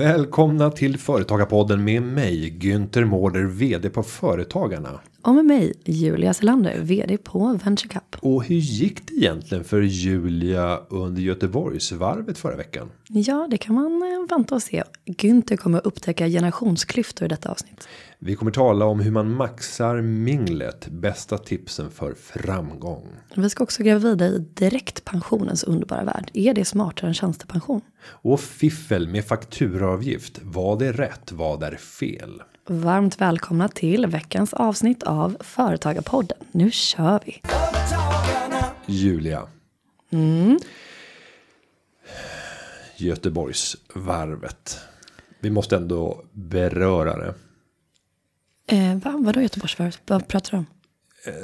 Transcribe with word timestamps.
Välkomna 0.00 0.70
till 0.70 0.98
Företagarpodden 0.98 1.84
med 1.84 2.02
mig, 2.02 2.58
Günther 2.60 3.04
Mårder, 3.04 3.44
VD 3.44 3.90
på 3.90 4.02
Företagarna. 4.02 5.00
Och 5.22 5.34
med 5.34 5.44
mig, 5.44 5.74
Julia 5.84 6.34
Selander, 6.34 6.78
VD 6.80 7.16
på 7.16 7.58
VentureCup. 7.64 8.16
Och 8.20 8.44
hur 8.44 8.56
gick 8.56 9.06
det 9.06 9.14
egentligen 9.14 9.64
för 9.64 9.80
Julia 9.80 10.78
under 10.88 11.22
Göteborgsvarvet 11.22 12.38
förra 12.38 12.56
veckan? 12.56 12.90
Ja, 13.08 13.46
det 13.50 13.56
kan 13.56 13.74
man 13.74 14.26
vänta 14.30 14.54
och 14.54 14.62
se. 14.62 14.82
Günther 15.06 15.56
kommer 15.56 15.78
att 15.78 15.86
upptäcka 15.86 16.28
generationsklyftor 16.28 17.26
i 17.26 17.28
detta 17.28 17.50
avsnitt. 17.50 17.88
Vi 18.22 18.36
kommer 18.36 18.50
tala 18.50 18.84
om 18.84 19.00
hur 19.00 19.10
man 19.10 19.34
maxar 19.34 20.00
minglet, 20.00 20.88
bästa 20.88 21.38
tipsen 21.38 21.90
för 21.90 22.14
framgång. 22.14 23.08
Vi 23.34 23.50
ska 23.50 23.64
också 23.64 23.82
gräva 23.82 23.98
vidare 23.98 24.28
i 24.28 24.38
direktpensionens 24.38 25.64
underbara 25.64 26.04
värld. 26.04 26.30
Är 26.34 26.54
det 26.54 26.64
smartare 26.64 27.08
än 27.08 27.14
tjänstepension? 27.14 27.80
Och 28.02 28.40
fiffel 28.40 29.08
med 29.08 29.24
fakturaavgift. 29.24 30.40
Vad 30.42 30.82
är 30.82 30.92
rätt? 30.92 31.32
Vad 31.32 31.62
är 31.62 31.76
fel? 31.76 32.42
Varmt 32.66 33.20
välkomna 33.20 33.68
till 33.68 34.06
veckans 34.06 34.54
avsnitt 34.54 35.02
av 35.02 35.36
Företagarpodden. 35.40 36.38
Nu 36.52 36.70
kör 36.70 37.20
vi! 37.24 37.42
Julia. 38.86 39.42
Göteborgsvarvet. 42.96 44.78
Vi 45.40 45.50
måste 45.50 45.76
ändå 45.76 46.24
beröra 46.32 47.16
det. 47.16 47.34
Eh, 48.70 48.94
va? 48.94 49.16
Vadå 49.18 49.40
Göteborgsvarvet? 49.40 50.00
Vad 50.06 50.28
pratar 50.28 50.50
du 50.50 50.56
om? 50.56 50.66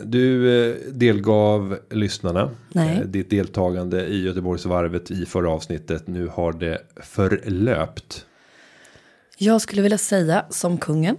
Du 0.04 0.60
eh, 0.70 0.76
delgav 0.92 1.78
lyssnarna 1.90 2.50
Nej. 2.72 2.96
eh, 2.96 3.00
ditt 3.00 3.30
deltagande 3.30 4.06
i 4.06 4.22
Göteborgsvarvet 4.22 5.10
i 5.10 5.26
förra 5.26 5.50
avsnittet. 5.50 6.06
Nu 6.06 6.26
har 6.26 6.52
det 6.52 6.82
förlöpt. 6.96 8.26
Jag 9.38 9.60
skulle 9.60 9.82
vilja 9.82 9.98
säga 9.98 10.44
som 10.50 10.78
kungen. 10.78 11.16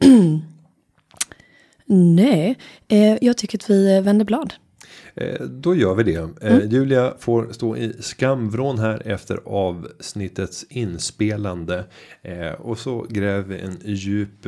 Nej, 2.16 2.58
eh, 2.88 3.18
jag 3.20 3.36
tycker 3.36 3.58
att 3.58 3.70
vi 3.70 3.96
eh, 3.96 4.02
vänder 4.02 4.24
blad. 4.24 4.54
Eh, 5.14 5.40
Då 5.46 5.74
gör 5.74 5.94
vi 5.94 6.02
det. 6.02 6.28
Eh, 6.42 6.58
Julia 6.72 7.14
får 7.18 7.48
stå 7.52 7.76
i 7.76 7.92
skamvrån 8.00 8.78
här 8.78 9.02
efter 9.04 9.38
avsnittets 9.44 10.64
inspelande. 10.68 11.84
Eh, 12.22 12.52
Och 12.52 12.78
så 12.78 13.06
gräver 13.08 13.42
vi 13.42 13.60
en 13.60 13.76
djup 13.84 14.46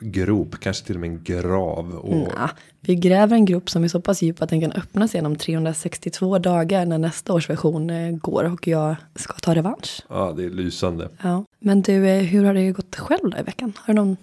grop, 0.00 0.56
kanske 0.60 0.86
till 0.86 0.94
och 0.94 1.00
med 1.00 1.10
en 1.10 1.24
grav. 1.24 1.94
Och 1.94 2.14
Nja, 2.16 2.50
vi 2.80 2.94
gräver 2.94 3.36
en 3.36 3.44
grupp 3.44 3.70
som 3.70 3.84
är 3.84 3.88
så 3.88 4.00
pass 4.00 4.22
djup 4.22 4.42
att 4.42 4.48
den 4.50 4.60
kan 4.60 4.72
öppnas 4.72 5.14
genom 5.14 5.36
362 5.36 6.38
dagar 6.38 6.86
när 6.86 6.98
nästa 6.98 7.32
års 7.32 7.50
version 7.50 8.18
går 8.18 8.44
och 8.44 8.68
jag 8.68 8.96
ska 9.14 9.32
ta 9.34 9.54
revansch. 9.54 10.02
ja, 10.08 10.34
det 10.36 10.44
är 10.44 10.50
lysande. 10.50 11.08
Ja. 11.22 11.44
Men 11.60 11.82
du, 11.82 11.92
hur 12.06 12.44
har 12.44 12.54
det 12.54 12.70
gått 12.72 12.96
själv 12.96 13.30
då 13.30 13.38
i 13.38 13.42
veckan? 13.42 13.72
Har 13.76 13.94
du 13.94 14.00
någon? 14.00 14.16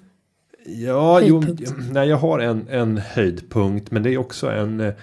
Ja, 0.65 1.21
jo, 1.21 1.41
Höjdpunkt. 1.41 1.73
nej, 1.91 2.09
jag 2.09 2.17
har 2.17 2.39
en, 2.39 2.67
en 2.69 2.97
höjdpunkt, 2.97 3.91
men 3.91 4.03
det 4.03 4.13
är 4.13 4.17
också 4.17 4.49
en. 4.49 4.93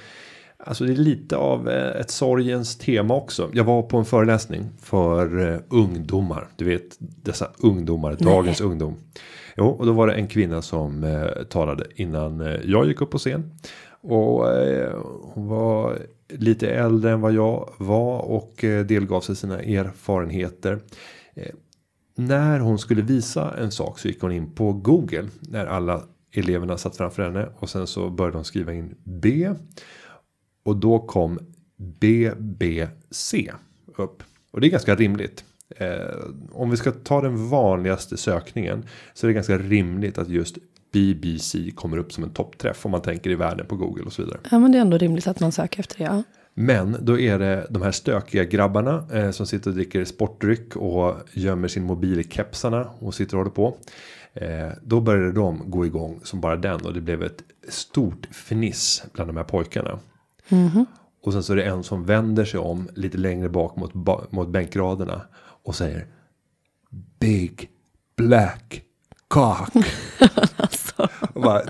Alltså 0.65 0.85
det 0.85 0.93
är 0.93 0.97
lite 0.97 1.37
av 1.37 1.69
eh, 1.69 2.01
ett 2.01 2.11
sorgens 2.11 2.77
tema 2.77 3.15
också. 3.15 3.51
Jag 3.53 3.65
var 3.65 3.83
på 3.83 3.97
en 3.97 4.05
föreläsning 4.05 4.69
för 4.81 5.53
eh, 5.53 5.61
ungdomar. 5.69 6.49
Du 6.57 6.65
vet 6.65 6.97
dessa 6.99 7.51
ungdomar, 7.59 8.17
dagens 8.21 8.61
ungdom. 8.61 8.97
Jo, 9.57 9.67
och 9.67 9.87
då 9.87 9.93
var 9.93 10.07
det 10.07 10.15
en 10.15 10.29
kvinna 10.29 10.63
som 10.63 11.05
eh, 11.05 11.45
talade 11.45 11.87
innan 11.95 12.59
jag 12.65 12.87
gick 12.87 13.01
upp 13.01 13.11
på 13.11 13.19
scen. 13.19 13.51
Och 14.03 14.53
eh, 14.53 14.99
hon 15.23 15.47
var 15.49 15.99
lite 16.29 16.71
äldre 16.71 17.11
än 17.11 17.21
vad 17.21 17.33
jag 17.33 17.71
var 17.79 18.19
och 18.19 18.65
eh, 18.65 18.87
delgav 18.87 19.21
sig 19.21 19.37
sina 19.37 19.61
erfarenheter. 19.61 20.79
När 22.17 22.61
hon 22.61 22.79
skulle 22.79 23.03
visa 23.03 23.55
en 23.59 23.71
sak 23.71 23.99
så 23.99 24.09
gick 24.09 24.21
hon 24.21 24.33
in 24.33 24.55
på 24.55 24.73
Google. 24.73 25.29
När 25.41 25.67
alla 25.67 26.03
eleverna 26.33 26.77
satt 26.79 26.97
framför 26.97 27.23
henne. 27.23 27.49
Och 27.59 27.71
sen 27.71 27.87
så 27.87 28.11
började 28.11 28.37
hon 28.37 28.45
skriva 28.45 28.73
in 28.73 28.95
B. 29.05 29.51
Och 30.63 30.77
då 30.77 30.99
kom 30.99 31.39
BBC 31.77 33.53
upp. 33.97 34.23
Och 34.51 34.61
det 34.61 34.67
är 34.67 34.71
ganska 34.71 34.95
rimligt. 34.95 35.45
Eh, 35.77 35.89
om 36.53 36.71
vi 36.71 36.77
ska 36.77 36.93
ta 36.93 37.21
den 37.21 37.49
vanligaste 37.49 38.17
sökningen. 38.17 38.85
Så 39.15 39.27
är 39.27 39.29
det 39.29 39.35
ganska 39.35 39.59
rimligt 39.59 40.19
att 40.19 40.29
just 40.29 40.59
BBC 40.93 41.71
kommer 41.71 41.97
upp 41.97 42.13
som 42.13 42.25
en 42.25 42.31
toppträff. 42.31 42.87
Om 42.87 42.91
man 42.91 43.03
tänker 43.03 43.31
i 43.31 43.35
världen 43.35 43.67
på 43.67 43.77
Google 43.77 44.05
och 44.05 44.13
så 44.13 44.23
vidare. 44.23 44.41
Ja, 44.51 44.59
men 44.59 44.73
det 44.73 44.79
är 44.79 44.83
ändå 44.83 44.99
rimligt 44.99 45.27
att 45.27 45.41
man 45.41 45.53
söker 45.53 45.81
efter 45.81 45.99
det. 45.99 46.05
Ja. 46.05 46.23
Men 46.55 46.97
då 47.01 47.19
är 47.19 47.39
det 47.39 47.67
de 47.71 47.83
här 47.83 47.93
stökiga 47.93 48.45
grabbarna 48.45 49.05
eh, 49.13 49.31
som 49.31 49.47
sitter 49.47 49.71
och 49.71 49.77
dricker 49.77 50.05
sportdryck 50.05 50.77
och 50.77 51.17
gömmer 51.33 51.69
sin 51.69 51.85
mobil 51.85 52.21
i 52.21 52.25
kepsarna 52.25 52.91
och 52.99 53.15
sitter 53.15 53.35
och 53.35 53.39
håller 53.39 53.51
på. 53.51 53.77
Eh, 54.35 54.69
då 54.83 55.01
började 55.01 55.33
de 55.33 55.71
gå 55.71 55.87
igång 55.87 56.21
som 56.25 56.41
bara 56.41 56.57
den 56.57 56.81
och 56.81 56.95
det 56.95 57.01
blev 57.01 57.23
ett 57.23 57.43
stort 57.69 58.29
fniss 58.31 59.05
bland 59.13 59.31
de 59.31 59.37
här 59.37 59.45
pojkarna. 59.45 59.99
Och 61.23 61.33
sen 61.33 61.43
så 61.43 61.53
är 61.53 61.57
det 61.57 61.65
en 61.65 61.83
som 61.83 62.05
vänder 62.05 62.45
sig 62.45 62.61
om 62.61 62.89
lite 62.95 63.19
längre 63.19 63.49
bak 63.49 63.77
mot, 63.77 63.95
mot 64.33 64.49
bänkraderna 64.49 65.23
och 65.65 65.75
säger 65.75 66.07
Big 67.19 67.69
Black 68.17 68.83
Cock. 69.29 69.69
Och 71.35 71.43
bara, 71.43 71.63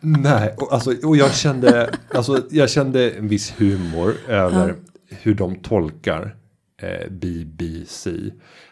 nej, 0.00 0.54
och, 0.56 0.72
alltså, 0.72 1.06
och 1.06 1.16
jag 1.16 1.34
kände, 1.34 1.90
alltså, 2.14 2.42
jag 2.50 2.70
kände 2.70 3.10
en 3.10 3.28
viss 3.28 3.54
humor 3.60 4.14
över 4.28 4.74
hur 5.08 5.34
de 5.34 5.54
tolkar 5.56 6.36
eh, 6.82 7.10
BBC. 7.10 8.10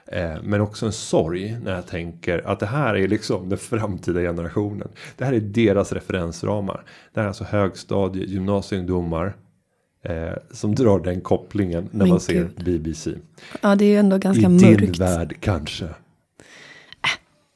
Eh, 0.07 0.43
men 0.43 0.61
också 0.61 0.87
en 0.87 0.93
sorg 0.93 1.59
när 1.65 1.75
jag 1.75 1.87
tänker 1.87 2.47
att 2.47 2.61
det 2.61 2.67
här 2.67 2.95
är 2.95 3.09
liksom 3.09 3.49
den 3.49 3.59
framtida 3.59 4.21
generationen. 4.21 4.89
Det 5.17 5.25
här 5.25 5.33
är 5.33 5.41
deras 5.41 5.93
referensramar. 5.93 6.85
Det 7.15 7.21
här 7.21 7.25
är 7.25 7.29
alltså 7.29 7.45
högstadie, 7.45 8.25
gymnasieungdomar. 8.25 9.37
Eh, 10.03 10.33
som 10.51 10.75
drar 10.75 10.99
den 11.01 11.21
kopplingen 11.21 11.89
när 11.93 11.99
Men 11.99 12.09
man 12.09 12.21
ser 12.21 12.33
gud. 12.35 12.65
BBC. 12.65 13.11
ja, 13.63 13.75
det 13.75 13.85
är 13.85 13.89
ju 13.89 13.97
ändå 13.97 14.19
ganska 14.19 14.41
I 14.41 14.45
din 14.45 14.71
mörkt. 14.71 14.99
värld 14.99 15.37
kanske. 15.41 15.89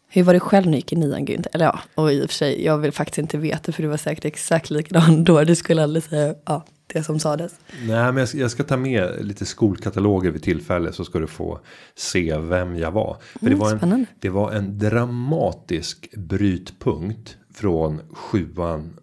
Hur 0.09 0.23
var 0.23 0.33
det 0.35 0.41
själv 0.41 0.65
när 0.67 0.73
du 0.73 0.79
gick 0.79 0.93
i 0.93 0.97
nian 0.97 1.27
Günther? 1.27 1.47
Eller 1.53 1.65
ja, 1.65 1.81
och 1.95 2.13
i 2.13 2.25
och 2.25 2.31
för 2.31 2.35
sig, 2.35 2.65
jag 2.65 2.79
vill 2.79 2.93
faktiskt 2.93 3.19
inte 3.19 3.39
veta 3.39 3.73
för 3.73 3.83
du 3.83 3.89
var 3.89 3.97
säkert 3.97 4.25
exakt 4.25 4.71
likadan 4.71 5.25
då. 5.25 5.45
Du 5.45 5.55
skulle 5.55 5.83
aldrig 5.83 6.03
säga 6.05 6.35
ja, 6.45 6.65
det 6.87 7.03
som 7.03 7.19
sades. 7.19 7.53
Nej, 7.87 8.05
men 8.13 8.17
jag 8.17 8.29
ska, 8.29 8.39
jag 8.39 8.51
ska 8.51 8.63
ta 8.65 8.77
med 8.77 9.27
lite 9.27 9.47
skolkataloger 9.47 10.31
vid 10.31 10.43
tillfälle 10.43 10.93
så 10.93 11.05
ska 11.05 11.19
du 11.19 11.27
få 11.27 11.61
se 11.97 12.39
vem 12.39 12.77
jag 12.77 12.91
var. 12.91 13.17
För 13.33 13.39
det, 13.41 13.47
Mm, 13.47 13.59
var 13.59 13.71
en, 13.73 14.07
det 14.21 14.29
var 14.29 14.53
en 14.53 14.79
dramatisk 14.79 16.15
brytpunkt 16.17 17.37
från 17.55 18.01
sjuan, 18.13 18.97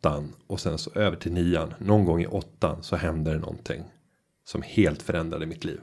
åttan 0.00 0.32
och 0.46 0.60
sen 0.60 0.78
så 0.78 0.90
över 0.94 1.16
till 1.16 1.32
nian. 1.32 1.74
Någon 1.78 2.04
gång 2.04 2.22
i 2.22 2.26
åttan 2.26 2.82
så 2.82 2.96
hände 2.96 3.32
det 3.32 3.38
någonting 3.38 3.82
som 4.44 4.62
helt 4.62 5.02
förändrade 5.02 5.46
mitt 5.46 5.64
liv. 5.64 5.80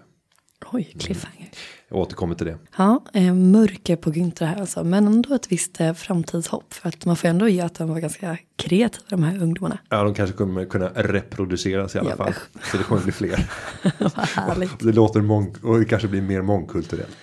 Oj, 0.72 0.94
cliffhanger. 1.00 1.50
Jag 1.90 2.00
återkommer 2.00 2.36
till 2.36 2.46
det. 2.46 2.58
Ja, 2.78 3.04
eh, 3.14 3.34
mörker 3.34 3.96
på 3.96 4.12
Günther 4.12 4.46
här 4.46 4.60
alltså. 4.60 4.84
Men 4.84 5.08
ändå 5.08 5.34
ett 5.34 5.52
visst 5.52 5.82
eh, 5.82 5.94
framtidshopp. 5.94 6.74
För 6.74 6.90
att 6.90 7.06
man 7.06 7.16
får 7.16 7.28
ändå 7.28 7.48
ge 7.48 7.62
att 7.62 7.76
de 7.76 7.90
var 7.90 8.00
ganska 8.00 8.38
kreativa 8.56 9.06
de 9.10 9.24
här 9.24 9.42
ungdomarna. 9.44 9.78
Ja, 9.90 10.04
de 10.04 10.14
kanske 10.14 10.38
kommer 10.38 10.66
kunna 10.66 10.90
reproduceras 10.96 11.96
i 11.96 12.00
alla 12.00 12.10
Ja, 12.10 12.16
fall. 12.16 12.34
Så 12.72 12.78
det 12.78 12.84
kommer 12.84 13.02
bli 13.02 13.12
fler. 13.12 13.50
Vad 14.00 14.12
härligt. 14.28 14.80
Det 14.80 14.92
låter 14.92 15.22
mång 15.22 15.56
och 15.64 15.80
det 15.80 15.86
kanske 15.86 16.08
blir 16.08 16.22
mer 16.22 16.42
mångkulturellt. 16.42 17.18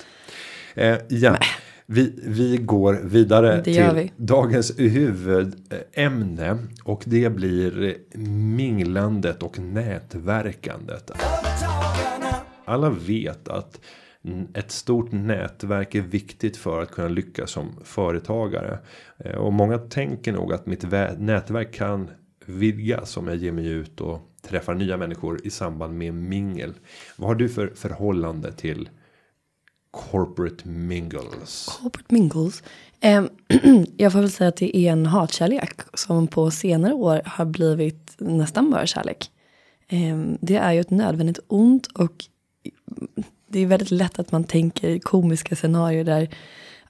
Eh, 0.74 0.96
ja, 1.08 1.38
vi, 1.86 2.14
vi 2.24 2.56
går 2.56 3.00
vidare 3.04 3.64
till 3.64 3.90
vi. 3.94 4.12
dagens 4.16 4.78
huvudämne 4.78 6.58
och 6.84 7.02
det 7.06 7.30
blir 7.30 7.96
minglandet 8.56 9.42
och 9.42 9.58
nätverkandet. 9.58 11.10
Alla 12.64 12.90
vet 12.90 13.48
att 13.48 13.80
ett 14.54 14.70
stort 14.70 15.12
nätverk 15.12 15.94
är 15.94 16.00
viktigt 16.00 16.56
för 16.56 16.82
att 16.82 16.90
kunna 16.90 17.08
lyckas 17.08 17.50
som 17.50 17.68
företagare. 17.84 18.78
Eh, 19.18 19.34
Och 19.34 19.52
många 19.52 19.78
tänker 19.78 20.32
nog 20.32 20.52
att 20.52 20.66
mitt 20.66 20.82
nätverk 21.18 21.72
kan 21.74 22.10
vidgas 22.46 23.16
om 23.16 23.28
jag 23.28 23.36
ger 23.36 23.52
mig 23.52 23.66
ut 23.66 24.00
och 24.00 24.20
träffar 24.42 24.74
nya 24.74 24.96
människor 24.96 25.40
i 25.46 25.50
samband 25.50 25.98
med 25.98 26.14
mingel. 26.14 26.74
Vad 27.16 27.28
har 27.28 27.34
du 27.34 27.48
för 27.48 27.72
förhållande 27.74 28.52
till 28.52 28.88
corporate 29.94 30.68
mingles? 30.68 31.78
Corporate 31.80 32.14
mingles. 32.14 32.62
Eh, 33.00 33.24
jag 33.96 34.12
får 34.12 34.20
väl 34.20 34.30
säga 34.30 34.48
att 34.48 34.56
det 34.56 34.76
är 34.76 34.92
en 34.92 35.06
hatkärlek 35.06 35.80
som 35.94 36.26
på 36.26 36.50
senare 36.50 36.94
år 36.94 37.22
har 37.24 37.44
blivit 37.44 38.14
nästan 38.18 38.70
bara 38.70 38.86
kärlek. 38.86 39.30
Eh, 39.88 40.18
det 40.40 40.56
är 40.56 40.72
ju 40.72 40.80
ett 40.80 40.90
nödvändigt 40.90 41.38
ont 41.46 41.86
och 41.86 42.24
det 43.48 43.60
är 43.60 43.66
väldigt 43.66 43.90
lätt 43.90 44.18
att 44.18 44.32
man 44.32 44.44
tänker 44.44 44.98
komiska 44.98 45.56
scenarier 45.56 46.04
där 46.04 46.28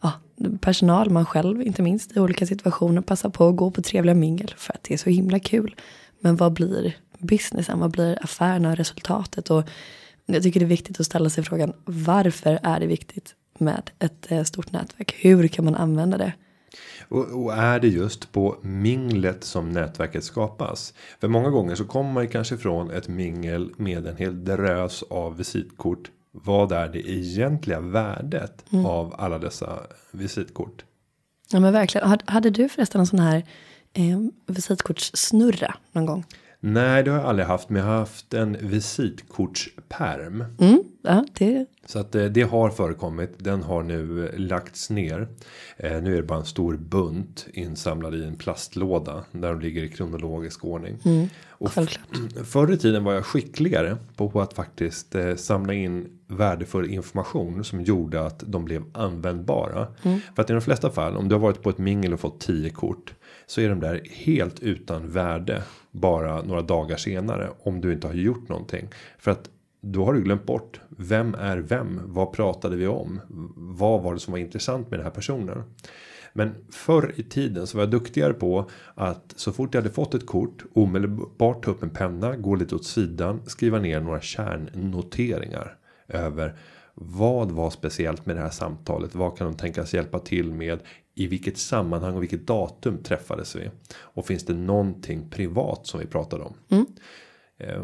ja, 0.03 0.13
personal, 0.61 1.11
man 1.11 1.27
själv 1.27 1.63
inte 1.63 1.83
minst 1.83 2.17
i 2.17 2.21
olika 2.21 2.47
situationer 2.47 3.03
passar 3.03 3.29
på 3.29 3.49
att 3.49 3.57
gå 3.57 3.71
på 3.71 3.83
trevliga 3.83 4.15
mingel 4.15 4.55
för 4.57 4.73
att 4.73 4.83
det 4.83 4.95
är 4.95 4.99
så 4.99 5.11
himla 5.11 5.39
kul. 5.39 5.75
Men 6.21 6.37
vad 6.37 6.53
blir 6.53 6.97
businessen, 7.19 7.81
vad 7.81 7.91
blir 7.91 8.25
affärerna 8.25 8.71
och 8.71 8.77
resultatet? 8.77 9.51
Och 9.51 9.65
jag 10.27 10.43
tycker 10.43 10.61
det 10.61 10.67
är 10.67 10.69
viktigt 10.69 11.01
att 11.01 11.07
ställa 11.07 11.31
sig 11.31 11.45
frågan 11.45 11.73
varför 11.85 12.59
är 12.63 12.81
det 12.81 12.87
viktigt 12.87 13.35
med 13.59 13.91
ett 13.99 14.33
eh, 14.33 14.43
stort 14.43 14.73
nätverk? 14.73 15.15
Hur 15.19 15.49
kan 15.49 15.65
man 15.65 15.75
använda 15.75 16.19
det? 16.19 16.33
Och, 17.09 17.45
och, 17.45 17.53
är 17.53 17.81
det 17.81 17.89
just 17.89 18.33
på 18.33 18.57
minglet 18.63 19.45
som 19.45 19.71
nätverket 19.71 20.25
skapas? 20.25 20.95
För 21.21 21.29
många 21.29 21.51
gånger 21.51 21.75
så 21.75 21.85
kommer 21.85 22.13
man 22.13 22.29
kanske 22.29 22.57
från 22.57 22.91
ett 22.91 23.09
mingel 23.09 23.73
med 23.77 24.07
en 24.07 24.17
hel 24.17 24.45
drös 24.45 25.03
av 25.03 25.37
visitkort. 25.37 26.11
Vad 26.31 26.73
är 26.73 26.89
det 26.89 27.11
egentliga 27.11 27.81
värdet 27.81 28.65
mm. 28.73 28.87
av 28.87 29.15
alla 29.19 29.39
dessa 29.39 29.79
visitkort? 30.11 30.85
Ja 31.51 31.61
men 31.61 31.73
verkligen. 31.73 32.19
Hade 32.25 32.51
du 32.51 32.69
förresten 32.69 33.01
en 33.01 33.07
sån 33.07 33.19
här 33.19 33.45
eh, 33.93 34.21
visitkortssnurra 34.47 35.75
någon 35.93 36.07
gång? 36.07 36.25
Nej, 36.67 37.03
det 37.03 37.11
har 37.11 37.19
jag 37.19 37.27
aldrig 37.27 37.47
haft, 37.47 37.69
men 37.69 37.83
jag 37.83 37.89
har 37.89 37.99
haft 37.99 38.35
en 38.35 38.57
visitkortsperm. 38.61 40.45
Mm, 40.59 40.83
ja, 41.03 41.25
det. 41.39 41.67
Så 41.87 41.99
att 41.99 42.15
eh, 42.15 42.25
det 42.25 42.43
har 42.43 42.71
förekommit. 42.71 43.31
Den 43.39 43.63
har 43.63 43.83
nu 43.83 44.31
lagts 44.37 44.91
ner. 44.91 45.29
Eh, 45.77 46.03
nu 46.03 46.13
är 46.13 46.17
det 46.17 46.23
bara 46.23 46.39
en 46.39 46.45
stor 46.45 46.77
bunt 46.77 47.47
insamlad 47.53 48.15
i 48.15 48.25
en 48.25 48.37
plastlåda 48.37 49.25
där 49.33 49.49
de 49.49 49.61
ligger 49.61 49.83
i 49.83 49.89
kronologisk 49.89 50.65
ordning. 50.65 50.99
Mm, 51.05 51.29
och 51.49 51.71
förr 52.45 52.73
i 52.73 52.77
tiden 52.77 53.05
var 53.05 53.13
jag 53.13 53.27
skickligare 53.27 53.97
på 54.17 54.41
att 54.41 54.53
faktiskt 54.53 55.15
eh, 55.15 55.35
samla 55.35 55.75
in 55.75 56.19
värdefull 56.27 56.91
information 56.91 57.65
som 57.65 57.81
gjorde 57.81 58.27
att 58.27 58.43
de 58.47 58.65
blev 58.65 58.85
användbara. 58.93 59.87
Mm. 60.03 60.21
För 60.35 60.43
att 60.43 60.51
i 60.51 60.53
de 60.53 60.63
flesta 60.63 60.91
fall 60.91 61.17
om 61.17 61.29
du 61.29 61.35
har 61.35 61.41
varit 61.41 61.63
på 61.63 61.71
ett 61.71 61.79
mingel 61.79 62.13
och 62.13 62.21
fått 62.21 62.41
10 62.41 62.71
kort 62.71 63.15
så 63.47 63.61
är 63.61 63.69
de 63.69 63.81
där 63.81 64.03
helt 64.11 64.61
utan 64.61 65.11
värde 65.11 65.63
bara 65.95 66.43
några 66.43 66.63
dagar 66.63 66.97
senare 66.97 67.51
om 67.63 67.81
du 67.81 67.93
inte 67.93 68.07
har 68.07 68.15
gjort 68.15 68.49
någonting 68.49 68.89
för 69.19 69.31
att 69.31 69.51
då 69.81 70.05
har 70.05 70.15
du 70.15 70.23
glömt 70.23 70.47
bort 70.47 70.81
vem 70.89 71.35
är 71.35 71.57
vem? 71.57 72.01
Vad 72.05 72.33
pratade 72.33 72.77
vi 72.77 72.87
om? 72.87 73.21
Vad 73.57 74.03
var 74.03 74.15
det 74.15 74.21
som 74.21 74.33
var 74.33 74.39
intressant 74.39 74.91
med 74.91 74.99
den 74.99 75.05
här 75.05 75.13
personen? 75.13 75.63
Men 76.33 76.55
förr 76.71 77.13
i 77.17 77.23
tiden 77.23 77.67
så 77.67 77.77
var 77.77 77.83
jag 77.83 77.91
duktigare 77.91 78.33
på 78.33 78.71
att 78.95 79.35
så 79.37 79.53
fort 79.53 79.75
jag 79.75 79.83
hade 79.83 79.95
fått 79.95 80.15
ett 80.15 80.27
kort 80.27 80.65
omedelbart 80.73 81.65
ta 81.65 81.71
upp 81.71 81.83
en 81.83 81.91
penna, 81.91 82.37
gå 82.37 82.55
lite 82.55 82.75
åt 82.75 82.85
sidan, 82.85 83.43
skriva 83.47 83.79
ner 83.79 84.01
några 84.01 84.21
kärnnoteringar 84.21 85.77
över 86.09 86.57
vad 86.95 87.51
var 87.51 87.71
speciellt 87.71 88.27
med 88.27 88.37
det 88.37 88.43
här 88.43 88.51
samtalet? 88.51 89.15
Vad 89.15 89.39
kan 89.39 89.47
de 89.47 89.57
tänkas 89.57 89.95
hjälpa 89.95 90.19
till 90.19 90.53
med? 90.53 90.79
I 91.15 91.27
vilket 91.27 91.59
sammanhang 91.59 92.17
och 92.17 92.23
vilket 92.23 92.47
datum 92.47 93.03
träffades 93.03 93.57
vi? 93.57 93.71
Och 93.97 94.27
finns 94.27 94.45
det 94.45 94.55
någonting 94.55 95.31
privat 95.31 95.87
som 95.87 96.01
vi 96.01 96.07
pratade 96.07 96.45
om? 96.45 96.55
Mm. 96.69 96.87
Eh, 97.59 97.83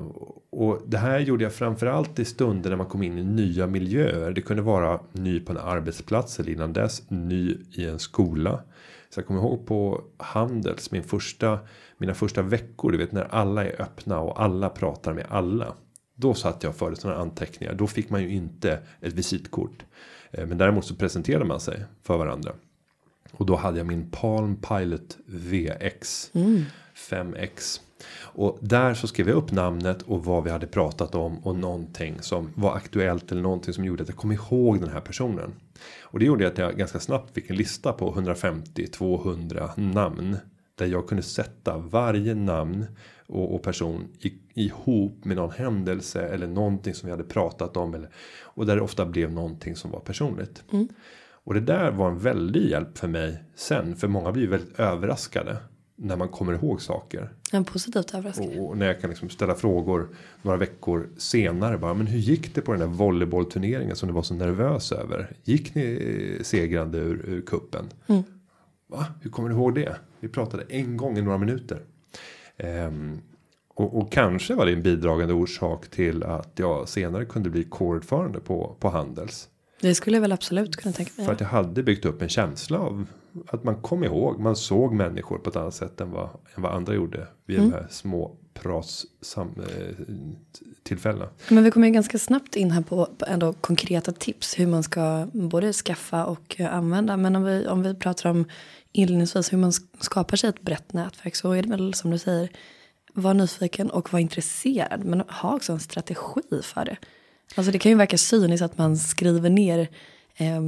och 0.51 0.83
det 0.87 0.99
här 0.99 1.19
gjorde 1.19 1.45
jag 1.45 1.55
framförallt 1.55 2.19
i 2.19 2.25
stunder 2.25 2.71
när 2.71 2.77
man 2.77 2.87
kom 2.87 3.03
in 3.03 3.19
i 3.19 3.25
nya 3.25 3.67
miljöer. 3.67 4.31
Det 4.31 4.43
kunde 4.43 4.63
vara 4.63 5.01
ny 5.13 5.41
på 5.41 5.53
en 5.53 5.59
arbetsplats 5.59 6.41
eller 6.41 6.53
innan 6.53 6.73
dess 6.73 7.11
ny 7.11 7.57
i 7.73 7.85
en 7.85 7.99
skola. 7.99 8.63
Så 9.11 9.21
jag 9.21 9.27
kommer 9.27 9.41
ihåg 9.41 9.67
på 9.67 10.05
Handels 10.17 10.91
min 10.91 11.03
första 11.03 11.59
mina 11.99 12.15
första 12.15 12.43
veckor. 12.43 12.93
Du 12.93 12.99
vet 12.99 13.13
när 13.13 13.25
alla 13.25 13.65
är 13.65 13.83
öppna 13.83 14.21
och 14.21 14.43
alla 14.43 14.69
pratar 14.69 15.15
med 15.15 15.27
alla. 15.29 15.75
Då 16.15 16.35
satt 16.35 16.63
jag 16.63 16.75
för 16.75 16.95
sådana 16.95 17.21
anteckningar. 17.21 17.75
Då 17.75 17.87
fick 17.87 18.11
man 18.11 18.23
ju 18.23 18.29
inte 18.29 18.79
ett 19.01 19.13
visitkort. 19.13 19.85
Eh, 20.31 20.47
men 20.47 20.59
däremot 20.59 20.85
så 20.85 20.95
presenterade 20.95 21.45
man 21.45 21.61
sig 21.61 21.85
för 22.03 22.19
varandra. 22.19 22.53
Och 23.33 23.47
då 23.47 23.57
hade 23.57 23.79
jag 23.79 23.87
min 23.87 24.11
Palm 24.11 24.57
Pilot 24.57 25.19
VX 25.27 26.31
mm. 26.35 26.65
5X. 26.95 27.81
Och 28.23 28.59
där 28.61 28.95
så 28.95 29.07
skrev 29.07 29.29
jag 29.29 29.37
upp 29.37 29.53
namnet 29.53 30.03
och 30.03 30.25
vad 30.25 30.45
vi 30.45 30.51
hade 30.51 30.67
pratat 30.67 31.15
om 31.15 31.39
och 31.39 31.57
någonting 31.57 32.15
som 32.21 32.51
var 32.55 32.77
aktuellt 32.77 33.33
eller 33.33 33.43
någonting 33.43 33.75
som 33.75 33.85
gjorde 33.85 34.03
att 34.03 34.09
jag 34.09 34.19
kom 34.19 34.33
ihåg 34.33 34.81
den 34.81 34.91
här 34.91 35.01
personen. 35.01 35.55
Och 36.03 36.19
det 36.19 36.25
gjorde 36.25 36.47
att 36.47 36.59
jag 36.59 36.77
ganska 36.77 37.01
snabbt 37.01 37.35
fick 37.35 37.51
en 37.51 37.57
lista 37.57 37.93
på 37.93 38.15
150-200 38.15 39.71
namn. 39.77 40.37
Där 40.75 40.87
jag 40.87 41.09
kunde 41.09 41.23
sätta 41.23 41.79
varje 41.79 42.35
namn 42.35 42.87
och, 43.27 43.55
och 43.55 43.63
person 43.63 44.09
i, 44.21 44.33
ihop 44.55 45.25
med 45.25 45.37
någon 45.37 45.51
händelse 45.51 46.23
eller 46.23 46.47
någonting 46.47 46.95
som 46.95 47.07
vi 47.07 47.11
hade 47.11 47.25
pratat 47.25 47.77
om. 47.77 47.95
Eller, 47.95 48.11
och 48.41 48.67
där 48.67 48.77
det 48.77 48.83
ofta 48.83 49.07
blev 49.07 49.33
någonting 49.33 49.77
som 49.77 49.91
var 49.91 50.01
personligt. 50.01 50.65
Mm. 50.73 50.89
Och 51.45 51.55
det 51.55 51.61
där 51.61 51.91
var 51.91 52.09
en 52.09 52.19
väldig 52.19 52.71
hjälp 52.71 52.99
för 52.99 53.09
mig 53.09 53.45
sen. 53.55 53.97
För 53.97 54.09
många 54.09 54.33
blir 54.33 54.49
väldigt 54.49 54.81
överraskade. 54.81 55.57
När 55.97 56.17
man 56.17 56.29
kommer 56.29 56.53
ihåg 56.53 56.83
saker. 56.83 57.33
En 57.53 57.65
positivt 57.65 58.15
överraskning. 58.15 58.61
Och, 58.61 58.69
och 58.69 58.77
när 58.77 58.87
jag 58.87 59.01
kan 59.01 59.11
liksom 59.11 59.29
ställa 59.29 59.55
frågor 59.55 60.09
några 60.43 60.59
veckor 60.59 61.09
senare. 61.17 61.79
Bara, 61.79 61.95
men 61.95 62.07
hur 62.07 62.19
gick 62.19 62.55
det 62.55 62.61
på 62.61 62.73
den 62.73 62.81
där 62.81 62.87
volleybollturneringen 62.87 63.97
som 63.97 64.09
du 64.09 64.15
var 64.15 64.23
så 64.23 64.35
nervös 64.35 64.93
över? 64.93 65.37
Gick 65.45 65.75
ni 65.75 66.39
segrande 66.43 66.99
ur, 66.99 67.25
ur 67.29 67.41
kuppen? 67.41 67.85
Mm. 68.07 68.23
Va? 68.89 69.07
Hur 69.21 69.31
kommer 69.31 69.49
du 69.49 69.55
ihåg 69.55 69.75
det? 69.75 69.97
Vi 70.21 70.29
pratade 70.29 70.65
en 70.69 70.97
gång 70.97 71.19
i 71.19 71.23
några 71.23 71.39
minuter. 71.39 71.83
Um, 72.59 73.21
och, 73.75 73.99
och, 73.99 74.13
kanske 74.13 74.55
var 74.55 74.67
det 74.67 74.73
en 74.73 74.83
bidragande 74.83 75.35
orsak 75.35 75.89
till 75.89 76.23
att 76.23 76.53
jag 76.57 76.89
senare 76.89 77.25
kunde 77.25 77.51
bli 77.51 77.65
kårordförande 77.65 78.41
på, 78.41 78.77
på 78.81 78.89
Handels. 78.89 79.49
Det 79.81 79.95
skulle 79.95 80.17
jag 80.17 80.21
väl 80.21 80.33
absolut 80.33 80.77
kunna 80.77 80.93
tänka 80.93 81.13
mig. 81.17 81.27
För 81.27 81.33
att 81.33 81.41
jag 81.41 81.49
hade 81.49 81.83
byggt 81.83 82.05
upp 82.05 82.23
en 82.23 82.29
känsla 82.29 82.79
av 82.79 83.07
att 83.47 83.65
man 83.65 83.83
kom 83.83 84.05
ihåg. 84.05 84.41
Man 84.41 84.57
såg 84.57 84.95
människor 84.95 85.39
på 85.39 85.51
ett 85.51 85.57
annat 85.57 85.75
sätt 85.75 86.01
än 86.01 86.11
vad, 86.11 86.29
än 86.55 86.63
vad 86.63 86.73
andra 86.73 86.95
gjorde. 86.95 87.27
Vid 87.47 87.59
mm. 87.59 87.71
de 87.71 87.77
här 87.77 87.87
små 87.91 88.37
pras 88.55 89.07
sam, 89.21 89.49
eh, 89.59 89.95
tillfällena. 90.83 91.29
Men 91.49 91.65
vi 91.65 91.71
kommer 91.71 91.87
ju 91.87 91.93
ganska 91.93 92.19
snabbt 92.19 92.57
in 92.57 92.71
här 92.71 92.83
på, 92.83 93.07
på 93.19 93.25
ändå 93.29 93.53
konkreta 93.53 94.13
tips. 94.13 94.59
Hur 94.59 94.67
man 94.67 94.83
ska 94.83 95.29
både 95.33 95.73
skaffa 95.73 96.25
och 96.25 96.57
uh, 96.61 96.75
använda. 96.75 97.17
Men 97.17 97.37
om 97.37 97.45
vi, 97.45 97.67
om 97.67 97.83
vi 97.83 97.95
pratar 97.95 98.31
om 98.31 98.45
inledningsvis 98.93 99.53
hur 99.53 99.59
man 99.59 99.73
skapar 100.01 100.37
sig 100.37 100.51
ett 100.51 100.63
brett 100.63 100.93
nätverk. 100.93 101.37
Så 101.37 101.53
är 101.53 101.63
det 101.63 101.69
väl 101.69 101.95
som 101.95 102.11
du 102.11 102.19
säger. 102.19 102.49
Var 103.15 103.35
nyfiken 103.35 103.91
och 103.91 104.13
var 104.13 104.21
intresserad. 104.21 105.05
Men 105.05 105.21
ha 105.21 105.57
också 105.57 105.73
en 105.73 105.81
strategi 105.81 106.63
för 106.63 106.85
det. 106.85 106.97
Alltså 107.55 107.73
det 107.73 107.79
kan 107.79 107.93
ju 107.93 107.99
verka 107.99 108.19
cyniskt 108.19 108.63
att 108.63 108.79
man 108.79 108.97
skriver 108.97 109.51
ner 109.51 109.89
eh, 110.37 110.61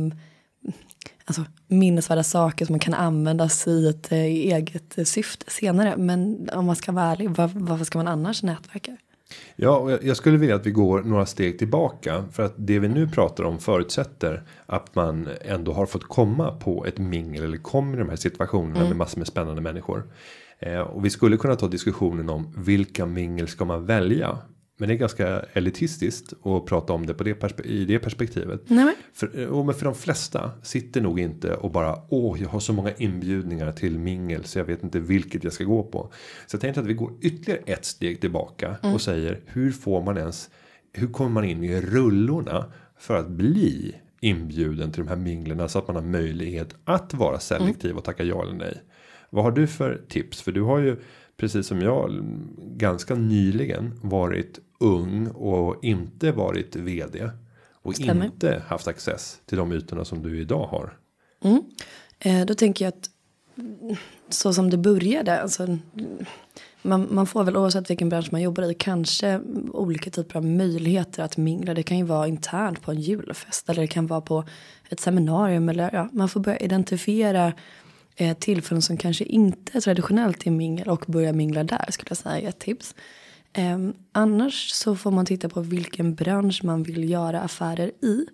alltså 1.24 1.44
minnesvärda 1.68 2.22
saker 2.22 2.66
som 2.66 2.78
kan 2.78 2.94
användas 2.94 3.66
i 3.66 3.88
ett 3.88 4.12
eh, 4.12 4.18
eget 4.18 5.08
syfte 5.08 5.50
senare. 5.50 5.96
Men 5.96 6.48
om 6.52 6.66
man 6.66 6.76
ska 6.76 6.92
vara 6.92 7.04
ärlig, 7.04 7.30
var, 7.30 7.50
varför 7.54 7.84
ska 7.84 7.98
man 7.98 8.08
annars 8.08 8.42
nätverka? 8.42 8.96
Ja, 9.56 9.76
och 9.76 9.90
jag 10.02 10.16
skulle 10.16 10.38
vilja 10.38 10.56
att 10.56 10.66
vi 10.66 10.70
går 10.70 11.02
några 11.02 11.26
steg 11.26 11.58
tillbaka 11.58 12.24
för 12.32 12.42
att 12.42 12.54
det 12.56 12.78
vi 12.78 12.88
nu 12.88 13.08
pratar 13.08 13.44
om 13.44 13.58
förutsätter 13.58 14.42
att 14.66 14.94
man 14.94 15.28
ändå 15.40 15.72
har 15.72 15.86
fått 15.86 16.04
komma 16.04 16.52
på 16.52 16.86
ett 16.86 16.98
mingel 16.98 17.44
eller 17.44 17.58
kommer 17.58 17.96
i 17.96 18.00
de 18.00 18.08
här 18.08 18.16
situationerna 18.16 18.76
mm. 18.76 18.88
med 18.88 18.96
massor 18.96 19.18
med 19.18 19.26
spännande 19.26 19.62
människor. 19.62 20.04
Eh, 20.58 20.80
och 20.80 21.04
vi 21.04 21.10
skulle 21.10 21.36
kunna 21.36 21.56
ta 21.56 21.68
diskussionen 21.68 22.28
om 22.30 22.54
vilka 22.56 23.06
mingel 23.06 23.48
ska 23.48 23.64
man 23.64 23.86
välja 23.86 24.38
men 24.78 24.88
det 24.88 24.94
är 24.94 24.98
ganska 24.98 25.40
elitistiskt 25.52 26.32
att 26.46 26.66
prata 26.66 26.92
om 26.92 27.06
det 27.06 27.14
på 27.14 27.24
det 27.24 27.64
i 27.64 27.84
det 27.84 27.98
perspektivet. 27.98 28.60
Nej, 28.66 28.94
för, 29.12 29.46
och 29.46 29.66
men 29.66 29.74
för 29.74 29.84
de 29.84 29.94
flesta 29.94 30.50
sitter 30.62 31.00
nog 31.00 31.20
inte 31.20 31.54
och 31.54 31.70
bara 31.70 31.96
åh, 32.08 32.42
jag 32.42 32.48
har 32.48 32.60
så 32.60 32.72
många 32.72 32.92
inbjudningar 32.92 33.72
till 33.72 33.98
mingel 33.98 34.44
så 34.44 34.58
jag 34.58 34.64
vet 34.64 34.82
inte 34.82 35.00
vilket 35.00 35.44
jag 35.44 35.52
ska 35.52 35.64
gå 35.64 35.82
på. 35.82 36.12
Så 36.46 36.54
jag 36.54 36.60
tänkte 36.60 36.80
att 36.80 36.86
vi 36.86 36.94
går 36.94 37.12
ytterligare 37.20 37.62
ett 37.66 37.84
steg 37.84 38.20
tillbaka 38.20 38.76
mm. 38.82 38.94
och 38.94 39.00
säger 39.00 39.40
hur 39.46 39.72
får 39.72 40.02
man 40.02 40.18
ens 40.18 40.50
hur 40.92 41.08
kommer 41.08 41.30
man 41.30 41.44
in 41.44 41.64
i 41.64 41.80
rullorna 41.80 42.72
för 42.98 43.16
att 43.16 43.28
bli 43.28 43.94
inbjuden 44.20 44.92
till 44.92 45.02
de 45.02 45.08
här 45.08 45.16
minglerna 45.16 45.68
så 45.68 45.78
att 45.78 45.86
man 45.86 45.96
har 45.96 46.02
möjlighet 46.02 46.74
att 46.84 47.14
vara 47.14 47.38
selektiv 47.38 47.90
mm. 47.90 47.98
och 47.98 48.04
tacka 48.04 48.24
ja 48.24 48.42
eller 48.42 48.54
nej. 48.54 48.82
Vad 49.30 49.44
har 49.44 49.50
du 49.50 49.66
för 49.66 50.02
tips? 50.08 50.42
För 50.42 50.52
du 50.52 50.62
har 50.62 50.78
ju 50.78 50.96
precis 51.36 51.66
som 51.66 51.80
jag 51.80 52.24
ganska 52.58 53.14
nyligen 53.14 54.00
varit 54.02 54.58
ung 54.80 55.26
och 55.26 55.84
inte 55.84 56.32
varit 56.32 56.76
vd. 56.76 57.30
Och 57.72 57.94
Stämmer. 57.94 58.24
inte 58.24 58.62
haft 58.66 58.88
access 58.88 59.40
till 59.46 59.58
de 59.58 59.72
ytorna 59.72 60.04
som 60.04 60.22
du 60.22 60.40
idag 60.40 60.66
har. 60.66 60.98
Mm. 61.44 61.62
Eh, 62.18 62.46
då 62.46 62.54
tänker 62.54 62.84
jag 62.84 62.88
att 62.88 63.10
så 64.28 64.52
som 64.52 64.70
det 64.70 64.76
började. 64.76 65.42
Alltså, 65.42 65.78
man, 66.82 67.08
man 67.10 67.26
får 67.26 67.44
väl 67.44 67.56
oavsett 67.56 67.90
vilken 67.90 68.08
bransch 68.08 68.28
man 68.32 68.42
jobbar 68.42 68.70
i 68.70 68.74
kanske 68.74 69.40
olika 69.72 70.10
typer 70.10 70.36
av 70.36 70.44
möjligheter 70.44 71.22
att 71.22 71.36
mingla. 71.36 71.74
Det 71.74 71.82
kan 71.82 71.98
ju 71.98 72.04
vara 72.04 72.28
internt 72.28 72.82
på 72.82 72.90
en 72.90 73.00
julfest 73.00 73.68
eller 73.68 73.82
det 73.82 73.88
kan 73.88 74.06
vara 74.06 74.20
på 74.20 74.44
ett 74.88 75.00
seminarium. 75.00 75.68
Eller, 75.68 75.90
ja, 75.92 76.08
man 76.12 76.28
får 76.28 76.40
börja 76.40 76.58
identifiera 76.58 77.52
eh, 78.16 78.36
tillfällen 78.36 78.82
som 78.82 78.96
kanske 78.96 79.24
inte 79.24 79.78
är 79.78 79.80
traditionellt 79.80 80.46
är 80.46 80.50
mingel 80.50 80.88
och 80.88 81.04
börja 81.06 81.32
mingla 81.32 81.64
där 81.64 81.86
skulle 81.90 82.10
jag 82.10 82.18
säga 82.18 82.40
är 82.40 82.48
ett 82.48 82.58
tips. 82.58 82.94
Eh, 83.52 83.78
annars 84.12 84.70
så 84.70 84.96
får 84.96 85.10
man 85.10 85.26
titta 85.26 85.48
på 85.48 85.60
vilken 85.60 86.14
bransch 86.14 86.64
man 86.64 86.82
vill 86.82 87.10
göra 87.10 87.40
affärer 87.40 87.92
i. 88.02 88.26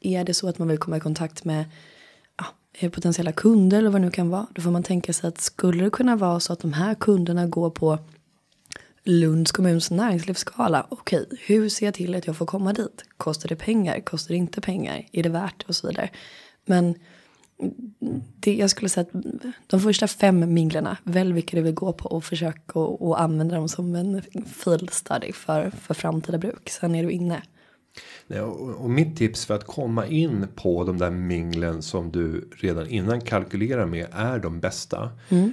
Är 0.00 0.24
det 0.24 0.34
så 0.34 0.48
att 0.48 0.58
man 0.58 0.68
vill 0.68 0.78
komma 0.78 0.96
i 0.96 1.00
kontakt 1.00 1.44
med 1.44 1.64
ja, 2.38 2.44
eh, 2.72 2.90
potentiella 2.90 3.32
kunder 3.32 3.78
eller 3.78 3.90
vad 3.90 4.00
det 4.00 4.04
nu 4.04 4.10
kan 4.10 4.28
vara. 4.28 4.46
Då 4.54 4.62
får 4.62 4.70
man 4.70 4.82
tänka 4.82 5.12
sig 5.12 5.28
att 5.28 5.40
skulle 5.40 5.84
det 5.84 5.90
kunna 5.90 6.16
vara 6.16 6.40
så 6.40 6.52
att 6.52 6.60
de 6.60 6.72
här 6.72 6.94
kunderna 6.94 7.46
går 7.46 7.70
på 7.70 7.98
Lunds 9.06 9.52
kommuns 9.52 9.90
näringslivsskala. 9.90 10.86
Okej, 10.88 11.26
hur 11.46 11.68
ser 11.68 11.86
jag 11.86 11.94
till 11.94 12.14
att 12.14 12.26
jag 12.26 12.36
får 12.36 12.46
komma 12.46 12.72
dit? 12.72 13.04
Kostar 13.16 13.48
det 13.48 13.56
pengar? 13.56 14.00
Kostar 14.00 14.28
det 14.28 14.38
inte 14.38 14.60
pengar? 14.60 15.06
Är 15.12 15.22
det 15.22 15.28
värt 15.28 15.58
det? 15.58 15.64
Och 15.68 15.76
så 15.76 15.88
vidare. 15.88 16.10
Men 16.64 16.94
det, 18.40 18.54
jag 18.54 18.70
skulle 18.70 18.88
säga 18.88 19.06
att 19.12 19.22
de 19.66 19.80
första 19.80 20.08
fem 20.08 20.54
minglerna, 20.54 20.96
välj 21.04 21.32
vilka 21.32 21.56
du 21.56 21.62
vill 21.62 21.74
gå 21.74 21.92
på 21.92 22.08
och 22.08 22.24
försök 22.24 22.68
att 22.68 22.76
och 22.76 23.20
använda 23.20 23.56
dem 23.56 23.68
som 23.68 23.94
en 23.94 24.22
field 24.46 24.90
study 24.90 25.32
för, 25.32 25.70
för 25.70 25.94
framtida 25.94 26.38
bruk. 26.38 26.70
Sen 26.70 26.94
är 26.94 27.02
du 27.02 27.10
inne. 27.10 27.42
Nej, 28.26 28.40
och, 28.40 28.90
mitt 28.90 29.16
tips 29.16 29.46
för 29.46 29.54
att 29.54 29.66
komma 29.66 30.06
in 30.06 30.46
på 30.54 30.84
de 30.84 30.98
där 30.98 31.10
minglen 31.10 31.82
som 31.82 32.10
du 32.12 32.48
redan 32.52 32.88
innan 32.88 33.20
kalkylerar 33.20 33.86
med 33.86 34.06
är 34.12 34.38
de 34.38 34.60
bästa. 34.60 35.10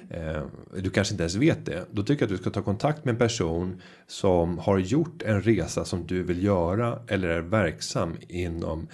Eh, 0.09 0.43
du 0.77 0.89
kanske 0.89 1.13
inte 1.13 1.23
ens 1.23 1.35
vet 1.35 1.65
det. 1.65 1.85
Då 1.91 2.03
tycker 2.03 2.21
jag 2.21 2.27
att 2.27 2.37
du 2.37 2.41
ska 2.41 2.49
ta 2.49 2.61
kontakt 2.61 3.05
med 3.05 3.11
en 3.11 3.19
person 3.19 3.81
som 4.07 4.57
har 4.57 4.77
gjort 4.77 5.21
en 5.21 5.41
resa 5.41 5.85
som 5.85 6.07
du 6.07 6.23
vill 6.23 6.43
göra 6.43 6.99
eller 7.07 7.27
är 7.27 7.41
verksam 7.41 8.17
inom 8.27 8.87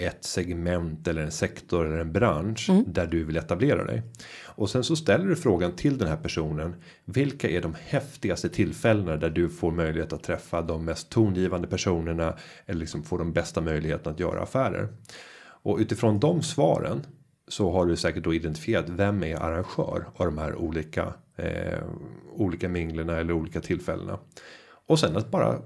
ett 0.00 0.24
segment 0.24 1.08
eller 1.08 1.22
en 1.22 1.30
sektor 1.30 1.86
eller 1.86 1.98
en 1.98 2.12
bransch 2.12 2.70
där 2.86 3.06
du 3.06 3.24
vill 3.24 3.36
etablera 3.36 3.84
dig. 3.84 4.02
Och 4.44 4.70
sen 4.70 4.84
så 4.84 4.96
ställer 4.96 5.26
du 5.26 5.36
frågan 5.36 5.76
till 5.76 5.98
den 5.98 6.08
här 6.08 6.16
personen. 6.16 6.74
Vilka 7.04 7.50
är 7.50 7.62
de 7.62 7.74
häftigaste 7.84 8.48
tillfällena 8.48 9.16
där 9.16 9.30
du 9.30 9.48
får 9.48 9.70
möjlighet 9.70 10.12
att 10.12 10.22
träffa 10.22 10.62
de 10.62 10.84
mest 10.84 11.10
tongivande 11.10 11.68
personerna 11.68 12.36
eller 12.66 12.80
liksom 12.80 13.02
få 13.02 13.16
de 13.16 13.32
bästa 13.32 13.60
möjligheterna 13.60 14.10
att 14.10 14.20
göra 14.20 14.42
affärer. 14.42 14.88
Och 15.62 15.78
utifrån 15.78 16.20
de 16.20 16.42
svaren 16.42 17.06
så 17.48 17.70
har 17.70 17.86
du 17.86 17.96
säkert 17.96 18.24
då 18.24 18.34
identifierat 18.34 18.88
vem 18.88 19.22
är 19.22 19.36
arrangör 19.36 20.04
av 20.16 20.26
de 20.26 20.38
här 20.38 20.54
olika 20.54 21.14
eh, 21.36 21.78
olika 22.32 22.68
minglerna 22.68 23.16
eller 23.16 23.32
olika 23.32 23.60
tillfällena. 23.60 24.18
Och 24.86 24.98
sen 24.98 25.16
att 25.16 25.30
bara 25.30 25.58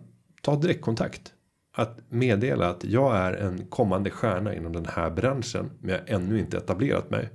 ta 0.42 0.56
direktkontakt 0.56 1.33
att 1.76 1.98
meddela 2.08 2.68
att 2.68 2.84
jag 2.84 3.16
är 3.16 3.32
en 3.32 3.66
kommande 3.66 4.10
stjärna 4.10 4.54
inom 4.54 4.72
den 4.72 4.86
här 4.86 5.10
branschen. 5.10 5.70
Men 5.80 5.90
jag 5.90 5.98
har 5.98 6.20
ännu 6.20 6.38
inte 6.38 6.56
etablerat 6.56 7.10
mig. 7.10 7.28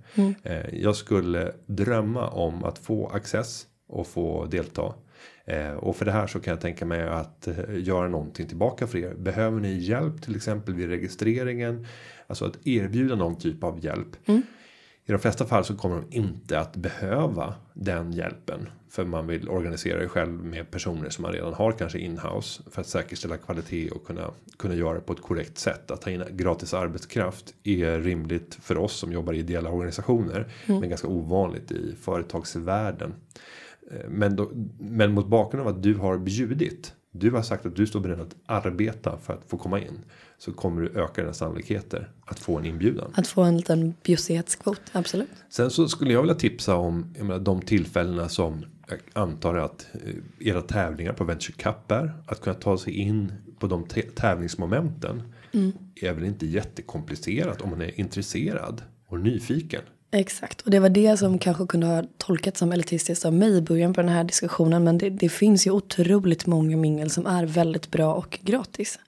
Eh, 0.44 0.76
jag 0.76 0.96
skulle 0.96 1.52
drömma 1.66 2.28
om 2.28 2.64
att 2.64 2.80
få 2.80 3.08
access 3.08 3.68
och 3.88 4.08
få 4.08 4.46
delta. 4.46 4.94
Eh, 5.46 5.72
och 5.74 5.96
för 5.96 6.06
det 6.06 6.12
här 6.12 6.28
så 6.28 6.40
kan 6.40 6.52
jag 6.52 6.62
tänka 6.62 6.86
mig 6.86 7.08
att 7.08 7.48
eh, 7.48 7.56
göra 7.70 8.08
någonting 8.08 8.48
tillbaka 8.48 8.88
för 8.88 8.98
er. 8.98 9.14
Behöver 9.14 9.60
ni 9.60 9.74
hjälp 9.74 10.22
till 10.22 10.36
exempel 10.36 10.74
vid 10.74 10.90
registreringen? 10.90 11.86
Alltså 12.28 12.46
att 12.46 12.68
erbjuda 12.68 13.16
någon 13.16 13.38
typ 13.38 13.64
av 13.64 13.86
hjälp. 13.86 14.16
I 15.10 15.12
de 15.12 15.20
flesta 15.20 15.46
fall 15.46 15.66
så 15.66 15.76
kommer 15.76 15.96
de 15.96 16.18
inte 16.18 16.60
att 16.60 16.76
behöva 16.76 17.54
den 17.74 18.12
hjälpen. 18.12 18.70
För 18.90 19.06
man 19.06 19.28
vill 19.28 19.50
organisera 19.50 20.00
det 20.00 20.08
själv 20.08 20.32
med 20.32 20.72
personer 20.72 21.10
som 21.10 21.22
man 21.22 21.32
redan 21.32 21.54
har 21.54 21.72
kanske 21.72 22.00
inhouse. 22.00 22.64
För 22.72 22.82
att 22.82 22.88
säkerställa 22.88 23.38
kvalitet 23.38 23.90
och 23.92 24.06
kunna, 24.06 24.32
kunna 24.58 24.76
göra 24.76 24.94
det 24.94 25.00
på 25.02 25.14
ett 25.14 25.22
korrekt 25.22 25.58
sätt. 25.58 25.92
Att 25.92 26.02
ta 26.02 26.10
in 26.10 26.24
gratis 26.32 26.74
arbetskraft 26.74 27.54
är 27.64 28.00
rimligt 28.00 28.58
för 28.62 28.78
oss 28.78 28.94
som 28.94 29.12
jobbar 29.12 29.34
i 29.34 29.40
ideella 29.40 29.70
organisationer. 29.70 30.48
Men 30.80 30.90
ganska 30.90 31.08
ovanligt 31.08 31.72
i 31.72 31.96
företagsvärlden. 32.02 33.14
Eh, 33.92 34.10
Men, 34.10 34.36
då, 34.36 34.52
men 34.80 35.14
mot 35.14 35.28
bakgrund 35.28 35.68
av 35.68 35.76
att 35.76 35.84
du 35.84 35.96
har 35.96 36.18
bjudit. 36.18 36.94
Du 37.12 37.32
har 37.32 37.42
sagt 37.42 37.66
att 37.66 37.76
du 37.76 37.88
står 37.88 38.00
beredd 38.00 38.22
att 38.22 38.36
arbeta 38.46 39.18
för 39.18 39.34
att 39.34 39.44
få 39.48 39.58
komma 39.58 39.80
in. 39.80 40.00
Så 40.40 40.52
kommer 40.54 40.82
du 40.82 41.02
öka 41.02 41.22
dina 41.22 41.34
sannolikheter 41.34 42.12
att 42.26 42.40
få 42.40 42.58
en 42.58 42.66
inbjudan. 42.66 43.12
Att 43.16 43.28
få 43.28 43.42
en 43.42 43.58
liten 43.58 43.94
bjussighetskvot, 44.04 44.82
absolut. 44.92 45.30
Sen 45.50 45.70
så 45.70 45.88
skulle 45.88 46.14
jag 46.14 46.22
vilja 46.22 46.36
tipsa 46.36 46.76
om 46.76 47.14
jag 47.18 47.26
menar, 47.26 47.40
de 47.40 47.62
tillfällena 47.62 48.30
som 48.30 48.66
jag 48.88 49.00
antar 49.14 49.56
att 49.56 49.88
eh, 49.94 50.48
era 50.48 50.62
tävlingar 50.62 51.14
på 51.14 51.24
Venture 51.24 51.54
Cup 51.58 51.92
är. 51.92 52.14
Att 52.28 52.42
kunna 52.42 52.54
ta 52.54 52.78
sig 52.78 52.94
in 52.94 53.34
på 53.60 53.68
de 53.68 53.86
tä- 53.86 54.12
tävlingsmomenten. 54.16 55.22
Är 55.96 56.14
väl 56.14 56.24
inte 56.24 56.46
jättekomplicerat 56.46 57.62
om 57.62 57.70
man 57.70 57.82
är 57.82 58.00
intresserad 58.00 58.82
och 59.08 59.20
nyfiken. 59.20 59.82
Exakt, 60.12 60.62
och 60.62 60.72
det 60.72 60.80
var 60.80 60.90
det 60.90 61.18
som 61.18 61.40
kanske 61.40 61.66
kunde 61.66 61.88
ha 61.88 62.04
tolkats 62.18 62.60
som 62.60 62.72
elitistiskt 62.72 63.26
av 63.26 63.34
mig 63.34 63.58
i 63.58 63.62
början 63.62 63.94
på 63.94 64.02
den 64.02 64.10
här 64.12 64.24
diskussionen. 64.24 64.84
Men 64.84 64.98
det, 64.98 65.10
det 65.10 65.30
finns 65.30 65.68
ju 65.68 65.72
otroligt 65.72 66.46
många 66.46 66.78
mingel 66.78 67.10
som 67.10 67.26
är 67.26 67.46
väldigt 67.46 67.92
bra 67.92 68.14
och 68.14 68.40
gratis. 68.42 69.00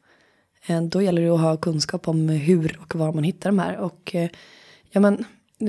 Eh, 0.65 0.81
då 0.81 1.01
gäller 1.01 1.21
det 1.21 1.29
att 1.29 1.41
ha 1.41 1.57
kunskap 1.57 2.07
om 2.07 2.29
hur 2.29 2.79
och 2.81 2.95
var 2.95 3.13
man 3.13 3.23
hittar 3.23 3.49
de 3.49 3.59
här. 3.59 3.77
Och 3.77 4.15
eh, 4.15 4.29
ja, 4.91 4.99
men, 4.99 5.25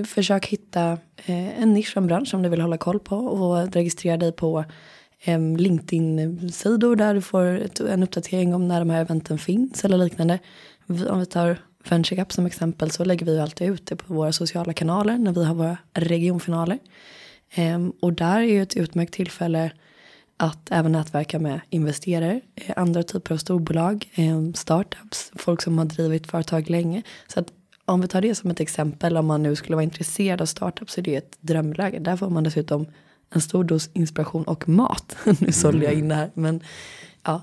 försök 0.07 0.47
hitta 0.47 0.93
eh, 1.17 1.63
en 1.63 1.75
nisch, 1.75 1.97
en 1.97 2.07
bransch 2.07 2.29
som 2.29 2.43
du 2.43 2.49
vill 2.49 2.61
hålla 2.61 2.79
koll 2.79 3.01
på. 3.01 3.17
Och 3.17 3.73
registrera 3.73 4.17
dig 4.17 4.33
på 4.33 4.65
LinkedIn-sidor 5.59 6.97
där 6.97 7.15
du 7.15 7.21
får 7.21 7.45
en 7.89 8.03
uppdatering 8.03 8.55
om 8.55 8.69
när 8.69 8.79
de 8.79 8.91
här 8.91 9.01
eventen 9.01 9.39
finns 9.39 9.85
eller 9.85 9.99
liknande. 9.99 10.39
Om 10.87 11.21
vi 11.21 11.27
tar 11.27 11.59
Venture 11.89 12.17
Cup 12.17 12.33
som 12.33 12.47
exempel 12.47 12.91
så 12.91 13.05
lägger 13.05 13.27
vi 13.27 13.41
alltid 13.41 13.71
ut 13.71 13.87
det 13.87 13.97
på 13.97 14.15
våra 14.15 14.33
sociala 14.33 14.73
kanaler 14.73 15.19
när 15.19 15.33
vi 15.33 15.45
har 15.45 15.55
våra 15.55 15.77
regionfinaler. 15.93 16.79
Och 18.01 18.13
där 18.13 18.37
är 18.37 18.47
ju 18.47 18.63
ett 18.63 18.77
utmärkt 18.77 19.15
tillfälle 19.15 19.73
att 20.43 20.69
även 20.71 20.93
nätverka 20.93 21.39
med 21.39 21.61
investerare, 21.71 22.41
eh, 22.55 22.73
andra 22.77 23.03
typer 23.03 23.35
av 23.35 23.39
storbolag, 23.39 24.11
eh, 24.15 24.53
startups, 24.55 25.33
folk 25.37 25.63
som 25.63 25.79
har 25.79 25.85
drivit 25.85 26.27
företag 26.27 26.71
länge. 26.71 27.03
Så 27.29 27.41
att 27.41 27.47
om 27.85 28.01
vi 28.01 28.09
tar 28.09 28.21
det 28.21 28.35
som 28.35 28.51
ett 28.51 28.61
exempel, 28.61 29.17
om 29.17 29.27
man 29.27 29.43
nu 29.43 29.57
skulle 29.57 29.77
vara 29.77 29.85
intresserad 29.85 30.41
av 30.41 30.47
startups 30.47 30.93
så 30.93 31.01
är 31.01 31.03
det 31.03 31.17
ett 31.17 31.37
drömläge. 31.41 31.99
Där 31.99 32.17
får 32.17 32.31
man 32.31 32.45
dessutom 32.45 32.87
en 33.31 33.41
stor 33.41 33.65
dos 33.65 33.91
inspiration 33.93 34.45
och 34.45 34.69
mat. 34.69 35.17
nu 35.41 35.53
sålde 35.53 35.85
jag 35.85 35.95
in 35.95 36.09
det 36.09 36.15
här, 36.15 36.31
men 36.35 36.61
ja, 37.23 37.43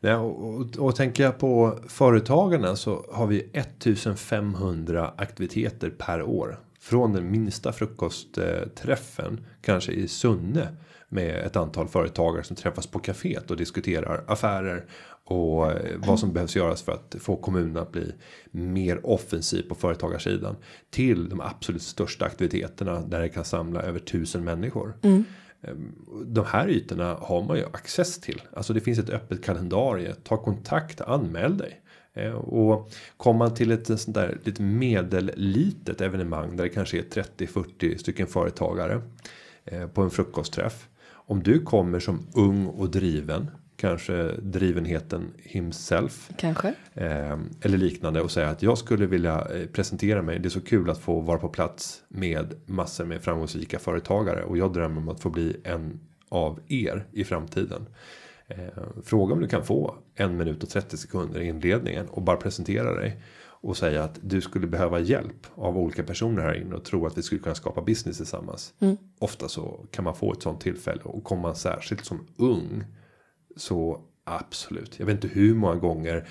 Nej, 0.00 0.14
och, 0.14 0.54
och, 0.54 0.76
och 0.76 0.96
tänker 0.96 1.22
jag 1.22 1.38
på 1.38 1.78
företagarna 1.88 2.76
så 2.76 3.06
har 3.12 3.26
vi 3.26 3.50
1500 3.52 5.14
aktiviteter 5.16 5.90
per 5.90 6.22
år. 6.22 6.60
Från 6.80 7.12
den 7.12 7.30
minsta 7.30 7.72
frukostträffen 7.72 9.46
kanske 9.60 9.92
i 9.92 10.08
Sunne 10.08 10.68
med 11.14 11.46
ett 11.46 11.56
antal 11.56 11.88
företagare 11.88 12.44
som 12.44 12.56
träffas 12.56 12.86
på 12.86 12.98
kaféet 12.98 13.50
och 13.50 13.56
diskuterar 13.56 14.24
affärer 14.26 14.84
och 15.24 15.72
eh, 15.72 15.96
vad 16.06 16.18
som 16.20 16.32
behövs 16.32 16.56
göras 16.56 16.82
för 16.82 16.92
att 16.92 17.16
få 17.20 17.36
kommunen 17.36 17.76
att 17.76 17.92
bli 17.92 18.12
mer 18.50 19.06
offensiv 19.06 19.68
på 19.68 19.74
företagarsidan 19.74 20.56
till 20.90 21.28
de 21.28 21.40
absolut 21.40 21.82
största 21.82 22.24
aktiviteterna 22.24 23.00
där 23.00 23.20
det 23.20 23.28
kan 23.28 23.44
samla 23.44 23.82
över 23.82 23.98
tusen 23.98 24.44
människor. 24.44 24.94
De 26.26 26.44
här 26.46 26.68
ytorna 26.68 27.14
har 27.20 27.42
man 27.42 27.56
ju 27.56 27.64
access 27.64 28.20
till. 28.20 28.42
Alltså 28.52 28.72
det 28.72 28.80
finns 28.80 28.98
ett 28.98 29.10
öppet 29.10 29.44
kalendarie. 29.44 30.14
Ta 30.14 30.36
kontakt, 30.36 31.00
anmäl 31.00 31.58
dig. 31.58 31.80
Eh, 32.14 32.32
Och 32.34 32.90
kommer 33.16 33.38
man 33.38 33.54
till 33.54 33.70
ett 33.70 33.86
sånt 33.86 34.14
där 34.14 34.38
lite 34.44 34.62
medellitet 34.62 36.00
evenemang 36.00 36.56
där 36.56 36.64
det 36.64 36.70
kanske 36.70 36.98
är 36.98 37.02
30-40 37.02 37.96
stycken 37.96 38.26
företagare 38.26 39.02
eh, 39.64 39.86
på 39.86 40.02
en 40.02 40.10
frukostträff. 40.10 40.88
Om 41.26 41.42
du 41.42 41.60
kommer 41.62 42.00
som 42.00 42.26
ung 42.34 42.66
och 42.66 42.90
driven, 42.90 43.50
kanske 43.76 44.32
drivenheten 44.42 45.32
himself 45.36 46.30
kanske. 46.36 46.68
eh, 46.94 47.38
eller 47.60 47.78
liknande 47.78 48.20
och 48.20 48.30
säga 48.30 48.48
att 48.48 48.62
jag 48.62 48.78
skulle 48.78 49.06
vilja 49.06 49.46
eh, 49.54 49.66
presentera 49.66 50.22
mig. 50.22 50.38
Det 50.38 50.48
är 50.48 50.50
så 50.50 50.60
kul 50.60 50.90
att 50.90 50.98
få 50.98 51.20
vara 51.20 51.38
på 51.38 51.48
plats 51.48 52.02
med 52.08 52.54
massor 52.66 53.04
med 53.04 53.22
framgångsrika 53.22 53.78
företagare 53.78 54.44
och 54.44 54.58
jag 54.58 54.72
drömmer 54.72 55.00
om 55.00 55.08
att 55.08 55.20
få 55.20 55.30
bli 55.30 55.56
en 55.64 56.00
av 56.28 56.60
er 56.68 57.06
i 57.12 57.24
framtiden. 57.24 57.86
Eh, 58.48 58.82
fråga 59.04 59.34
om 59.34 59.40
du 59.40 59.48
kan 59.48 59.64
få 59.64 59.94
en 60.14 60.36
minut 60.36 60.62
och 60.62 60.68
30 60.68 60.96
sekunder 60.96 61.40
i 61.40 61.46
inledningen 61.46 62.06
och 62.06 62.22
bara 62.22 62.36
presentera 62.36 62.94
dig 62.94 63.20
och 63.64 63.76
säga 63.76 64.04
att 64.04 64.18
du 64.22 64.40
skulle 64.40 64.66
behöva 64.66 65.00
hjälp 65.00 65.46
av 65.54 65.78
olika 65.78 66.02
personer 66.02 66.42
här 66.42 66.54
inne 66.54 66.74
och 66.74 66.84
tro 66.84 67.06
att 67.06 67.18
vi 67.18 67.22
skulle 67.22 67.40
kunna 67.40 67.54
skapa 67.54 67.82
business 67.82 68.16
tillsammans. 68.16 68.74
Ofta 69.18 69.48
så 69.48 69.86
kan 69.90 70.04
man 70.04 70.14
få 70.14 70.32
ett 70.32 70.42
sånt 70.42 70.60
tillfälle 70.60 71.02
och 71.02 71.24
kommer 71.24 71.42
man 71.42 71.56
särskilt 71.56 72.04
som 72.04 72.26
ung 72.36 72.84
så 73.56 74.00
absolut. 74.24 74.98
Jag 74.98 75.06
vet 75.06 75.14
inte 75.24 75.28
hur 75.28 75.54
många 75.54 75.74
gånger 75.74 76.28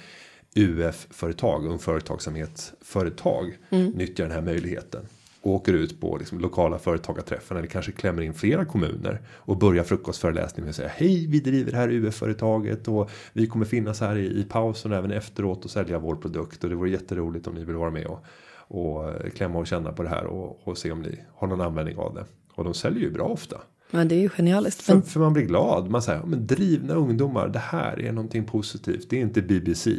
UF-företag, 0.55 1.65
ung 1.65 1.79
företagsamhetsföretag 1.79 3.57
nyttjar 3.69 4.23
den 4.23 4.33
här 4.33 4.41
möjligheten. 4.41 5.07
Åker 5.45 5.73
ut 5.73 6.01
på 6.01 6.17
liksom 6.17 6.39
lokala 6.39 6.79
företagarträffen 6.79 7.57
eller 7.57 7.67
kanske 7.67 7.91
klämmer 7.91 8.21
in 8.21 8.33
flera 8.33 8.65
kommuner 8.65 9.21
och 9.29 9.57
börjar 9.57 9.83
frukostföreläsningen 9.83 10.63
med 10.63 10.69
att 10.69 10.75
säga 10.75 10.91
hej 10.95 11.27
vi 11.27 11.39
driver 11.39 11.71
det 11.71 11.77
här 11.77 11.89
UF-företaget 11.89 12.87
och 12.87 13.09
vi 13.33 13.47
kommer 13.47 13.65
finnas 13.65 14.01
här 14.01 14.15
i, 14.15 14.25
i 14.25 14.43
pausen 14.43 14.91
och 14.91 14.97
även 14.97 15.11
efteråt 15.11 15.65
och 15.65 15.71
sälja 15.71 15.99
vår 15.99 16.15
produkt 16.15 16.63
och 16.63 16.69
det 16.69 16.75
vore 16.75 16.89
jätteroligt 16.89 17.47
om 17.47 17.55
ni 17.55 17.63
vill 17.63 17.75
vara 17.75 17.91
med 17.91 18.05
och, 18.05 18.25
och 18.67 19.13
klämma 19.35 19.59
och 19.59 19.67
känna 19.67 19.91
på 19.91 20.03
det 20.03 20.09
här 20.09 20.25
och, 20.25 20.67
och 20.67 20.77
se 20.77 20.91
om 20.91 21.01
ni 21.01 21.19
har 21.35 21.47
någon 21.47 21.61
användning 21.61 21.97
av 21.97 22.13
det. 22.13 22.25
Och 22.55 22.63
de 22.63 22.73
säljer 22.73 23.01
ju 23.01 23.11
bra 23.11 23.25
ofta. 23.25 23.57
Men 23.91 24.07
det 24.07 24.15
är 24.15 24.19
ju 24.19 24.29
genialiskt. 24.29 24.81
För, 24.81 25.01
för 25.01 25.19
man 25.19 25.33
blir 25.33 25.43
glad. 25.43 25.89
Man 25.89 26.01
säger, 26.01 26.19
ja, 26.19 26.25
men 26.25 26.47
drivna 26.47 26.93
ungdomar, 26.93 27.47
det 27.47 27.59
här 27.59 28.01
är 28.01 28.11
någonting 28.11 28.45
positivt. 28.45 29.09
Det 29.09 29.17
är 29.17 29.21
inte 29.21 29.41
BBC. 29.41 29.91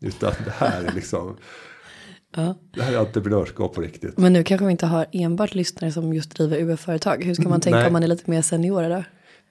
Utan 0.00 0.32
det 0.44 0.50
här 0.50 0.84
är 0.84 0.92
liksom. 0.92 1.36
Ja. 2.36 2.54
Det 2.70 2.82
här 2.82 2.92
är 2.92 2.98
entreprenörskap 2.98 3.74
på 3.74 3.80
riktigt. 3.80 4.18
Men 4.18 4.32
nu 4.32 4.44
kanske 4.44 4.66
vi 4.66 4.72
inte 4.72 4.86
har 4.86 5.06
enbart 5.12 5.54
lyssnare 5.54 5.92
som 5.92 6.14
just 6.14 6.36
driver 6.36 6.60
UF-företag. 6.60 7.24
Hur 7.24 7.34
ska 7.34 7.48
man 7.48 7.60
tänka 7.60 7.78
Nej. 7.78 7.86
om 7.86 7.92
man 7.92 8.02
är 8.02 8.06
lite 8.06 8.30
mer 8.30 8.42
senior 8.42 8.88
då? 8.88 9.04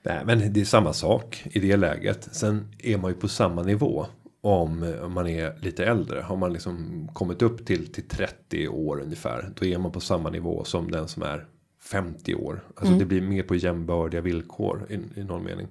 Nej, 0.03 0.21
men 0.25 0.53
det 0.53 0.61
är 0.61 0.65
samma 0.65 0.93
sak 0.93 1.43
i 1.51 1.59
det 1.59 1.77
läget. 1.77 2.29
Sen 2.31 2.67
är 2.79 2.97
man 2.97 3.11
ju 3.11 3.17
på 3.17 3.27
samma 3.27 3.63
nivå. 3.63 4.05
Om 4.41 4.95
man 5.07 5.27
är 5.27 5.59
lite 5.61 5.85
äldre. 5.85 6.21
Har 6.21 6.35
man 6.35 6.53
liksom 6.53 7.07
kommit 7.13 7.41
upp 7.41 7.65
till, 7.65 7.93
till 7.93 8.07
30 8.07 8.67
år 8.67 9.01
ungefär. 9.01 9.49
Då 9.59 9.65
är 9.65 9.77
man 9.77 9.91
på 9.91 9.99
samma 9.99 10.29
nivå 10.29 10.63
som 10.63 10.91
den 10.91 11.07
som 11.07 11.23
är 11.23 11.45
50 11.91 12.35
år. 12.35 12.63
Alltså 12.75 12.93
det 12.93 13.05
blir 13.05 13.21
mer 13.21 13.43
på 13.43 13.55
jämbördiga 13.55 14.21
villkor 14.21 14.87
i, 14.89 15.19
i 15.19 15.23
någon 15.23 15.43
mening. 15.43 15.67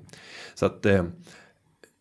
Så 0.55 0.67
att 0.67 0.87
eh, 0.87 1.05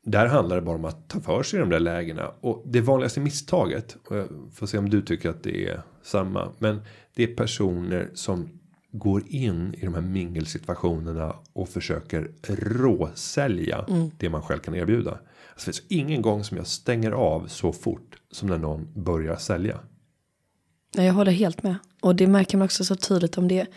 där 0.06 0.28
handlar 0.28 0.56
det 0.56 0.62
bara 0.62 0.76
om 0.76 0.86
att 0.86 1.10
ta 1.10 1.20
för 1.20 1.44
sig 1.44 1.60
de 1.60 1.70
där 1.70 1.80
lägena. 1.80 2.32
Och 2.42 2.64
det 2.66 2.82
vanligaste 2.82 3.20
misstaget. 3.20 3.98
Och 4.08 4.18
jag 4.18 4.28
får 4.54 4.68
se 4.68 4.78
om 4.78 4.90
du 4.90 5.02
tycker 5.02 5.30
att 5.30 5.44
det 5.44 5.70
är 5.70 5.82
samma. 6.04 6.52
Men 6.60 6.82
det 7.16 7.24
är 7.24 7.36
personer 7.36 8.10
som 8.14 8.50
går 8.92 9.24
in 9.28 9.74
i 9.74 9.86
de 9.86 9.94
här 9.94 10.02
mingelsituationerna. 10.02 11.36
Och 11.54 11.70
försöker 11.70 12.32
råsälja 12.48 13.86
det 14.18 14.30
man 14.30 14.42
själv 14.42 14.60
kan 14.60 14.76
erbjuda. 14.76 15.12
Alltså, 15.12 15.72
det 15.72 15.78
finns 15.78 15.84
ingen 15.88 16.22
gång 16.22 16.44
som 16.44 16.58
jag 16.58 16.68
stänger 16.68 17.12
av 17.12 17.48
så 17.48 17.74
fort 17.74 18.18
som 18.32 18.50
när 18.50 18.58
någon 18.58 19.04
börjar 19.04 19.36
sälja. 19.36 19.80
Ja, 20.96 21.04
jag 21.04 21.14
håller 21.14 21.32
helt 21.32 21.64
med. 21.64 21.76
Och 22.02 22.16
det 22.16 22.28
märker 22.28 22.58
man 22.58 22.66
också 22.66 22.86
så 22.86 22.96
tydligt 22.96 23.38
om 23.38 23.48
det, 23.48 23.68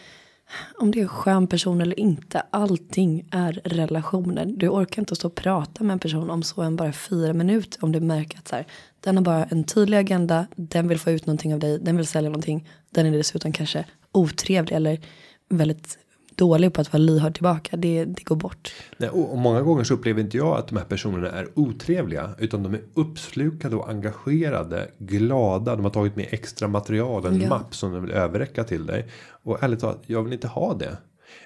om 0.79 0.91
det 0.91 0.99
är 0.99 1.03
en 1.03 1.09
skön 1.09 1.47
person 1.47 1.81
eller 1.81 2.01
inte. 2.01 2.43
Allting 2.51 3.29
är 3.31 3.61
relationer. 3.65 4.47
Du 4.47 4.69
orkar 4.69 5.03
inte 5.03 5.17
stå 5.17 5.29
och 5.29 5.35
prata 5.35 5.85
med 5.85 5.93
en 5.93 5.99
person 5.99 6.31
om 6.31 6.43
så 6.43 6.63
än 6.63 6.77
bara 6.77 6.93
fyra 6.93 7.33
minuter. 7.33 7.85
Om 7.85 7.93
du 7.93 8.01
märker 8.01 8.39
att 8.39 8.49
så 8.49 8.57
här, 8.57 8.67
den 9.01 9.17
har 9.17 9.25
bara 9.25 9.45
en 9.45 9.65
tydlig 9.65 9.99
agenda. 9.99 10.47
Den 10.57 10.89
vill 10.89 10.99
få 10.99 11.11
ut 11.11 11.27
någonting 11.27 11.55
av 11.55 11.61
dig. 11.61 11.79
Den 11.79 11.97
vill 11.97 12.07
sälja 12.07 12.31
någonting. 12.31 12.69
Den 12.91 13.07
är 13.07 13.11
dessutom 13.11 13.53
kanske 13.53 13.85
otrevlig 14.13 14.77
eller 14.77 15.01
väldigt 15.49 15.99
dålig 16.39 16.73
på 16.73 16.81
att 16.81 16.93
vara 16.93 17.03
lyhörd 17.03 17.35
tillbaka. 17.35 17.77
Det, 17.77 18.05
det 18.05 18.25
går 18.25 18.37
bort. 18.37 18.73
Nej, 18.99 19.11
och, 19.11 19.39
många 19.39 19.63
gånger 19.63 19.85
så 19.85 19.95
upplever 19.95 20.21
inte 20.21 20.37
jag 20.37 20.57
att 20.59 20.69
de 20.69 20.77
här 20.79 20.85
personerna 20.85 21.31
är 21.31 21.49
otrevliga. 21.55 22.31
Utan 22.39 22.63
de 22.63 22.75
är 22.75 22.81
uppslukade 22.95 23.77
och 23.77 23.89
engagerade. 23.91 24.91
Glada. 24.99 25.77
De 25.77 25.85
har 25.85 25.91
tagit 25.91 26.17
med 26.17 26.27
extra 26.31 26.69
material. 26.69 27.27
En 27.27 27.41
Ja. 27.41 27.49
mapp 27.49 27.75
som 27.75 27.93
de 27.93 28.03
vill 28.03 28.11
överräcka 28.11 28.65
till 28.65 28.87
dig. 28.87 29.07
Och 29.43 29.63
ärligt 29.63 29.81
talat, 29.81 30.03
jag 30.07 30.23
vill 30.23 30.33
inte 30.33 30.49
ha 30.49 30.75
det. 30.75 30.97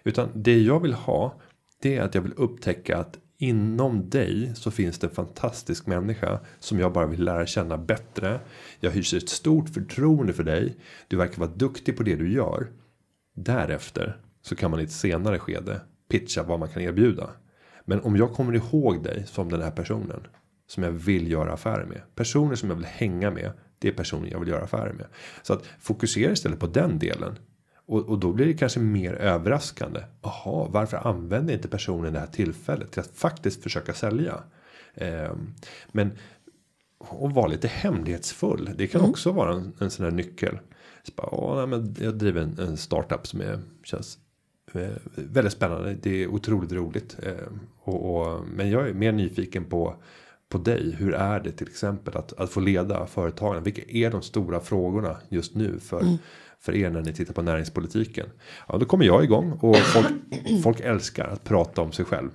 Utan 0.05 0.29
det 0.35 0.59
jag 0.59 0.81
vill 0.81 0.95
ha. 0.95 1.35
Det 1.83 1.97
är 1.97 2.03
att 2.03 2.15
jag 2.15 2.23
vill 2.23 2.33
upptäcka 2.37 2.97
att 2.99 3.19
inom 3.39 4.11
dig 4.11 4.53
så 4.55 4.71
finns 4.71 4.99
det 4.99 5.07
en 5.07 5.15
fantastisk 5.15 5.87
människa 5.87 6.41
som 6.61 6.79
jag 6.79 6.93
bara 6.93 7.07
vill 7.07 7.25
lära 7.25 7.47
känna 7.47 7.79
bättre. 7.79 8.41
Jag 8.81 8.91
hyser 8.91 9.17
ett 9.17 9.29
stort 9.29 9.69
förtroende 9.69 10.33
för 10.33 10.45
dig. 10.45 10.77
Du 11.09 11.17
verkar 11.17 11.39
vara 11.39 11.51
duktig 11.51 11.97
på 11.97 12.03
det 12.03 12.17
du 12.17 12.33
gör. 12.33 12.71
Därefter 13.35 14.17
så 14.43 14.57
kan 14.57 14.71
man 14.71 14.81
i 14.81 14.83
ett 14.83 14.93
senare 14.93 15.39
skede 15.39 15.81
pitcha 16.09 16.43
vad 16.43 16.59
man 16.59 16.69
kan 16.69 16.83
erbjuda. 16.83 17.31
Men 17.85 18.01
om 18.01 18.17
jag 18.17 18.33
kommer 18.33 18.55
ihåg 18.55 19.05
dig 19.05 19.27
som 19.27 19.49
den 19.49 19.63
här 19.63 19.71
personen 19.71 20.27
som 20.67 20.83
jag 20.83 20.91
vill 20.91 21.31
göra 21.31 21.53
affärer 21.53 21.85
med. 21.85 22.01
Personer 22.15 22.55
som 22.55 22.69
jag 22.69 22.77
vill 22.77 22.85
hänga 22.85 23.31
med. 23.31 23.53
Det 23.79 23.89
är 23.89 23.93
personer 23.93 24.31
jag 24.31 24.41
vill 24.41 24.49
göra 24.49 24.65
affärer 24.65 24.93
med. 24.93 25.07
Så 25.43 25.53
att 25.53 25.65
fokusera 25.81 26.33
istället 26.33 26.61
på 26.61 26.67
den 26.67 26.99
delen. 26.99 27.39
Och, 27.87 28.09
och 28.09 28.19
då 28.19 28.33
blir 28.33 28.47
det 28.47 28.55
kanske 28.55 28.81
mer 28.81 29.13
överraskande. 29.13 30.01
Jaha, 30.23 30.69
varför 30.71 30.97
använder 30.97 31.55
inte 31.55 31.69
personen 31.69 32.13
det 32.13 32.19
här 32.19 32.27
tillfället 32.27 32.91
till 32.91 33.01
att 33.01 33.11
faktiskt 33.15 33.63
försöka 33.63 33.95
sälja? 33.95 34.41
Ehm, 34.95 35.55
men 35.93 36.13
och 36.99 37.31
vara 37.31 37.47
lite 37.47 37.69
hemlighetsfull. 37.69 38.71
Det 38.77 38.87
kan 38.87 39.01
också 39.01 39.33
vara 39.33 39.55
en, 39.55 39.73
en 39.79 39.91
sån 39.91 40.05
här 40.05 40.13
nyckel. 40.13 40.59
Så 41.03 41.13
bara, 41.17 41.29
"Ja, 41.33 41.55
nej, 41.57 41.67
men 41.67 41.97
jag 41.99 42.15
driver 42.15 42.41
en, 42.41 42.59
en 42.59 42.77
startup 42.77 43.27
som 43.27 43.41
är, 43.41 43.61
känns 43.85 44.17
eh, 44.17 44.21
väldigt 45.15 45.53
spännande. 45.53 45.97
Det 46.03 46.23
är 46.23 46.27
otroligt 46.27 46.73
roligt. 46.73 47.17
Eh, 47.23 47.33
och, 47.81 48.15
och, 48.15 48.47
men 48.49 48.71
jag 48.71 48.89
är 48.89 48.95
mer 48.95 49.13
nyfiken 49.13 49.65
på 49.65 49.97
på 50.53 50.59
dig. 50.59 50.95
Hur 50.99 51.15
är 51.15 51.41
det 51.41 51.53
till 51.53 51.69
exempel 51.69 52.17
att, 52.17 52.33
att 52.33 52.51
få 52.51 52.61
leda 52.61 53.07
företagen? 53.07 53.63
Vilka 53.63 53.83
är 53.89 54.11
de 54.11 54.23
stora 54.23 54.61
frågorna 54.61 55.17
just 55.29 55.55
nu 55.55 55.79
för, 55.81 56.19
för 56.61 56.75
er 56.75 56.91
när 56.91 57.03
ni 57.03 57.13
tittar 57.13 57.35
på 57.35 57.43
näringspolitiken? 57.43 58.27
Ja, 58.69 58.79
då 58.79 58.87
kommer 58.87 59.05
jag 59.05 59.25
igång 59.25 59.53
och 59.53 59.77
folk, 59.77 60.07
folk 60.63 60.81
älskar 60.81 61.29
att 61.29 61.45
prata 61.45 61.83
om 61.83 61.93
sig 61.93 62.05
själv. 62.05 62.31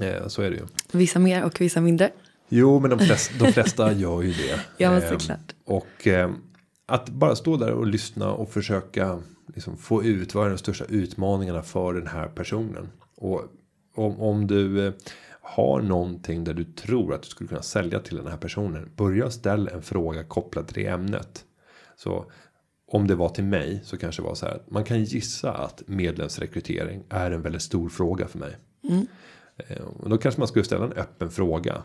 Eh, 0.00 0.26
så 0.26 0.42
är 0.42 0.50
det 0.50 0.56
ju. 0.56 0.66
Vissa 0.92 1.18
mer 1.18 1.44
och 1.44 1.60
vissa 1.60 1.80
mindre. 1.80 2.10
Jo, 2.48 2.80
men 2.80 2.90
de 2.90 2.98
flesta, 2.98 3.44
de 3.44 3.52
flesta 3.52 3.92
gör 4.04 4.22
ju 4.22 4.32
det. 4.32 4.60
Ja, 4.76 4.90
Ehm, 4.90 5.18
såklart. 5.18 5.54
Och 5.64 6.06
eh, 6.06 6.30
att 6.86 7.08
bara 7.08 7.36
stå 7.36 7.56
där 7.56 7.72
och 7.72 7.86
lyssna 7.86 8.32
och 8.32 8.50
försöka 8.50 9.18
liksom, 9.54 9.76
få 9.76 10.04
ut 10.04 10.34
vad 10.34 10.46
är 10.46 10.50
de 10.50 10.58
största 10.58 10.84
utmaningarna 10.84 11.62
för 11.62 11.94
den 11.94 12.06
här 12.06 12.28
personen. 12.28 12.88
Och 13.16 13.42
om, 13.94 14.20
om 14.20 14.46
du 14.46 14.86
eh, 14.86 14.92
har 15.42 15.82
någonting 15.82 16.44
där 16.44 16.54
du 16.54 16.64
tror 16.64 17.14
att 17.14 17.22
du 17.22 17.28
skulle 17.28 17.48
kunna 17.48 17.62
sälja 17.62 18.00
till 18.00 18.16
den 18.16 18.26
här 18.26 18.36
personen. 18.36 18.90
Börja 18.96 19.30
ställa 19.30 19.70
en 19.70 19.82
fråga 19.82 20.24
kopplad 20.24 20.66
till 20.68 20.82
det 20.82 20.88
ämnet. 20.90 21.44
Så 21.96 22.30
om 22.92 23.06
det 23.06 23.14
var 23.14 23.28
till 23.28 23.44
mig 23.44 23.80
så 23.84 23.96
kanske 23.96 24.22
det 24.22 24.26
var 24.26 24.34
så 24.34 24.46
här 24.46 24.62
man 24.68 24.84
kan 24.84 25.04
gissa 25.04 25.52
att 25.52 25.82
medlemsrekrytering 25.86 27.04
är 27.08 27.30
en 27.30 27.42
väldigt 27.42 27.62
stor 27.62 27.88
fråga 27.88 28.28
för 28.28 28.38
mig. 28.38 28.56
Eh, 29.56 29.82
Och 29.84 30.10
då 30.10 30.18
kanske 30.18 30.40
man 30.40 30.48
skulle 30.48 30.64
ställa 30.64 30.84
en 30.84 30.92
öppen 30.92 31.30
fråga. 31.30 31.82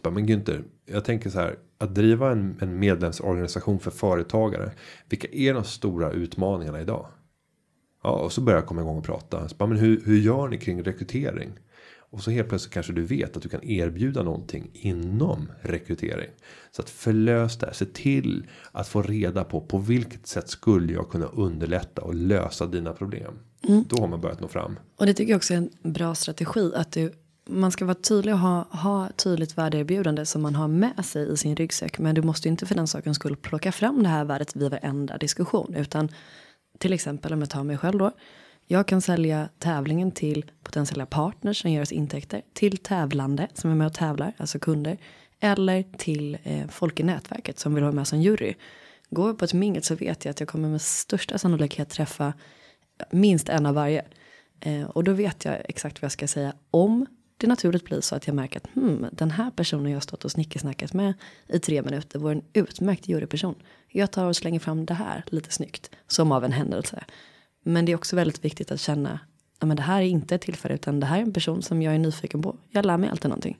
Så 0.00 0.10
bara, 0.10 0.14
men 0.14 0.26
Günther, 0.26 0.64
jag 0.86 1.04
tänker 1.04 1.30
så 1.30 1.38
här. 1.38 1.58
Att 1.78 1.94
driva 1.94 2.30
en, 2.30 2.56
en 2.60 2.78
medlemsorganisation 2.78 3.80
för 3.80 3.90
företagare. 3.90 4.72
Vilka 5.08 5.28
är 5.32 5.54
de 5.54 5.64
stora 5.64 6.10
utmaningarna 6.10 6.80
idag? 6.80 7.06
Ja, 8.02 8.10
och 8.10 8.32
så 8.32 8.40
börjar 8.40 8.58
jag 8.58 8.66
komma 8.66 8.80
igång 8.80 8.98
och 8.98 9.04
prata. 9.04 9.48
Så 9.48 9.56
bara, 9.56 9.66
men 9.66 9.78
hur, 9.78 10.02
hur 10.04 10.18
gör 10.18 10.48
ni 10.48 10.58
kring 10.58 10.82
rekrytering? 10.82 11.52
Och 12.10 12.22
så 12.22 12.30
helt 12.30 12.48
plötsligt 12.48 12.74
kanske 12.74 12.92
du 12.92 13.02
vet 13.02 13.36
att 13.36 13.42
du 13.42 13.48
kan 13.48 13.64
erbjuda 13.64 14.22
någonting 14.22 14.70
inom 14.72 15.52
rekrytering. 15.60 16.30
Så 16.70 16.82
att 16.82 16.90
förlös 16.90 17.58
det 17.58 17.66
här. 17.66 17.72
Se 17.72 17.84
till 17.84 18.46
att 18.72 18.88
få 18.88 19.02
reda 19.02 19.44
på 19.44 19.60
på 19.60 19.78
vilket 19.78 20.26
sätt 20.26 20.48
skulle 20.48 20.92
jag 20.92 21.10
kunna 21.10 21.26
underlätta 21.26 22.02
och 22.02 22.14
lösa 22.14 22.66
dina 22.66 22.92
problem. 22.92 23.34
Då 23.86 24.00
har 24.00 24.08
man 24.08 24.20
börjat 24.20 24.40
nå 24.40 24.48
fram. 24.48 24.78
Och 24.96 25.06
det 25.06 25.14
tycker 25.14 25.30
jag 25.30 25.36
också 25.36 25.54
är 25.54 25.58
en 25.58 25.92
bra 25.92 26.14
strategi. 26.14 26.72
Att 26.74 26.92
du, 26.92 27.12
man 27.50 27.72
ska 27.72 27.84
vara 27.84 27.94
tydlig 27.94 28.34
och 28.34 28.40
ha, 28.40 28.66
ha 28.70 29.08
tydligt 29.16 29.58
värdeerbjudande 29.58 30.26
som 30.26 30.42
man 30.42 30.54
har 30.54 30.68
med 30.68 31.04
sig 31.04 31.32
i 31.32 31.36
sin 31.36 31.56
ryggsäck. 31.56 31.98
Men 31.98 32.14
du 32.14 32.22
måste 32.22 32.48
inte 32.48 32.66
för 32.66 32.74
den 32.74 32.86
sakens 32.86 33.16
skull 33.16 33.36
plocka 33.36 33.72
fram 33.72 34.02
det 34.02 34.08
här 34.08 34.24
värdet 34.24 34.56
vid 34.56 34.70
varenda 34.70 35.18
diskussion. 35.18 35.74
Utan 35.74 36.08
till 36.78 36.92
exempel 36.92 37.32
om 37.32 37.40
jag 37.40 37.50
tar 37.50 37.64
mig 37.64 37.78
själv 37.78 37.98
då. 37.98 38.12
Jag 38.66 38.86
kan 38.86 39.00
sälja 39.00 39.48
tävlingen 39.58 40.12
till 40.12 40.50
potentiella 40.62 41.06
partners 41.06 41.60
som 41.60 41.70
ger 41.70 41.82
oss 41.82 41.92
intäkter. 41.92 42.42
Till 42.52 42.78
tävlande 42.78 43.48
som 43.54 43.70
är 43.70 43.74
med 43.74 43.86
och 43.86 43.94
tävlar, 43.94 44.32
alltså 44.36 44.58
kunder. 44.58 44.98
Eller 45.40 45.84
till 45.98 46.38
eh, 46.42 46.68
folk 46.68 47.00
i 47.00 47.02
nätverket 47.02 47.58
som 47.58 47.74
vill 47.74 47.84
vara 47.84 47.92
med 47.92 48.08
som 48.08 48.20
jury. 48.20 48.54
Går 49.10 49.28
jag 49.28 49.38
på 49.38 49.44
ett 49.44 49.54
mingel 49.54 49.82
så 49.82 49.94
vet 49.94 50.24
jag 50.24 50.30
att 50.30 50.40
jag 50.40 50.48
kommer 50.48 50.68
med 50.68 50.82
största 50.82 51.38
sannolikhet 51.38 51.90
träffa 51.90 52.32
minst 53.10 53.48
en 53.48 53.66
av 53.66 53.74
varje. 53.74 54.04
Eh, 54.60 54.82
och 54.82 55.04
då 55.04 55.12
vet 55.12 55.44
jag 55.44 55.56
exakt 55.64 56.02
vad 56.02 56.06
jag 56.06 56.12
ska 56.12 56.28
säga 56.28 56.52
om 56.70 57.06
det 57.40 57.46
naturligt 57.46 57.84
blir 57.84 58.00
så 58.00 58.14
att 58.14 58.26
jag 58.26 58.36
märker 58.36 58.60
att 58.60 58.74
hmm, 58.74 59.06
den 59.12 59.30
här 59.30 59.50
personen 59.50 59.86
jag 59.86 59.96
har 59.96 60.00
stått 60.00 60.24
och 60.24 60.30
snickersnackat 60.30 60.92
med 60.92 61.14
i 61.48 61.58
tre 61.58 61.82
minuter 61.82 62.18
vore 62.18 62.32
en 62.32 62.42
utmärkt 62.52 63.08
juryperson. 63.08 63.54
Jag 63.88 64.10
tar 64.10 64.24
och 64.24 64.36
slänger 64.36 64.60
fram 64.60 64.86
det 64.86 64.94
här 64.94 65.24
lite 65.26 65.52
snyggt, 65.52 65.90
som 66.06 66.32
av 66.32 66.44
en 66.44 66.52
händelse. 66.52 67.04
Men 67.64 67.84
det 67.84 67.92
är 67.92 67.96
också 67.96 68.16
väldigt 68.16 68.44
viktigt 68.44 68.70
att 68.70 68.80
känna 68.80 69.20
att 69.58 69.76
det 69.76 69.82
här 69.82 70.02
är 70.02 70.06
inte 70.06 70.34
ett 70.34 70.40
tillfälle 70.40 70.74
utan 70.74 71.00
det 71.00 71.06
här 71.06 71.18
är 71.18 71.22
en 71.22 71.32
person 71.32 71.62
som 71.62 71.82
jag 71.82 71.94
är 71.94 71.98
nyfiken 71.98 72.42
på. 72.42 72.56
Jag 72.70 72.86
lär 72.86 72.96
mig 72.96 73.10
alltid 73.10 73.28
någonting. 73.28 73.58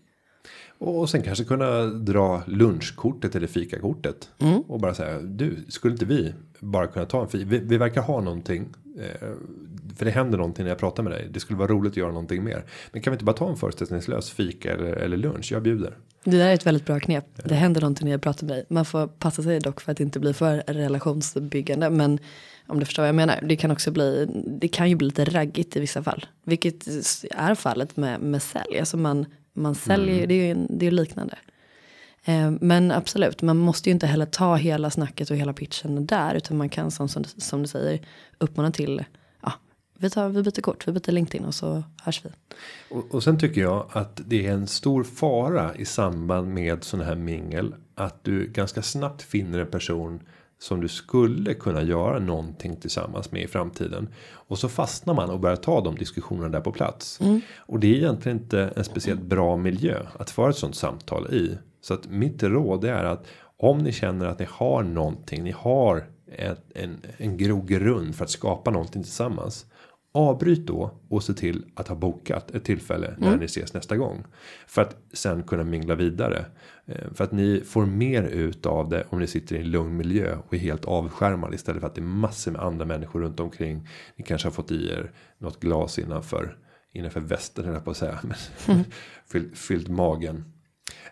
Och 0.78 1.10
sen 1.10 1.22
kanske 1.22 1.44
kunna 1.44 1.84
dra 1.86 2.42
lunchkortet 2.46 3.34
eller 3.36 3.46
fikakortet. 3.46 4.30
Och 4.68 4.80
bara 4.80 4.94
säga 4.94 5.20
du 5.20 5.64
skulle 5.68 5.92
inte 5.92 6.04
vi 6.04 6.34
bara 6.60 6.86
kunna 6.86 7.06
ta 7.06 7.22
en 7.22 7.28
fika. 7.28 7.44
Vi, 7.44 7.58
vi 7.58 7.76
verkar 7.76 8.02
ha 8.02 8.20
någonting. 8.20 8.68
Eh, 8.98 9.28
för 9.96 10.04
det 10.04 10.10
händer 10.10 10.38
någonting 10.38 10.64
när 10.64 10.70
jag 10.70 10.78
pratar 10.78 11.02
med 11.02 11.12
dig. 11.12 11.28
Det 11.30 11.40
skulle 11.40 11.58
vara 11.58 11.68
roligt 11.68 11.90
att 11.90 11.96
göra 11.96 12.12
någonting 12.12 12.44
mer. 12.44 12.64
Men 12.92 13.02
kan 13.02 13.10
vi 13.10 13.14
inte 13.14 13.24
bara 13.24 13.36
ta 13.36 13.50
en 13.50 13.56
förutsättningslös 13.56 14.30
fika 14.30 14.72
eller, 14.72 14.92
eller 14.92 15.16
lunch? 15.16 15.52
Jag 15.52 15.62
bjuder. 15.62 15.96
Det 16.24 16.38
där 16.38 16.48
är 16.48 16.54
ett 16.54 16.66
väldigt 16.66 16.86
bra 16.86 17.00
knep. 17.00 17.24
Det 17.44 17.54
händer 17.54 17.80
någonting 17.80 18.04
när 18.04 18.12
jag 18.12 18.22
pratar 18.22 18.46
med 18.46 18.56
dig. 18.56 18.64
Man 18.68 18.84
får 18.84 19.06
passa 19.06 19.42
sig 19.42 19.60
dock 19.60 19.80
för 19.80 19.92
att 19.92 20.00
inte 20.00 20.20
bli 20.20 20.32
för 20.32 20.62
relationsbyggande. 20.66 21.90
Men 21.90 22.18
om 22.66 22.80
du 22.80 22.86
förstår 22.86 23.02
vad 23.02 23.08
jag 23.08 23.14
menar. 23.14 23.40
Det 23.42 23.56
kan 23.56 23.70
också 23.70 23.90
bli, 23.90 24.28
det 24.60 24.68
kan 24.68 24.88
ju 24.90 24.96
bli 24.96 25.06
lite 25.06 25.24
raggigt 25.24 25.76
i 25.76 25.80
vissa 25.80 26.02
fall. 26.02 26.26
Vilket 26.44 26.86
är 27.30 27.54
fallet 27.54 27.96
med, 27.96 28.20
med 28.20 28.42
sälj. 28.42 28.78
Alltså 28.78 28.96
man, 28.96 29.26
man 29.52 29.74
säljer, 29.74 30.26
det 30.26 30.34
är 30.34 30.54
ju 30.54 30.66
det 30.70 30.86
är 30.86 30.90
liknande. 30.90 31.38
Eh, 32.24 32.50
Men 32.60 32.90
absolut, 32.90 33.42
man 33.42 33.56
måste 33.56 33.88
ju 33.88 33.92
inte 33.92 34.06
heller 34.06 34.26
ta 34.26 34.56
hela 34.56 34.90
snacket 34.90 35.30
och 35.30 35.36
hela 35.36 35.52
pitchen 35.52 36.06
där. 36.06 36.34
Utan 36.34 36.56
man 36.56 36.68
kan 36.68 36.90
som, 36.90 37.08
som, 37.08 37.24
som 37.24 37.62
du 37.62 37.68
säger 37.68 38.00
uppmana 38.38 38.70
till, 38.70 39.04
ja, 39.42 39.52
vi, 39.98 40.10
tar, 40.10 40.28
vi 40.28 40.42
byter 40.42 40.60
kort, 40.62 40.88
vi 40.88 40.92
byter 40.92 41.12
LinkedIn 41.12 41.46
och 41.46 41.54
så 41.54 41.82
hörs 42.02 42.24
vi. 42.24 42.28
Och, 42.94 43.14
och 43.14 43.22
sen 43.22 43.38
tycker 43.38 43.60
jag 43.60 43.86
att 43.92 44.20
det 44.26 44.46
är 44.46 44.52
en 44.52 44.66
stor 44.66 45.04
fara 45.04 45.74
i 45.76 45.84
samband 45.84 46.48
med 46.48 46.84
sådana 46.84 47.08
här 47.08 47.16
mingel. 47.16 47.74
Att 47.94 48.24
du 48.24 48.46
ganska 48.46 48.82
snabbt 48.82 49.22
finner 49.22 49.58
en 49.58 49.70
person 49.70 50.20
som 50.58 50.80
du 50.80 50.88
skulle 50.88 51.54
kunna 51.54 51.82
göra 51.82 52.18
någonting 52.18 52.76
tillsammans 52.76 53.32
med 53.32 53.42
i 53.42 53.46
framtiden 53.46 54.08
och 54.32 54.58
så 54.58 54.68
fastnar 54.68 55.14
man 55.14 55.30
och 55.30 55.40
börjar 55.40 55.56
ta 55.56 55.80
de 55.80 55.94
diskussionerna 55.94 56.48
där 56.48 56.60
på 56.60 56.72
plats 56.72 57.20
och 57.56 57.80
det 57.80 57.86
är 57.86 57.94
egentligen 57.94 58.38
inte 58.38 58.72
en 58.76 58.84
speciellt 58.84 59.22
bra 59.22 59.56
miljö 59.56 60.06
att 60.18 60.30
föra 60.30 60.50
ett 60.50 60.56
sånt 60.56 60.74
samtal 60.74 61.34
i 61.34 61.58
så 61.80 61.94
att 61.94 62.08
mitt 62.08 62.42
råd 62.42 62.84
är 62.84 63.04
att 63.04 63.26
om 63.56 63.78
ni 63.78 63.92
känner 63.92 64.26
att 64.26 64.38
ni 64.38 64.46
har 64.50 64.82
någonting, 64.82 65.44
ni 65.44 65.50
har 65.50 66.04
ett, 66.32 66.64
en, 66.74 67.00
en 67.16 67.36
grogrund 67.36 68.14
för 68.14 68.24
att 68.24 68.30
skapa 68.30 68.70
någonting 68.70 69.02
tillsammans. 69.02 69.66
Avbryt 70.12 70.66
då 70.66 71.00
och 71.08 71.22
se 71.22 71.32
till 71.32 71.64
att 71.74 71.88
ha 71.88 71.96
bokat 71.96 72.50
ett 72.50 72.64
tillfälle 72.64 73.14
när 73.18 73.36
ni 73.36 73.44
ses 73.44 73.74
nästa 73.74 73.96
gång. 73.96 74.24
För 74.66 74.82
att 74.82 74.96
sen 75.12 75.42
kunna 75.42 75.64
mingla 75.64 75.94
vidare. 75.94 76.44
Eh, 76.86 77.12
För 77.14 77.24
att 77.24 77.32
ni 77.32 77.62
får 77.66 77.86
mer 77.86 78.22
ut 78.22 78.66
av 78.66 78.88
det 78.88 79.06
om 79.10 79.18
ni 79.18 79.26
sitter 79.26 79.56
i 79.56 79.58
en 79.58 79.70
lugn 79.70 79.96
miljö 79.96 80.36
och 80.46 80.54
är 80.54 80.58
helt 80.58 80.84
avskärmade 80.84 81.54
istället 81.54 81.80
för 81.80 81.86
att 81.86 81.94
det 81.94 82.00
är 82.00 82.04
massor 82.04 82.52
med 82.52 82.60
andra 82.60 82.84
människor 82.84 83.20
runt 83.20 83.40
omkring. 83.40 83.88
Ni 84.16 84.24
kanske 84.24 84.48
har 84.48 84.52
fått 84.52 84.70
i 84.70 84.90
er 84.90 85.12
något 85.38 85.60
glas 85.60 85.98
innanför 85.98 86.56
innanför 86.92 87.20
västen 87.20 87.64
höll 87.64 87.74
jag 87.74 87.84
på 87.84 87.90
att 87.90 87.96
säga. 87.96 88.18
Men 88.66 88.84
fyllt, 89.26 89.58
fyllt 89.58 89.88
magen. 89.88 90.52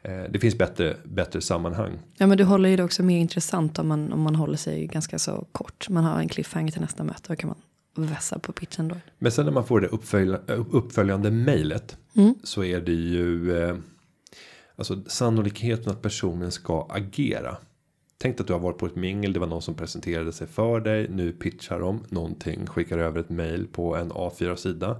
Eh, 0.08 0.30
Det 0.30 0.38
finns 0.38 0.58
bättre 0.58 0.96
bättre 1.04 1.40
sammanhang. 1.40 1.98
Ja 2.16 2.26
men 2.26 2.38
du 2.38 2.44
håller 2.44 2.68
ju 2.68 2.76
det 2.76 2.84
också 2.84 3.02
mer 3.02 3.18
intressant 3.18 3.78
om 3.78 3.88
man, 3.88 4.12
om 4.12 4.20
man 4.20 4.34
håller 4.34 4.56
sig 4.56 4.86
ganska 4.86 5.18
så 5.18 5.46
kort. 5.52 5.88
Man 5.88 6.04
har 6.04 6.18
en 6.20 6.28
cliffhanger 6.28 6.72
till 6.72 6.80
nästa 6.80 7.04
möte. 7.04 7.22
Då 7.28 7.36
kan 7.36 7.48
man 7.48 8.06
vässa 8.08 8.38
på 8.38 8.52
pitchen 8.52 8.88
då. 8.88 8.96
Men 9.18 9.32
sen 9.32 9.44
när 9.44 9.52
man 9.52 9.64
får 9.66 9.80
det 9.80 9.86
uppfölja, 9.88 10.38
uppföljande 10.70 11.30
mejlet. 11.30 11.96
Så 12.42 12.64
är 12.64 12.80
det 12.80 12.92
ju. 12.92 13.58
Eh, 13.58 13.76
alltså 14.76 15.02
sannolikheten 15.06 15.92
att 15.92 16.02
personen 16.02 16.50
ska 16.50 16.86
agera. 16.90 17.56
Tänk 18.18 18.40
att 18.40 18.46
du 18.46 18.52
har 18.52 18.60
varit 18.60 18.78
på 18.78 18.86
ett 18.86 18.96
mingel. 18.96 19.32
Det 19.32 19.40
var 19.40 19.46
någon 19.46 19.62
som 19.62 19.74
presenterade 19.74 20.32
sig 20.32 20.46
för 20.46 20.80
dig. 20.80 21.08
Nu 21.10 21.32
pitchar 21.32 21.80
de 21.80 22.04
någonting. 22.08 22.66
Skickar 22.66 22.98
över 22.98 23.20
ett 23.20 23.28
mejl 23.30 23.66
på 23.66 23.96
en 23.96 24.12
A4 24.12 24.56
sida. 24.56 24.96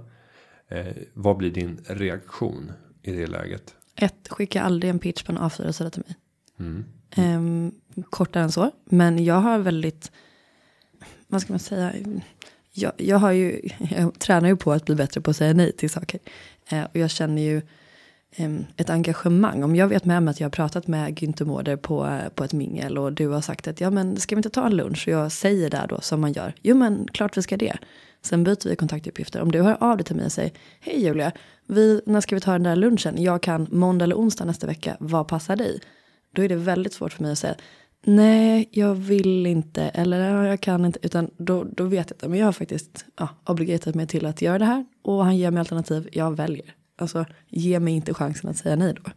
Eh, 0.67 0.87
vad 1.13 1.37
blir 1.37 1.51
din 1.51 1.79
reaktion 1.87 2.71
i 3.01 3.11
det 3.11 3.27
läget? 3.27 3.75
Ett, 3.95 4.27
skicka 4.29 4.61
aldrig 4.61 4.89
en 4.89 4.99
pitch 4.99 5.23
på 5.23 5.31
en 5.31 5.37
A4-sida 5.37 5.89
till 5.89 6.03
mig. 6.07 6.15
Ehm, 7.15 7.71
kortare 8.09 8.43
än 8.43 8.51
så. 8.51 8.71
Men 8.85 9.25
jag 9.25 9.35
har 9.35 9.59
väldigt, 9.59 10.11
vad 11.27 11.41
ska 11.41 11.53
man 11.53 11.59
säga, 11.59 11.93
jag, 12.71 12.91
jag 12.97 13.17
har 13.17 13.31
ju, 13.31 13.61
jag 13.77 14.19
tränar 14.19 14.49
ju 14.49 14.55
på 14.55 14.71
att 14.71 14.85
bli 14.85 14.95
bättre 14.95 15.21
på 15.21 15.31
att 15.31 15.37
säga 15.37 15.53
nej 15.53 15.71
till 15.71 15.89
saker. 15.89 16.19
Eh, 16.69 16.83
och 16.83 16.95
jag 16.95 17.09
känner 17.09 17.41
ju 17.41 17.61
em, 18.31 18.65
ett 18.77 18.89
engagemang. 18.89 19.63
Om 19.63 19.75
jag 19.75 19.87
vet 19.87 20.05
med 20.05 20.23
mig 20.23 20.31
att 20.31 20.39
jag 20.39 20.45
har 20.45 20.51
pratat 20.51 20.87
med 20.87 21.19
Günther 21.19 21.45
Mårder 21.45 21.75
på, 21.75 22.19
på 22.35 22.43
ett 22.43 22.53
mingel 22.53 22.97
och 22.97 23.13
du 23.13 23.27
har 23.27 23.41
sagt 23.41 23.67
att 23.67 23.81
ja 23.81 23.89
men 23.89 24.17
ska 24.17 24.35
vi 24.35 24.39
inte 24.39 24.49
ta 24.49 24.65
en 24.65 24.75
lunch 24.75 25.07
och 25.07 25.13
jag 25.13 25.31
säger 25.31 25.69
där 25.69 25.87
då 25.87 26.01
som 26.01 26.21
man 26.21 26.33
gör. 26.33 26.53
Jo 26.61 26.75
men 26.75 27.07
klart 27.13 27.37
vi 27.37 27.41
ska 27.41 27.57
det. 27.57 27.77
Sen 28.21 28.43
byter 28.43 28.69
vi 28.69 28.75
kontaktuppgifter. 28.75 29.41
Om 29.41 29.51
du 29.51 29.61
hör 29.61 29.77
av 29.83 29.97
dig 29.97 30.05
till 30.05 30.15
mig 30.15 30.25
och 30.25 30.31
säger 30.31 30.51
hej 30.79 31.03
Julia, 31.03 31.31
vi, 31.67 32.01
när 32.05 32.21
ska 32.21 32.35
vi 32.35 32.41
ta 32.41 32.51
den 32.51 32.63
där 32.63 32.75
lunchen? 32.75 33.23
Jag 33.23 33.43
kan 33.43 33.67
måndag 33.71 34.03
eller 34.03 34.15
onsdag 34.15 34.45
nästa 34.45 34.67
vecka. 34.67 34.97
Vad 34.99 35.27
passar 35.27 35.55
dig? 35.55 35.79
Då 36.35 36.43
är 36.43 36.49
det 36.49 36.55
väldigt 36.55 36.93
svårt 36.93 37.13
för 37.13 37.23
mig 37.23 37.31
att 37.31 37.39
säga 37.39 37.55
nej, 38.05 38.69
jag 38.71 38.95
vill 38.95 39.45
inte 39.45 39.83
eller 39.83 40.29
"Ja, 40.29 40.47
jag 40.47 40.61
kan 40.61 40.85
inte. 40.85 40.99
Utan 41.01 41.29
då, 41.37 41.63
då 41.63 41.83
vet 41.83 42.09
jag 42.09 42.25
att 42.25 42.29
men 42.29 42.39
jag 42.39 42.47
har 42.47 42.51
faktiskt 42.51 43.05
ja, 43.17 43.29
obligerat 43.45 43.95
mig 43.95 44.07
till 44.07 44.25
att 44.25 44.41
göra 44.41 44.59
det 44.59 44.65
här 44.65 44.85
och 45.01 45.23
han 45.25 45.37
ger 45.37 45.51
mig 45.51 45.59
alternativ. 45.59 46.09
Jag 46.11 46.35
väljer. 46.35 46.75
Alltså 46.97 47.25
ge 47.47 47.79
mig 47.79 47.93
inte 47.93 48.13
chansen 48.13 48.49
att 48.49 48.57
säga 48.57 48.75
nej 48.75 48.93
då. 48.93 49.11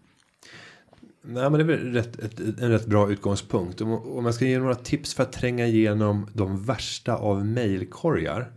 Nej, 1.25 1.51
men 1.51 1.53
det 1.53 1.61
är 1.61 1.65
väl 1.65 1.93
rätt, 1.93 2.19
ett, 2.19 2.41
en 2.41 2.71
rätt 2.71 2.87
bra 2.87 3.13
utgångspunkt. 3.13 3.81
Om, 3.81 3.93
om 3.93 4.25
jag 4.25 4.35
ska 4.35 4.45
ge 4.45 4.59
några 4.59 4.75
tips 4.75 5.15
för 5.15 5.23
att 5.23 5.33
tränga 5.33 5.67
igenom 5.67 6.29
de 6.33 6.65
värsta 6.65 7.17
av 7.17 7.47
mejlkorgar. 7.47 8.53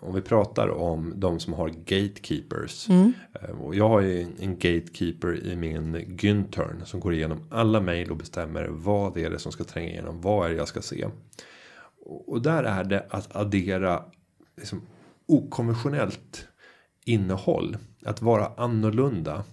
Om 0.00 0.14
vi 0.14 0.20
pratar 0.22 0.68
om 0.68 1.12
de 1.16 1.40
som 1.40 1.52
har 1.52 1.68
gatekeepers. 1.68 2.88
Eh, 2.90 3.50
Och 3.60 3.74
jag 3.74 3.88
har 3.88 4.00
ju 4.00 4.20
en 4.38 4.54
gatekeeper 4.58 5.46
i 5.46 5.56
min 5.56 5.96
Güntern. 5.96 6.84
Som 6.84 7.00
går 7.00 7.14
igenom 7.14 7.40
alla 7.50 7.80
mejl 7.80 8.10
och 8.10 8.16
bestämmer 8.16 8.66
vad 8.68 9.14
det 9.14 9.24
är 9.24 9.30
det 9.30 9.38
som 9.38 9.52
ska 9.52 9.64
tränga 9.64 9.88
igenom. 9.88 10.20
Vad 10.20 10.46
är 10.46 10.50
det 10.50 10.56
jag 10.56 10.68
ska 10.68 10.82
se. 10.82 11.04
Och 11.04 12.28
och 12.28 12.42
där 12.42 12.62
är 12.64 12.84
det 12.84 13.06
att 13.10 13.36
addera 13.36 14.04
liksom 14.56 14.82
okonventionellt 15.26 16.46
innehåll. 17.04 17.76
Att 18.04 18.22
vara 18.22 18.46
annorlunda. 18.56 19.44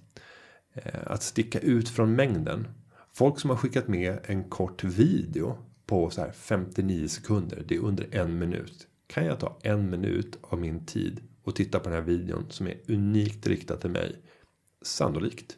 Eh, 0.74 1.00
Att 1.06 1.24
sticka 1.24 1.60
ut 1.60 1.90
från 1.90 2.16
mängden. 2.16 2.68
Folk 3.14 3.40
som 3.40 3.50
har 3.50 3.58
skickat 3.58 3.88
med 3.88 4.18
en 4.24 4.44
kort 4.44 4.84
video 4.84 5.58
på 5.86 6.10
så 6.10 6.22
här 6.22 6.32
59 6.32 7.08
sekunder. 7.08 7.64
Det 7.68 7.76
är 7.76 7.80
under 7.80 8.08
en 8.12 8.40
minut. 8.40 8.88
Kan 9.14 9.26
jag 9.26 9.40
ta 9.40 9.58
en 9.64 9.90
minut 9.90 10.38
av 10.42 10.60
min 10.60 10.86
tid 10.86 11.22
och 11.44 11.56
titta 11.56 11.80
på 11.80 11.90
den 11.90 11.94
här 11.94 12.02
videon 12.06 12.46
som 12.50 12.68
är 12.68 12.76
unikt 12.88 13.48
riktad 13.48 13.78
till 13.78 13.90
mig? 13.90 14.16
Sannolikt. 14.82 15.58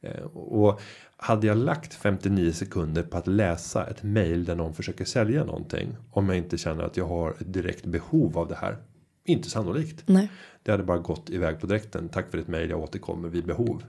Eh, 0.00 0.22
Och 0.34 0.80
hade 1.16 1.46
jag 1.46 1.56
lagt 1.56 1.94
59 1.94 2.52
sekunder 2.52 3.02
på 3.02 3.16
att 3.18 3.26
läsa 3.26 3.86
ett 3.86 4.02
mail 4.02 4.44
där 4.44 4.54
någon 4.56 4.74
försöker 4.74 5.04
sälja 5.04 5.44
någonting. 5.44 5.96
Om 6.10 6.28
jag 6.28 6.38
inte 6.38 6.58
känner 6.58 6.84
att 6.84 6.96
jag 6.96 7.06
har 7.08 7.30
ett 7.30 7.52
direkt 7.52 7.84
behov 7.86 8.38
av 8.38 8.48
det 8.48 8.54
här. 8.54 8.76
Inte 9.24 9.50
sannolikt. 9.50 10.02
Nej. 10.06 10.30
Det 10.62 10.70
hade 10.70 10.84
bara 10.84 10.98
gått 10.98 11.30
iväg 11.30 11.60
på 11.60 11.66
direkten. 11.66 12.08
Tack 12.08 12.30
för 12.30 12.38
ditt 12.38 12.48
mejl. 12.48 12.70
Jag 12.70 12.80
återkommer 12.80 13.28
vid 13.28 13.46
behov. 13.46 13.84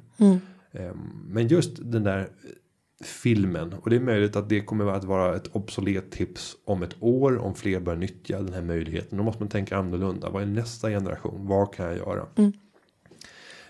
Ehm, 0.72 1.00
Men 1.28 1.48
just 1.48 1.72
den 1.92 2.04
där 2.04 2.30
filmen 3.06 3.74
och 3.74 3.90
det 3.90 3.96
är 3.96 4.00
möjligt 4.00 4.36
att 4.36 4.50
det 4.50 4.62
kommer 4.62 4.86
att 4.86 5.04
vara 5.04 5.36
ett 5.36 5.48
obsolet 5.52 6.12
tips 6.12 6.56
om 6.66 6.84
ett 6.84 6.96
år 7.00 7.38
om 7.38 7.56
fler 7.56 7.80
börjar 7.80 8.00
nyttja 8.00 8.42
den 8.42 8.54
här 8.54 8.62
möjligheten. 8.62 9.18
Då 9.18 9.24
måste 9.24 9.42
man 9.44 9.50
tänka 9.50 9.78
annorlunda. 9.78 10.30
Vad 10.30 10.42
är 10.42 10.46
nästa 10.48 10.90
generation? 10.90 11.48
Vad 11.48 11.74
kan 11.74 11.86
jag 11.86 11.98
göra? 11.98 12.28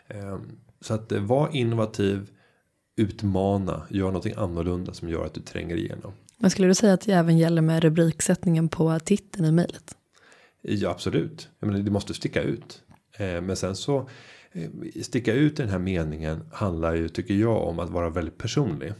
Ehm, 0.08 0.42
Så 0.82 0.94
att 0.94 1.12
eh, 1.12 1.22
var 1.22 1.50
innovativ, 1.56 2.30
utmana, 2.96 3.88
gör 3.90 4.06
någonting 4.06 4.34
annorlunda 4.38 4.94
som 4.94 5.10
gör 5.10 5.26
att 5.26 5.34
du 5.34 5.42
tränger 5.42 5.76
igenom. 5.76 6.12
Men 6.38 6.50
skulle 6.50 6.68
du 6.68 6.76
säga 6.76 6.94
att 6.94 7.02
det 7.02 7.14
även 7.14 7.38
gäller 7.38 7.62
med 7.62 7.84
rubriksättningen 7.84 8.70
på 8.70 9.00
titeln 9.00 9.46
i 9.46 9.52
mejlet? 9.52 9.96
Ja 10.62 10.90
absolut. 10.90 11.50
Jag 11.60 11.68
menar, 11.68 11.84
det 11.84 11.92
måste 11.92 12.14
sticka 12.14 12.42
ut. 12.42 12.82
Eh, 13.18 13.42
men 13.42 13.56
sen 13.56 13.76
så 13.76 14.10
sticka 15.02 15.34
ut 15.34 15.60
i 15.60 15.64
den 15.64 15.72
här 15.72 15.80
meningen 15.80 16.44
handlar 16.52 16.96
ju 16.96 17.10
tycker 17.10 17.34
jag 17.34 17.68
om 17.68 17.80
att 17.80 17.90
vara 17.90 18.10
väldigt 18.10 18.38
personlig. 18.38 18.94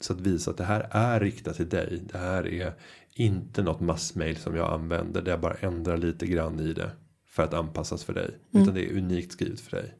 Så 0.00 0.12
att 0.12 0.20
visa 0.20 0.50
att 0.50 0.56
det 0.56 0.64
här 0.64 0.88
är 0.90 1.20
riktat 1.20 1.56
till 1.56 1.68
dig. 1.68 2.02
Det 2.12 2.18
här 2.18 2.46
är 2.46 2.72
inte 3.14 3.62
något 3.62 3.80
massmail 3.80 4.36
som 4.36 4.56
jag 4.56 4.72
använder. 4.72 5.22
Där 5.22 5.30
jag 5.30 5.40
bara 5.40 5.54
ändrar 5.54 5.96
lite 5.96 6.26
grann 6.26 6.60
i 6.60 6.72
det. 6.72 6.90
För 7.28 7.42
att 7.42 7.54
anpassas 7.54 8.04
för 8.04 8.12
dig. 8.12 8.30
Utan 8.52 8.74
det 8.74 8.90
är 8.90 8.98
unikt 8.98 9.32
skrivet 9.32 9.60
för 9.60 9.76
dig. 9.76 9.94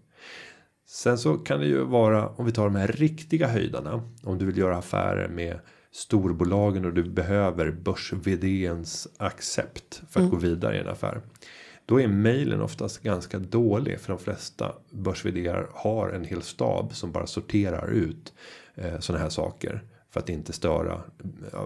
Sen 0.87 1.19
så 1.19 1.35
kan 1.35 1.61
det 1.61 1.67
ju 1.67 1.85
vara 1.85 2.29
om 2.29 2.47
vi 2.47 2.53
tar 2.53 2.65
de 2.65 2.77
här 2.77 2.89
riktiga 2.89 3.49
höjdarna. 3.49 4.03
Om 4.23 4.39
du 4.39 4.47
vill 4.47 4.59
göra 4.59 4.79
affärer 4.79 5.29
med 5.29 5.61
storbolagen 5.93 6.85
och 6.85 6.95
du 6.95 7.05
behöver 7.05 7.71
börs 7.71 8.13
accept 9.19 10.03
för 10.11 10.23
att 10.23 10.31
gå 10.31 10.37
vidare 10.37 10.77
i 10.77 10.81
en 10.81 10.89
affär. 10.89 11.21
Då 11.91 12.01
är 12.01 12.09
mejlen 12.09 12.61
oftast 12.61 13.03
ganska 13.03 13.39
dålig 13.39 14.01
för 14.01 14.13
de 14.13 14.19
flesta 14.19 14.75
börs 14.91 15.25
har 15.73 16.11
en 16.11 16.25
hel 16.25 16.43
stab 16.43 16.95
som 16.95 17.13
bara 17.13 17.27
sorterar 17.27 17.91
ut 17.91 18.33
eh, 18.75 18.99
sådana 18.99 19.23
här 19.23 19.31
saker 19.31 19.85
för 20.11 20.21
att 20.21 20.29
inte 20.29 20.53
störa, 20.53 21.03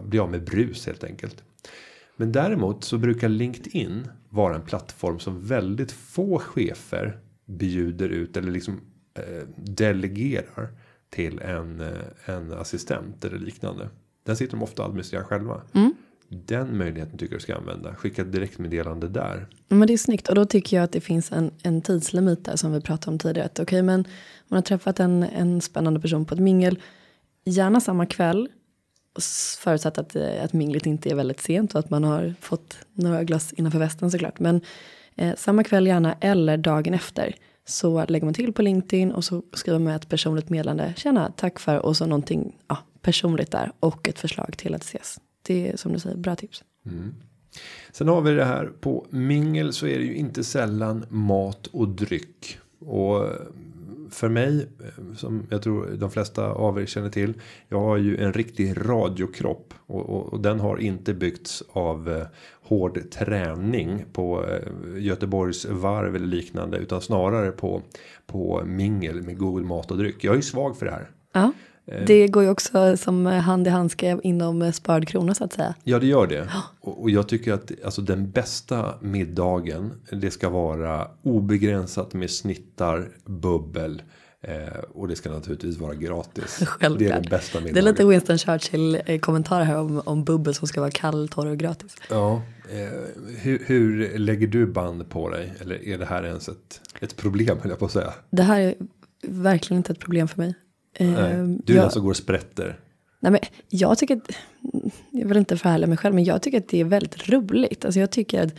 bli 0.02 0.18
av 0.18 0.30
med 0.30 0.44
brus 0.44 0.86
helt 0.86 1.04
enkelt. 1.04 1.44
Men 2.16 2.32
däremot 2.32 2.84
så 2.84 2.98
brukar 2.98 3.28
LinkedIn 3.28 4.08
vara 4.28 4.54
en 4.54 4.62
plattform 4.62 5.18
som 5.18 5.46
väldigt 5.46 5.92
få 5.92 6.38
chefer 6.38 7.18
bjuder 7.46 8.08
ut 8.08 8.36
eller 8.36 8.50
liksom 8.50 8.80
eh, 9.14 9.48
delegerar 9.56 10.68
till 11.10 11.38
en, 11.40 11.80
eh, 11.80 11.90
en 12.24 12.52
assistent 12.52 13.24
eller 13.24 13.38
liknande. 13.38 13.88
Den 14.24 14.36
sitter 14.36 14.52
de 14.52 14.62
ofta 14.62 14.82
och 14.82 14.88
administrerar 14.88 15.24
själva. 15.24 15.62
Mm. 15.72 15.94
Den 16.44 16.78
möjligheten 16.78 17.18
tycker 17.18 17.32
jag 17.32 17.40
du 17.40 17.42
ska 17.42 17.56
använda. 17.56 17.94
Skicka 17.94 18.22
ett 18.22 18.32
direktmeddelande 18.32 19.08
där. 19.08 19.46
Men 19.68 19.86
det 19.86 19.92
är 19.92 19.98
snyggt 19.98 20.28
och 20.28 20.34
då 20.34 20.44
tycker 20.44 20.76
jag 20.76 20.84
att 20.84 20.92
det 20.92 21.00
finns 21.00 21.32
en, 21.32 21.50
en 21.62 21.82
tidslimit 21.82 22.44
där 22.44 22.56
som 22.56 22.72
vi 22.72 22.80
pratade 22.80 23.10
om 23.10 23.18
tidigare. 23.18 23.46
Att 23.46 23.60
Okej 23.60 23.82
men 23.82 24.04
man 24.48 24.56
har 24.56 24.62
träffat 24.62 25.00
en, 25.00 25.22
en 25.22 25.60
spännande 25.60 26.00
person 26.00 26.24
på 26.24 26.34
ett 26.34 26.40
mingel. 26.40 26.78
Gärna 27.44 27.80
samma 27.80 28.06
kväll. 28.06 28.48
Förutsatt 29.58 29.98
att, 29.98 30.16
eh, 30.16 30.44
att 30.44 30.52
minglet 30.52 30.86
inte 30.86 31.10
är 31.10 31.14
väldigt 31.14 31.40
sent 31.40 31.74
och 31.74 31.80
att 31.80 31.90
man 31.90 32.04
har 32.04 32.34
fått 32.40 32.78
några 32.92 33.24
glas 33.24 33.52
innanför 33.52 33.78
västen 33.78 34.10
såklart. 34.10 34.40
Men 34.40 34.60
eh, 35.16 35.34
samma 35.36 35.64
kväll 35.64 35.86
gärna 35.86 36.12
eller 36.20 36.56
dagen 36.56 36.94
efter. 36.94 37.34
Så 37.66 38.04
lägger 38.08 38.24
man 38.24 38.34
till 38.34 38.52
på 38.52 38.62
LinkedIn 38.62 39.12
och 39.12 39.24
så 39.24 39.42
skriver 39.52 39.78
man 39.78 39.92
ett 39.92 40.08
personligt 40.08 40.50
meddelande. 40.50 40.94
Tjena, 40.96 41.32
tack 41.36 41.58
för 41.58 41.78
och 41.78 41.96
så 41.96 42.06
någonting 42.06 42.56
ja, 42.68 42.78
personligt 43.02 43.50
där. 43.50 43.72
Och 43.80 44.08
ett 44.08 44.18
förslag 44.18 44.56
till 44.58 44.74
att 44.74 44.82
ses. 44.82 45.20
Det 45.46 45.68
är 45.68 45.76
som 45.76 45.92
du 45.92 45.98
säger, 45.98 46.16
bra 46.16 46.36
tips. 46.36 46.64
Sen 47.92 48.08
har 48.08 48.20
vi 48.20 48.32
det 48.32 48.44
här 48.44 48.66
på 48.80 49.06
mingel 49.10 49.72
så 49.72 49.86
är 49.86 49.98
det 49.98 50.04
ju 50.04 50.14
inte 50.14 50.44
sällan 50.44 51.06
mat 51.08 51.66
och 51.66 51.88
dryck. 51.88 52.58
Och 52.78 53.28
för 54.10 54.28
mig 54.28 54.66
som 55.16 55.46
jag 55.50 55.62
tror 55.62 55.86
de 55.86 56.10
flesta 56.10 56.46
av 56.46 56.80
er 56.80 56.86
känner 56.86 57.10
till. 57.10 57.34
Jag 57.68 57.80
har 57.80 57.96
ju 57.96 58.16
en 58.16 58.32
riktig 58.32 58.74
radiokropp 58.76 59.74
och, 59.86 60.00
och, 60.00 60.32
och 60.32 60.40
den 60.40 60.60
har 60.60 60.76
inte 60.76 61.14
byggts 61.14 61.62
av 61.72 62.10
eh, 62.10 62.26
hård 62.62 63.10
träning 63.10 64.04
på 64.12 64.46
eh, 64.46 65.02
Göteborgs 65.02 65.64
varv 65.64 66.16
eller 66.16 66.26
liknande 66.26 66.78
utan 66.78 67.00
snarare 67.00 67.50
på 67.50 67.82
på 68.26 68.62
mingel 68.66 69.22
med 69.22 69.38
Google 69.38 69.66
mat 69.66 69.90
och 69.90 69.98
dryck. 69.98 70.24
Jag 70.24 70.32
är 70.32 70.36
ju 70.36 70.42
svag 70.42 70.78
för 70.78 70.86
det 70.86 70.92
här. 70.92 71.10
Ja. 71.32 71.52
Det 72.06 72.28
går 72.28 72.42
ju 72.42 72.48
också 72.48 72.96
som 72.96 73.26
hand 73.26 73.66
i 73.66 73.70
handske 73.70 74.18
inom 74.22 74.72
sparad 74.72 75.08
krona 75.08 75.34
så 75.34 75.44
att 75.44 75.52
säga. 75.52 75.74
Ja 75.84 75.98
det 75.98 76.06
gör 76.06 76.26
det. 76.26 76.48
Och, 76.80 77.10
jag 77.10 77.28
tycker 77.28 77.52
att 77.52 77.72
alltså 77.84 78.02
den 78.02 78.30
bästa 78.30 78.94
middagen. 79.00 79.92
Det 80.10 80.30
ska 80.30 80.48
vara 80.48 81.08
obegränsat 81.22 82.14
med 82.14 82.30
snittar, 82.30 83.08
bubbel. 83.24 84.02
Eh, 84.40 84.78
och 84.94 85.08
det 85.08 85.16
ska 85.16 85.30
naturligtvis 85.30 85.78
vara 85.78 85.94
gratis. 85.94 86.62
Självklart. 86.66 86.98
Det 86.98 87.08
är 87.08 87.20
den 87.20 87.30
bästa 87.30 87.60
middagen. 87.60 87.74
Det 87.74 87.80
är 87.80 87.92
lite 87.92 88.04
Winston 88.04 88.38
Churchill 88.38 89.00
eh, 89.06 89.18
kommentarer 89.18 89.64
här 89.64 89.78
om, 89.78 90.02
om 90.04 90.24
bubbel 90.24 90.54
som 90.54 90.68
ska 90.68 90.80
vara 90.80 90.90
kall, 90.90 91.28
torr 91.28 91.46
och 91.46 91.56
gratis. 91.56 91.96
Ja, 92.10 92.42
eh, 92.70 92.78
hur, 93.38 93.62
hur 93.66 94.18
lägger 94.18 94.46
du 94.46 94.66
band 94.66 95.10
på 95.10 95.30
dig? 95.30 95.52
Eller 95.60 95.88
är 95.88 95.98
det 95.98 96.06
här 96.06 96.24
ens 96.24 96.48
ett, 96.48 96.80
ett 97.00 97.16
problem 97.16 97.58
höll 97.62 97.70
jag 97.70 97.78
på 97.78 97.84
att 97.84 97.92
säga? 97.92 98.14
Det 98.30 98.42
här 98.42 98.60
är 98.60 98.74
verkligen 99.22 99.78
inte 99.78 99.92
ett 99.92 99.98
problem 99.98 100.28
för 100.28 100.38
mig. 100.38 100.54
Nej, 101.00 101.08
Eh, 101.08 101.44
du 101.44 101.72
är 101.72 101.76
jag- 101.76 101.84
den 101.84 101.90
som 101.90 102.02
går 102.02 102.10
och 102.10 102.16
sprätter. 102.16 102.78
Nej, 103.20 103.32
men 103.32 103.40
jag 103.68 103.98
tycker 103.98 104.16
att, 104.16 104.30
jag 105.10 105.28
vill 105.28 105.36
inte 105.36 105.56
förhärliga 105.56 105.86
mig 105.88 105.96
själv, 105.96 106.14
men 106.14 106.24
jag 106.24 106.42
tycker 106.42 106.58
att 106.58 106.68
det 106.68 106.80
är 106.80 106.84
väldigt 106.84 107.28
roligt. 107.28 107.84
Alltså 107.84 108.00
jag 108.00 108.10
tycker 108.10 108.42
att 108.46 108.54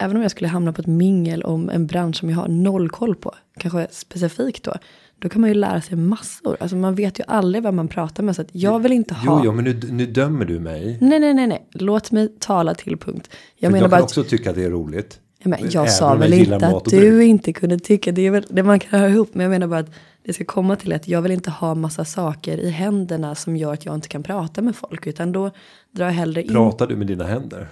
även 0.00 0.16
om 0.16 0.22
jag 0.22 0.30
skulle 0.30 0.48
hamna 0.48 0.72
på 0.72 0.80
ett 0.80 0.86
mingel 0.86 1.42
om 1.42 1.70
en 1.70 1.86
bransch 1.86 2.16
som 2.16 2.30
jag 2.30 2.36
har 2.36 2.48
noll 2.48 2.90
koll 2.90 3.14
på, 3.16 3.34
kanske 3.58 3.86
specifikt 3.90 4.64
då, 4.64 4.74
då 5.18 5.28
kan 5.28 5.40
man 5.40 5.50
ju 5.50 5.54
lära 5.54 5.80
sig 5.80 5.96
massor. 5.96 6.56
Alltså 6.60 6.76
man 6.76 6.94
vet 6.94 7.18
ju 7.18 7.24
aldrig 7.26 7.64
vad 7.64 7.74
man 7.74 7.88
pratar 7.88 8.22
med, 8.22 8.36
så 8.36 8.42
att 8.42 8.48
jag 8.52 8.80
vill 8.80 8.92
inte 8.92 9.14
ha... 9.14 9.38
Jo, 9.38 9.42
jo, 9.44 9.52
men 9.52 9.64
nu, 9.64 9.80
nu 9.90 10.06
dömer 10.06 10.44
du 10.44 10.60
mig. 10.60 10.98
Nej, 11.00 11.20
nej, 11.20 11.34
nej, 11.34 11.46
nej, 11.46 11.68
låt 11.72 12.10
mig 12.10 12.28
tala 12.38 12.74
till 12.74 12.96
punkt. 12.96 13.28
Jag 13.30 13.66
Jag, 13.68 13.72
menar 13.72 13.84
jag 13.84 13.90
bara 13.90 13.96
kan 13.96 14.04
att, 14.04 14.10
också 14.10 14.24
tycka 14.24 14.50
att 14.50 14.56
det 14.56 14.64
är 14.64 14.70
roligt. 14.70 15.20
Ja, 15.42 15.48
men 15.48 15.70
jag 15.70 15.92
sa 15.92 16.14
väl 16.14 16.32
inte 16.32 16.66
att 16.66 16.84
du 16.84 17.24
inte 17.24 17.52
kunde 17.52 17.78
tycka, 17.78 18.12
det 18.12 18.26
är 18.26 18.30
väl 18.30 18.46
det 18.48 18.62
man 18.62 18.80
kan 18.80 19.00
höra 19.00 19.10
ihop, 19.10 19.28
men 19.32 19.44
jag 19.44 19.50
menar 19.50 19.66
bara 19.66 19.80
att 19.80 19.90
det 20.22 20.32
ska 20.32 20.44
komma 20.44 20.76
till 20.76 20.92
att 20.92 21.08
jag 21.08 21.22
vill 21.22 21.32
inte 21.32 21.50
ha 21.50 21.74
massa 21.74 22.04
saker 22.04 22.58
i 22.58 22.70
händerna 22.70 23.34
som 23.34 23.56
gör 23.56 23.72
att 23.72 23.84
jag 23.84 23.94
inte 23.94 24.08
kan 24.08 24.22
prata 24.22 24.62
med 24.62 24.76
folk, 24.76 25.06
utan 25.06 25.32
då 25.32 25.50
drar 25.90 26.06
jag 26.06 26.12
hellre 26.12 26.42
in 26.42 26.48
Pratar 26.48 26.86
du 26.86 26.96
med 26.96 27.06
dina 27.06 27.24
händer? 27.24 27.68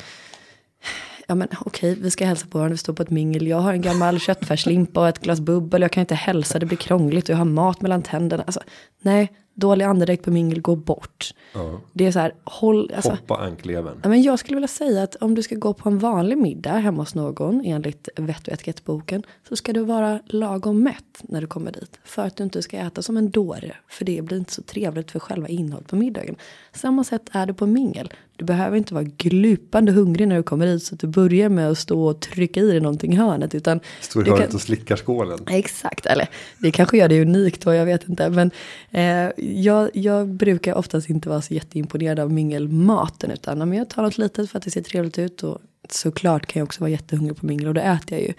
Ja 1.26 1.34
men 1.34 1.48
okej, 1.60 1.94
vi 2.00 2.10
ska 2.10 2.26
hälsa 2.26 2.46
på 2.50 2.58
varandra, 2.58 2.72
vi 2.72 2.78
står 2.78 2.92
på 2.92 3.02
ett 3.02 3.10
mingel. 3.10 3.46
Jag 3.46 3.60
har 3.60 3.72
en 3.72 3.82
gammal 3.82 4.20
köttfärslimpa 4.20 5.00
och 5.00 5.08
ett 5.08 5.18
glas 5.18 5.40
bubbel. 5.40 5.82
Jag 5.82 5.92
kan 5.92 6.00
inte 6.00 6.14
hälsa, 6.14 6.58
det 6.58 6.66
blir 6.66 6.78
krångligt 6.78 7.24
och 7.24 7.30
jag 7.30 7.36
har 7.36 7.44
mat 7.44 7.80
mellan 7.80 8.02
tänderna. 8.02 8.42
Alltså, 8.42 8.60
nej, 9.02 9.32
dålig 9.58 9.84
andedräkt 9.84 10.24
på 10.24 10.30
mingel, 10.30 10.60
gå 10.60 10.76
bort. 10.76 11.34
Ja. 11.54 11.80
Det 11.92 12.06
är 12.06 12.12
så 12.12 12.18
här, 12.18 12.34
håll, 12.44 12.92
alltså, 12.96 13.10
Hoppa 13.10 13.36
ankleven. 13.36 14.00
Ja, 14.02 14.08
men 14.08 14.22
jag 14.22 14.38
skulle 14.38 14.56
vilja 14.56 14.68
säga 14.68 15.02
att 15.02 15.14
om 15.14 15.34
du 15.34 15.42
ska 15.42 15.54
gå 15.54 15.74
på 15.74 15.88
en 15.88 15.98
vanlig 15.98 16.38
middag 16.38 16.72
hemma 16.72 17.02
hos 17.02 17.14
någon 17.14 17.64
enligt 17.64 18.08
vett 18.16 18.48
och 18.48 18.52
etikettboken 18.52 19.22
så 19.48 19.56
ska 19.56 19.72
du 19.72 19.84
vara 19.84 20.20
lagom 20.26 20.82
mätt 20.82 21.22
när 21.22 21.40
du 21.40 21.46
kommer 21.46 21.72
dit. 21.72 22.00
För 22.04 22.26
att 22.26 22.36
du 22.36 22.44
inte 22.44 22.62
ska 22.62 22.76
äta 22.76 23.02
som 23.02 23.16
en 23.16 23.30
dåre. 23.30 23.76
För 23.88 24.04
det 24.04 24.22
blir 24.22 24.38
inte 24.38 24.52
så 24.52 24.62
trevligt 24.62 25.10
för 25.10 25.18
själva 25.18 25.48
innehållet 25.48 25.88
på 25.88 25.96
middagen. 25.96 26.36
Samma 26.72 27.04
sätt 27.04 27.30
är 27.32 27.46
det 27.46 27.54
på 27.54 27.66
mingel. 27.66 28.12
Du 28.38 28.44
behöver 28.44 28.76
inte 28.76 28.94
vara 28.94 29.04
glupande 29.04 29.92
hungrig 29.92 30.28
när 30.28 30.36
du 30.36 30.42
kommer 30.42 30.66
dit 30.66 30.82
så 30.82 30.94
att 30.94 31.00
du 31.00 31.06
börjar 31.06 31.48
med 31.48 31.70
att 31.70 31.78
stå 31.78 32.06
och 32.06 32.20
trycka 32.20 32.60
i 32.60 32.70
dig 32.70 32.80
någonting 32.80 33.12
i 33.12 33.16
hörnet. 33.16 33.54
Utan 33.54 33.80
Står 34.00 34.26
i 34.26 34.30
hörnet 34.30 34.46
kan- 34.46 34.54
och 34.54 34.60
slickar 34.60 34.96
skålen. 34.96 35.38
Exakt, 35.50 36.06
eller 36.06 36.28
det 36.58 36.70
kanske 36.70 36.98
gör 36.98 37.08
det 37.08 37.22
unikt 37.22 37.64
då, 37.64 37.74
jag 37.74 37.84
vet 37.86 38.08
inte. 38.08 38.30
Men 38.30 38.50
eh, 38.90 39.44
jag, 39.60 39.90
jag 39.94 40.28
brukar 40.28 40.74
oftast 40.74 41.10
inte 41.10 41.28
vara 41.28 41.42
så 41.42 41.54
jätteimponerad 41.54 42.18
av 42.20 42.32
mingelmaten. 42.32 43.30
Utan 43.30 43.58
men 43.58 43.72
jag 43.72 43.88
tar 43.88 44.02
något 44.02 44.18
litet 44.18 44.50
för 44.50 44.58
att 44.58 44.64
det 44.64 44.70
ser 44.70 44.82
trevligt 44.82 45.18
ut. 45.18 45.42
Och 45.42 45.58
såklart 45.90 46.46
kan 46.46 46.60
jag 46.60 46.66
också 46.66 46.80
vara 46.80 46.90
jättehungrig 46.90 47.36
på 47.36 47.46
mingel 47.46 47.66
och 47.66 47.74
det 47.74 47.80
äter 47.82 48.18
jag 48.18 48.26
ju. 48.28 48.32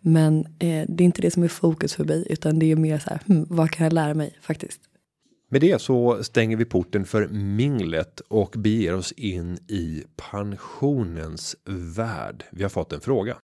Men 0.00 0.40
eh, 0.40 0.84
det 0.88 1.02
är 1.02 1.04
inte 1.04 1.22
det 1.22 1.30
som 1.30 1.42
är 1.42 1.48
fokus 1.48 1.94
för 1.94 2.04
mig. 2.04 2.26
Utan 2.30 2.58
det 2.58 2.72
är 2.72 2.76
mer 2.76 2.98
så 2.98 3.10
här, 3.10 3.20
hmm, 3.26 3.46
vad 3.50 3.70
kan 3.70 3.84
jag 3.84 3.92
lära 3.92 4.14
mig 4.14 4.38
faktiskt. 4.42 4.80
Med 5.52 5.60
det 5.60 5.82
så 5.82 6.24
stänger 6.24 6.56
vi 6.56 6.64
porten 6.64 7.04
för 7.04 7.28
minglet 7.28 8.20
och 8.28 8.54
beger 8.56 8.94
oss 8.94 9.12
in 9.12 9.58
i 9.68 10.04
pensionens 10.16 11.56
värld. 11.96 12.44
Vi 12.50 12.62
har 12.62 12.70
fått 12.70 12.92
en 12.92 13.00
fråga. 13.00 13.36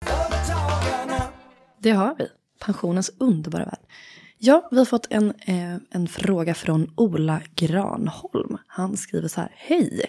Det 1.79 1.91
har 1.91 2.15
vi. 2.19 2.27
Pensionens 2.61 3.11
underbara 3.19 3.65
värld. 3.65 3.79
Ja, 4.39 4.69
vi 4.71 4.79
har 4.79 4.85
fått 4.85 5.07
en, 5.11 5.31
eh, 5.31 5.77
en 5.91 6.09
fråga 6.09 6.55
från 6.55 6.93
Ola 6.97 7.41
Granholm. 7.55 8.59
Han 8.67 8.97
skriver 8.97 9.29
så 9.29 9.41
här. 9.41 9.53
Hej! 9.55 10.05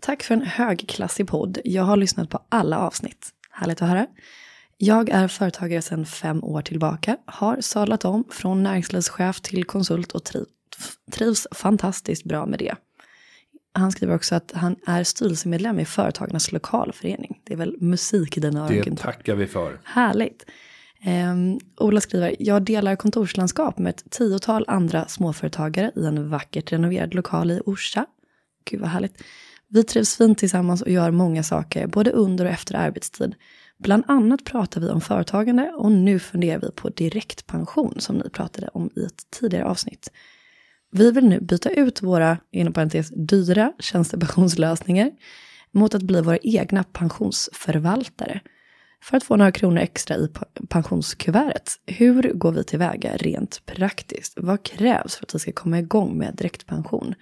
Tack 0.00 0.22
för 0.22 0.34
en 0.34 0.42
högklassig 0.42 1.28
podd. 1.28 1.58
Jag 1.64 1.82
har 1.82 1.96
lyssnat 1.96 2.30
på 2.30 2.42
alla 2.48 2.78
avsnitt. 2.78 3.30
Härligt 3.50 3.82
att 3.82 3.88
höra. 3.88 4.06
Jag 4.76 5.08
är 5.08 5.28
företagare 5.28 5.82
sedan 5.82 6.06
fem 6.06 6.44
år 6.44 6.62
tillbaka. 6.62 7.16
Har 7.26 7.60
sadlat 7.60 8.04
om 8.04 8.24
från 8.30 8.62
näringslivschef 8.62 9.40
till 9.40 9.64
konsult 9.64 10.12
och 10.12 10.24
triv, 10.24 10.44
trivs 11.10 11.46
fantastiskt 11.52 12.24
bra 12.24 12.46
med 12.46 12.58
det. 12.58 12.74
Han 13.74 13.92
skriver 13.92 14.14
också 14.14 14.34
att 14.34 14.52
han 14.54 14.76
är 14.86 15.04
styrelsemedlem 15.04 15.78
i 15.78 15.84
Företagarnas 15.84 16.52
lokalförening. 16.52 17.40
Det 17.44 17.52
är 17.52 17.56
väl 17.56 17.76
musik 17.80 18.38
i 18.38 18.46
öron. 18.46 18.82
Det 18.84 18.96
tackar 18.96 19.34
vi 19.34 19.46
för. 19.46 19.80
Härligt. 19.84 20.44
Um, 21.06 21.60
Ola 21.76 22.00
skriver, 22.00 22.36
jag 22.38 22.62
delar 22.62 22.96
kontorslandskap 22.96 23.78
med 23.78 23.90
ett 23.90 24.10
tiotal 24.10 24.64
andra 24.68 25.08
småföretagare 25.08 25.92
i 25.96 26.06
en 26.06 26.30
vackert 26.30 26.72
renoverad 26.72 27.14
lokal 27.14 27.50
i 27.50 27.60
Orsa. 27.66 28.06
Gud 28.70 28.80
vad 28.80 28.90
härligt. 28.90 29.22
Vi 29.68 29.84
trivs 29.84 30.16
fint 30.16 30.38
tillsammans 30.38 30.82
och 30.82 30.90
gör 30.90 31.10
många 31.10 31.42
saker, 31.42 31.86
både 31.86 32.10
under 32.10 32.44
och 32.44 32.50
efter 32.50 32.74
arbetstid. 32.74 33.34
Bland 33.78 34.04
annat 34.08 34.44
pratar 34.44 34.80
vi 34.80 34.88
om 34.88 35.00
företagande 35.00 35.72
och 35.76 35.92
nu 35.92 36.18
funderar 36.18 36.60
vi 36.60 36.70
på 36.70 36.88
direktpension 36.88 37.94
som 37.98 38.16
ni 38.16 38.30
pratade 38.30 38.68
om 38.68 38.90
i 38.96 39.04
ett 39.04 39.30
tidigare 39.30 39.64
avsnitt. 39.64 40.08
Vi 40.94 41.10
vill 41.10 41.28
nu 41.28 41.40
byta 41.40 41.70
ut 41.70 42.02
våra, 42.02 42.38
inom 42.50 42.72
parentes, 42.72 43.10
dyra 43.16 43.72
tjänstepensionslösningar 43.78 45.10
mot 45.70 45.94
att 45.94 46.02
bli 46.02 46.20
våra 46.20 46.38
egna 46.42 46.84
pensionsförvaltare 46.84 48.40
för 49.02 49.16
att 49.16 49.24
få 49.24 49.36
några 49.36 49.52
kronor 49.52 49.78
extra 49.78 50.16
i 50.16 50.28
pensionskuvertet. 50.68 51.72
Hur 51.86 52.32
går 52.32 52.52
vi 52.52 52.64
tillväga 52.64 53.16
rent 53.16 53.62
praktiskt? 53.66 54.34
Vad 54.36 54.62
krävs 54.62 55.16
för 55.16 55.24
att 55.24 55.34
vi 55.34 55.38
ska 55.38 55.52
komma 55.52 55.78
igång 55.78 56.18
med 56.18 56.34
direktpension? 56.34 57.14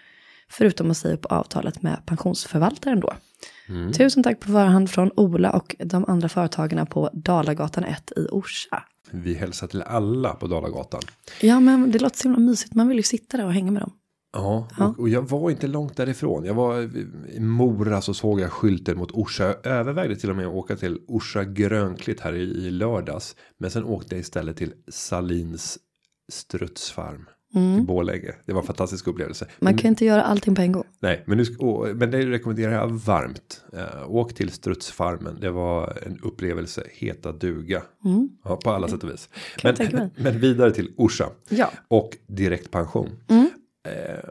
Förutom 0.49 0.91
att 0.91 0.97
säga 0.97 1.15
upp 1.15 1.27
avtalet 1.27 1.83
med 1.83 2.07
pensionsförvaltaren 2.07 3.01
då. 3.01 3.13
Tusen 3.97 4.23
tack 4.23 4.41
på 4.41 4.47
förhand 4.47 4.91
från 4.91 5.11
Ola 5.17 5.51
och 5.51 5.77
de 5.79 6.05
andra 6.09 6.29
företagarna 6.29 6.87
på 6.87 7.11
Dalagatan 7.13 7.85
1 7.85 8.13
i 8.17 8.27
Orsa. 8.31 8.83
Vi 9.11 9.35
hälsar 9.35 9.67
till 9.67 9.83
alla 9.83 10.35
på 10.35 10.47
Dalagatan. 10.47 11.01
Ja, 11.41 11.61
men 11.61 11.91
det 11.91 11.99
låter 11.99 12.17
så 12.17 12.29
himla 12.29 12.39
mysigt. 12.39 12.75
Man 12.75 12.89
vill 12.89 12.97
ju 12.97 13.03
sitta 13.03 13.37
där 13.37 13.47
och 13.47 13.53
hänga 13.53 13.71
med 13.71 13.83
dem. 13.83 13.93
Ja, 14.33 14.69
och, 14.79 14.99
och 14.99 15.09
jag 15.09 15.29
var 15.29 15.51
inte 15.51 15.67
långt 15.67 15.97
därifrån. 15.97 16.45
Jag 16.45 16.55
var 16.55 16.81
i 17.33 17.41
Mora 17.41 18.01
så 18.01 18.15
såg 18.15 18.41
jag 18.41 18.53
skylten 18.53 18.99
mot 18.99 19.11
Orsa. 19.11 19.45
Jag 19.45 19.67
övervägde 19.67 20.17
till 20.17 20.31
och 20.31 20.37
med 20.37 20.47
att 20.47 20.55
åka 20.55 20.77
till 20.77 20.99
Orsa 21.07 21.45
Grönklitt 21.45 22.21
här 22.21 22.33
i, 22.35 22.43
i 22.43 22.71
lördags. 22.71 23.37
Men 23.59 23.71
sen 23.71 23.85
åkte 23.85 24.15
jag 24.15 24.21
istället 24.21 24.57
till 24.57 24.73
Salins 24.89 25.79
strutsfarm 26.33 27.27
i 27.55 27.81
Borlänge. 27.81 28.35
Det 28.45 28.53
var 28.53 28.61
en 28.61 28.67
fantastisk 28.67 29.07
upplevelse. 29.07 29.47
Man 29.59 29.73
kan 29.77 29.83
ju 29.83 29.89
inte 29.89 30.05
göra 30.05 30.23
allting 30.23 30.55
på 30.55 30.63
en 30.63 30.73
gång. 30.73 30.85
Nej, 31.01 31.23
men, 31.27 31.39
nu, 31.39 31.45
och, 31.59 31.97
men 31.97 32.11
det 32.11 32.27
rekommenderar 32.27 32.73
jag 32.73 32.89
varmt. 32.89 33.65
Eh, 33.73 34.11
åk 34.11 34.35
till 34.35 34.51
strutsfarmen. 34.51 35.41
Det 35.41 35.51
var 35.51 35.99
en 36.07 36.19
upplevelse 36.23 36.83
heta 36.91 37.33
duga. 37.33 37.83
Ja, 38.45 38.57
på 38.57 38.71
alla 38.71 38.89
sätt 38.89 39.05
och 39.05 39.11
vis. 39.11 39.29
Mm. 39.65 39.77
Men, 39.93 40.11
men 40.17 40.41
vidare 40.41 40.71
till 40.71 40.93
Orsa. 40.97 41.31
Ja. 41.49 41.71
Och 41.89 42.17
direktpension. 42.27 43.11
Mm. 43.29 43.51
Eh, 43.89 44.31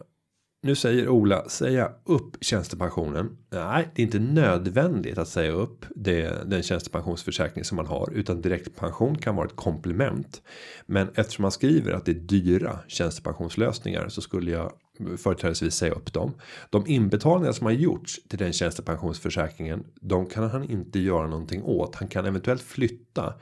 nu 0.61 0.75
säger 0.75 1.09
Ola, 1.09 1.49
säga 1.49 1.91
upp 2.05 2.37
tjänstepensionen. 2.41 3.37
Nej, 3.49 3.89
det 3.95 4.01
är 4.01 4.05
inte 4.05 4.19
nödvändigt 4.19 5.17
att 5.17 5.27
säga 5.27 5.51
upp 5.51 5.85
det, 5.95 6.49
den 6.49 6.63
tjänstepensionsförsäkring 6.63 7.63
som 7.63 7.75
man 7.75 7.85
har. 7.85 8.11
Utan 8.13 8.41
direktpension 8.41 9.17
kan 9.17 9.35
vara 9.35 9.45
ett 9.45 9.55
komplement. 9.55 10.41
Men 10.85 11.07
eftersom 11.15 11.41
man 11.41 11.51
skriver 11.51 11.91
att 11.91 12.05
det 12.05 12.11
är 12.11 12.15
dyra 12.15 12.79
tjänstepensionslösningar 12.87 14.09
så 14.09 14.21
skulle 14.21 14.51
jag 14.51 14.71
företrädesvis 15.17 15.75
säga 15.75 15.93
upp 15.93 16.13
dem. 16.13 16.33
De 16.69 16.87
inbetalningar 16.87 17.51
som 17.51 17.65
har 17.65 17.73
gjorts 17.73 18.19
till 18.29 18.39
den 18.39 18.53
tjänstepensionsförsäkringen. 18.53 19.85
De 20.01 20.25
kan 20.25 20.49
han 20.49 20.63
inte 20.63 20.99
göra 20.99 21.27
någonting 21.27 21.63
åt. 21.63 21.95
Han 21.95 22.07
kan 22.07 22.25
eventuellt 22.25 22.61
flytta 22.61 23.33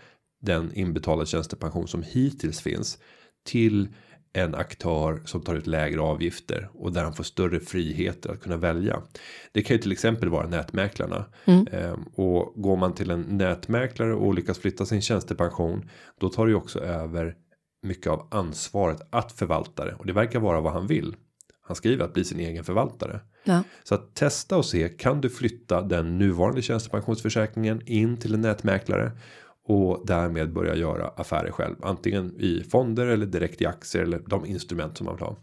den 0.41 0.73
inbetalade 0.73 1.25
tjänstepension 1.25 1.88
som 1.88 2.03
hittills 2.03 2.62
finns 2.62 2.97
till 3.45 3.88
en 4.33 4.55
aktör 4.55 5.21
som 5.25 5.41
tar 5.41 5.55
ut 5.55 5.67
lägre 5.67 6.01
avgifter 6.01 6.69
och 6.73 6.93
där 6.93 7.03
han 7.03 7.13
får 7.13 7.23
större 7.23 7.59
friheter 7.59 8.31
att 8.31 8.41
kunna 8.41 8.57
välja. 8.57 9.01
Det 9.51 9.61
kan 9.61 9.75
ju 9.75 9.81
till 9.81 9.91
exempel 9.91 10.29
vara 10.29 10.47
nätmäklarna 10.47 11.25
Ehm, 11.71 12.03
och 12.03 12.53
går 12.55 12.77
man 12.77 12.93
till 12.93 13.11
en 13.11 13.21
nätmäklare 13.21 14.13
och 14.13 14.33
lyckas 14.33 14.59
flytta 14.59 14.85
sin 14.85 15.01
tjänstepension 15.01 15.89
då 16.19 16.29
tar 16.29 16.45
det 16.45 16.49
ju 16.49 16.55
också 16.55 16.79
över 16.79 17.35
mycket 17.83 18.07
av 18.07 18.27
ansvaret 18.31 19.01
att 19.09 19.31
förvalta 19.31 19.85
det 19.85 19.93
och 19.93 20.05
det 20.05 20.13
verkar 20.13 20.39
vara 20.39 20.61
vad 20.61 20.73
han 20.73 20.87
vill. 20.87 21.15
Han 21.61 21.75
skriver 21.75 22.05
att 22.05 22.13
bli 22.13 22.23
sin 22.23 22.39
egen 22.39 22.63
förvaltare. 22.63 23.19
Ja. 23.43 23.63
Så 23.83 23.95
att 23.95 24.15
testa 24.15 24.57
och 24.57 24.65
se 24.65 24.89
kan 24.89 25.21
du 25.21 25.29
flytta 25.29 25.81
den 25.81 26.17
nuvarande 26.17 26.61
tjänstepensionsförsäkringen 26.61 27.81
in 27.85 28.17
till 28.17 28.33
en 28.33 28.41
nätmäklare 28.41 29.11
och 29.67 30.01
därmed 30.06 30.53
börja 30.53 30.75
göra 30.75 31.08
affärer 31.08 31.51
själv 31.51 31.75
antingen 31.82 32.34
i 32.39 32.63
fonder 32.63 33.08
eller 33.08 33.25
direkt 33.25 33.62
i 33.62 33.65
aktier 33.65 34.03
eller 34.03 34.19
de 34.27 34.45
instrument 34.45 34.97
som 34.97 35.06
man 35.06 35.15
vill 35.15 35.23
ha. 35.23 35.36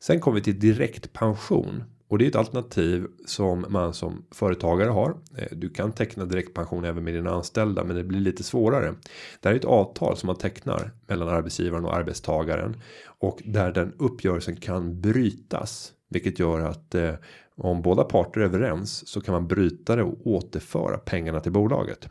Sen 0.00 0.20
kommer 0.20 0.34
vi 0.34 0.42
till 0.42 0.60
direktpension 0.60 1.84
och 2.08 2.18
det 2.18 2.24
är 2.24 2.28
ett 2.28 2.36
alternativ 2.36 3.06
som 3.26 3.66
man 3.68 3.94
som 3.94 4.24
företagare 4.30 4.90
har. 4.90 5.16
Eh, 5.36 5.46
du 5.56 5.70
kan 5.70 5.92
teckna 5.92 6.24
direktpension 6.24 6.84
även 6.84 7.04
med 7.04 7.14
dina 7.14 7.30
anställda, 7.30 7.84
men 7.84 7.96
det 7.96 8.04
blir 8.04 8.20
lite 8.20 8.42
svårare. 8.42 8.94
Det 9.40 9.48
här 9.48 9.54
är 9.54 9.58
ett 9.58 9.64
avtal 9.64 10.16
som 10.16 10.26
man 10.26 10.36
tecknar 10.36 10.90
mellan 11.06 11.28
arbetsgivaren 11.28 11.84
och 11.84 11.94
arbetstagaren 11.94 12.76
och 13.20 13.42
där 13.44 13.72
den 13.72 13.92
uppgörelsen 13.98 14.56
kan 14.56 15.00
brytas, 15.00 15.92
vilket 16.10 16.38
gör 16.38 16.60
att 16.60 16.94
eh, 16.94 17.14
om 17.56 17.82
båda 17.82 18.04
parter 18.04 18.40
är 18.40 18.44
överens 18.44 19.08
så 19.08 19.20
kan 19.20 19.32
man 19.32 19.48
bryta 19.48 19.96
det 19.96 20.02
och 20.02 20.26
återföra 20.26 20.98
pengarna 20.98 21.40
till 21.40 21.52
bolaget. 21.52 22.08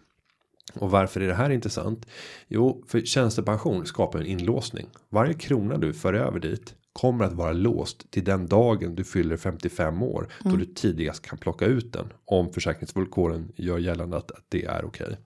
Och 0.73 0.91
varför 0.91 1.21
är 1.21 1.27
det 1.27 1.33
här 1.33 1.49
intressant? 1.49 2.05
Jo, 2.47 2.83
för 2.87 3.01
tjänstepension 3.01 3.85
skapar 3.85 4.19
en 4.19 4.25
inlåsning. 4.25 4.87
Varje 5.09 5.33
krona 5.33 5.77
du 5.77 5.93
för 5.93 6.13
över 6.13 6.39
dit 6.39 6.75
kommer 6.93 7.25
att 7.25 7.33
vara 7.33 7.53
låst 7.53 8.11
till 8.11 8.23
den 8.23 8.47
dagen 8.47 8.95
du 8.95 9.03
fyller 9.03 9.37
55 9.37 10.03
år 10.03 10.27
då 10.43 10.55
du 10.55 10.65
tidigast 10.65 11.21
kan 11.27 11.37
plocka 11.37 11.65
ut 11.65 11.93
den 11.93 12.13
om 12.25 12.53
försäkringsvillkoren 12.53 13.51
gör 13.55 13.77
gällande 13.77 14.17
att, 14.17 14.31
att 14.31 14.45
det 14.49 14.65
är 14.65 14.85
okej. 14.85 15.17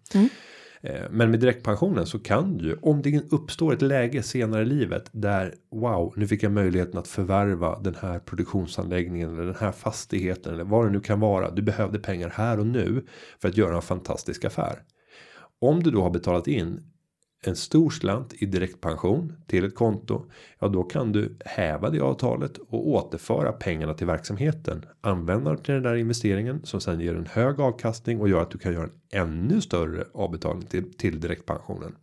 Eh, 0.83 1.01
Men 1.11 1.31
med 1.31 1.39
direktpensionen 1.39 2.05
så 2.05 2.19
kan 2.19 2.57
du 2.57 2.79
om 2.81 3.01
det 3.01 3.31
uppstår 3.31 3.73
ett 3.73 3.81
läge 3.81 4.23
senare 4.23 4.61
i 4.61 4.65
livet 4.65 5.09
där 5.11 5.55
wow, 5.71 6.13
nu 6.17 6.27
fick 6.27 6.43
jag 6.43 6.51
möjligheten 6.51 6.99
att 6.99 7.07
förvärva 7.07 7.79
den 7.79 7.95
här 8.01 8.19
produktionsanläggningen 8.19 9.33
eller 9.33 9.45
den 9.45 9.55
här 9.59 9.71
fastigheten 9.71 10.53
eller 10.53 10.63
vad 10.63 10.85
det 10.85 10.91
nu 10.91 10.99
kan 10.99 11.19
vara. 11.19 11.51
Du 11.51 11.61
behövde 11.61 11.99
pengar 11.99 12.29
här 12.29 12.59
och 12.59 12.67
nu 12.67 13.05
för 13.39 13.49
att 13.49 13.57
göra 13.57 13.75
en 13.75 13.81
fantastisk 13.81 14.45
affär. 14.45 14.79
Om 15.61 15.83
du 15.83 15.91
då 15.91 16.01
har 16.01 16.09
betalat 16.09 16.47
in 16.47 16.91
en 17.43 17.55
stor 17.55 17.89
slant 17.89 18.33
i 18.33 18.45
direktpension 18.45 19.33
till 19.47 19.65
ett 19.65 19.75
konto. 19.75 20.25
Ja, 20.59 20.67
då 20.67 20.83
kan 20.83 21.11
du 21.11 21.35
häva 21.45 21.89
det 21.89 21.99
avtalet 21.99 22.57
och 22.57 22.87
återföra 22.87 23.51
pengarna 23.51 23.93
till 23.93 24.07
verksamheten. 24.07 24.85
Använda 25.01 25.57
till 25.57 25.73
den 25.73 25.83
där 25.83 25.95
investeringen 25.95 26.61
som 26.63 26.81
sen 26.81 26.99
ger 26.99 27.15
en 27.15 27.25
hög 27.25 27.59
avkastning 27.59 28.21
och 28.21 28.29
gör 28.29 28.41
att 28.41 28.51
du 28.51 28.57
kan 28.57 28.73
göra 28.73 28.83
en 28.83 29.21
ännu 29.21 29.61
större 29.61 30.05
avbetalning 30.13 30.67
till, 30.67 30.93
till 30.93 31.19
direktpensionen. 31.19 31.95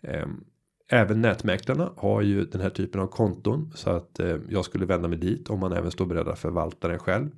Ehm, 0.00 0.44
Även 0.88 1.22
nätmäklarna 1.22 1.92
har 1.96 2.22
ju 2.22 2.44
den 2.44 2.60
här 2.60 2.70
typen 2.70 3.00
av 3.00 3.06
konton 3.06 3.72
så 3.74 3.90
att 3.90 4.20
eh, 4.20 4.36
jag 4.48 4.64
skulle 4.64 4.86
vända 4.86 5.08
mig 5.08 5.18
dit 5.18 5.50
om 5.50 5.60
man 5.60 5.72
även 5.72 5.90
står 5.90 6.06
beredd 6.06 6.28
att 6.28 6.38
förvalta 6.38 6.88
den 6.88 6.98
själv. 6.98 7.30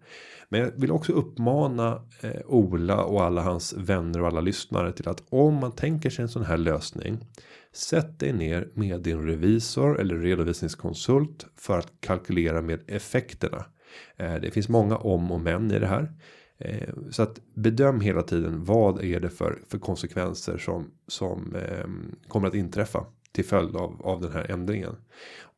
Men 0.48 0.60
jag 0.60 0.70
vill 0.76 0.92
också 0.92 1.12
uppmana 1.12 2.02
eh, 2.20 2.40
Ola 2.46 3.04
och 3.04 3.22
alla 3.22 3.42
hans 3.42 3.72
vänner 3.72 4.20
och 4.20 4.26
alla 4.26 4.40
lyssnare 4.40 4.92
till 4.92 5.08
att 5.08 5.22
om 5.28 5.54
man 5.54 5.72
tänker 5.72 6.10
sig 6.10 6.22
en 6.22 6.28
sån 6.28 6.44
här 6.44 6.56
lösning. 6.56 7.18
Sätt 7.72 8.18
dig 8.20 8.32
ner 8.32 8.68
med 8.74 9.00
din 9.00 9.26
revisor 9.26 10.00
eller 10.00 10.16
redovisningskonsult 10.16 11.46
för 11.56 11.78
att 11.78 11.92
kalkylera 12.00 12.62
med 12.62 12.80
effekterna. 12.86 13.64
Eh, 14.16 14.34
det 14.34 14.50
finns 14.50 14.68
många 14.68 14.96
om 14.96 15.32
och 15.32 15.40
men 15.40 15.70
i 15.70 15.78
det 15.78 15.86
här. 15.86 16.12
Eh, 16.58 16.88
så 17.10 17.22
att 17.22 17.40
bedöm 17.54 18.00
hela 18.00 18.22
tiden 18.22 18.64
vad 18.64 19.04
är 19.04 19.20
det 19.20 19.30
för 19.30 19.58
för 19.68 19.78
konsekvenser 19.78 20.58
som 20.58 20.90
som 21.06 21.54
eh, 21.54 21.86
kommer 22.28 22.48
att 22.48 22.54
inträffa 22.54 23.06
till 23.36 23.44
följd 23.44 23.76
av 23.76 24.00
av 24.04 24.20
den 24.20 24.32
här 24.32 24.50
ändringen 24.50 24.96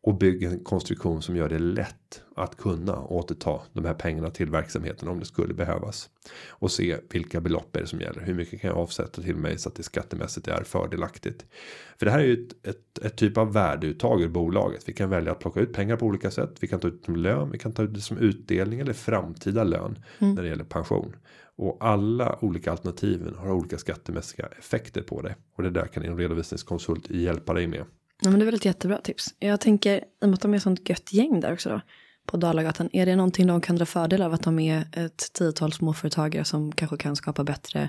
och 0.03 0.19
bygg 0.19 0.43
en 0.43 0.65
konstruktion 0.65 1.23
som 1.23 1.37
gör 1.37 1.49
det 1.49 1.59
lätt 1.59 2.23
att 2.37 2.57
kunna 2.57 3.05
återta 3.05 3.61
de 3.73 3.85
här 3.85 3.95
pengarna 3.95 4.31
till 4.31 4.51
verksamheten 4.51 5.09
om 5.09 5.19
det 5.19 5.27
skulle 5.27 5.55
behövas 5.55 6.11
och 6.49 6.71
se 6.71 6.97
vilka 7.11 7.41
belopp 7.41 7.77
är 7.77 7.81
det 7.81 7.87
som 7.87 8.01
gäller. 8.01 8.23
Hur 8.23 8.35
mycket 8.35 8.61
kan 8.61 8.69
jag 8.69 8.79
avsätta 8.79 9.23
till 9.23 9.37
mig 9.37 9.59
så 9.59 9.69
att 9.69 9.75
det 9.75 9.83
skattemässigt 9.83 10.49
är 10.49 10.63
fördelaktigt? 10.63 11.47
För 11.99 12.07
det 12.07 12.13
här 12.13 12.19
är 12.19 12.25
ju 12.25 12.33
ett, 12.33 12.67
ett, 12.67 12.99
ett 12.99 13.17
typ 13.17 13.39
av 13.39 13.53
värdeuttag 13.53 14.23
ur 14.23 14.29
bolaget. 14.29 14.89
Vi 14.89 14.93
kan 14.93 15.11
välja 15.11 15.33
att 15.33 15.39
plocka 15.39 15.61
ut 15.61 15.73
pengar 15.73 15.97
på 15.97 16.07
olika 16.07 16.31
sätt. 16.31 16.57
Vi 16.61 16.69
kan 16.69 16.81
ta 16.81 16.89
ut 16.89 17.05
som 17.05 17.17
lön, 17.17 17.51
vi 17.51 17.59
kan 17.59 17.73
ta 17.73 17.83
ut 17.83 17.95
det 17.95 18.01
som 18.01 18.19
utdelning 18.19 18.81
eller 18.81 18.93
framtida 18.93 19.65
lön 19.65 19.99
när 20.19 20.43
det 20.43 20.49
gäller 20.49 20.65
pension. 20.65 21.17
Och 21.57 21.77
alla 21.81 22.39
olika 22.41 22.71
alternativen 22.71 23.35
har 23.35 23.53
olika 23.53 23.79
skattemässiga 23.79 24.49
effekter 24.59 25.03
på 25.03 25.23
det. 25.23 25.35
Och 25.57 25.63
det 25.63 25.71
där 25.71 25.87
kan 25.87 26.03
en 26.03 26.17
redovisningskonsult 26.17 27.11
hjälpa 27.11 27.55
dig 27.55 27.67
med. 27.67 27.85
Ja, 28.23 28.31
men 28.31 28.39
det 28.39 28.43
är 28.43 28.47
väl 28.47 28.55
ett 28.55 28.65
jättebra 28.65 28.99
tips. 28.99 29.35
Jag 29.39 29.61
tänker, 29.61 29.97
i 29.97 30.03
och 30.21 30.29
med 30.29 30.35
att 30.35 30.41
de 30.41 30.53
är 30.53 30.57
ett 30.57 30.63
sånt 30.63 30.89
gött 30.89 31.13
gäng 31.13 31.41
där 31.41 31.53
också 31.53 31.69
då, 31.69 31.81
på 32.27 32.37
Dalagatan. 32.37 32.89
Är 32.93 33.07
det 33.07 33.17
någonting 33.17 33.47
de 33.47 33.61
kan 33.61 33.77
dra 33.77 33.87
fördel 33.87 34.23
av 34.23 34.35
att 34.35 34.43
de 34.43 34.59
är 34.59 34.85
ett 34.93 35.33
tiotal 35.33 35.73
småföretagare 35.73 36.45
som 36.45 36.73
kanske 36.73 36.97
kan 36.97 37.17
skapa 37.17 37.45
bättre 37.45 37.89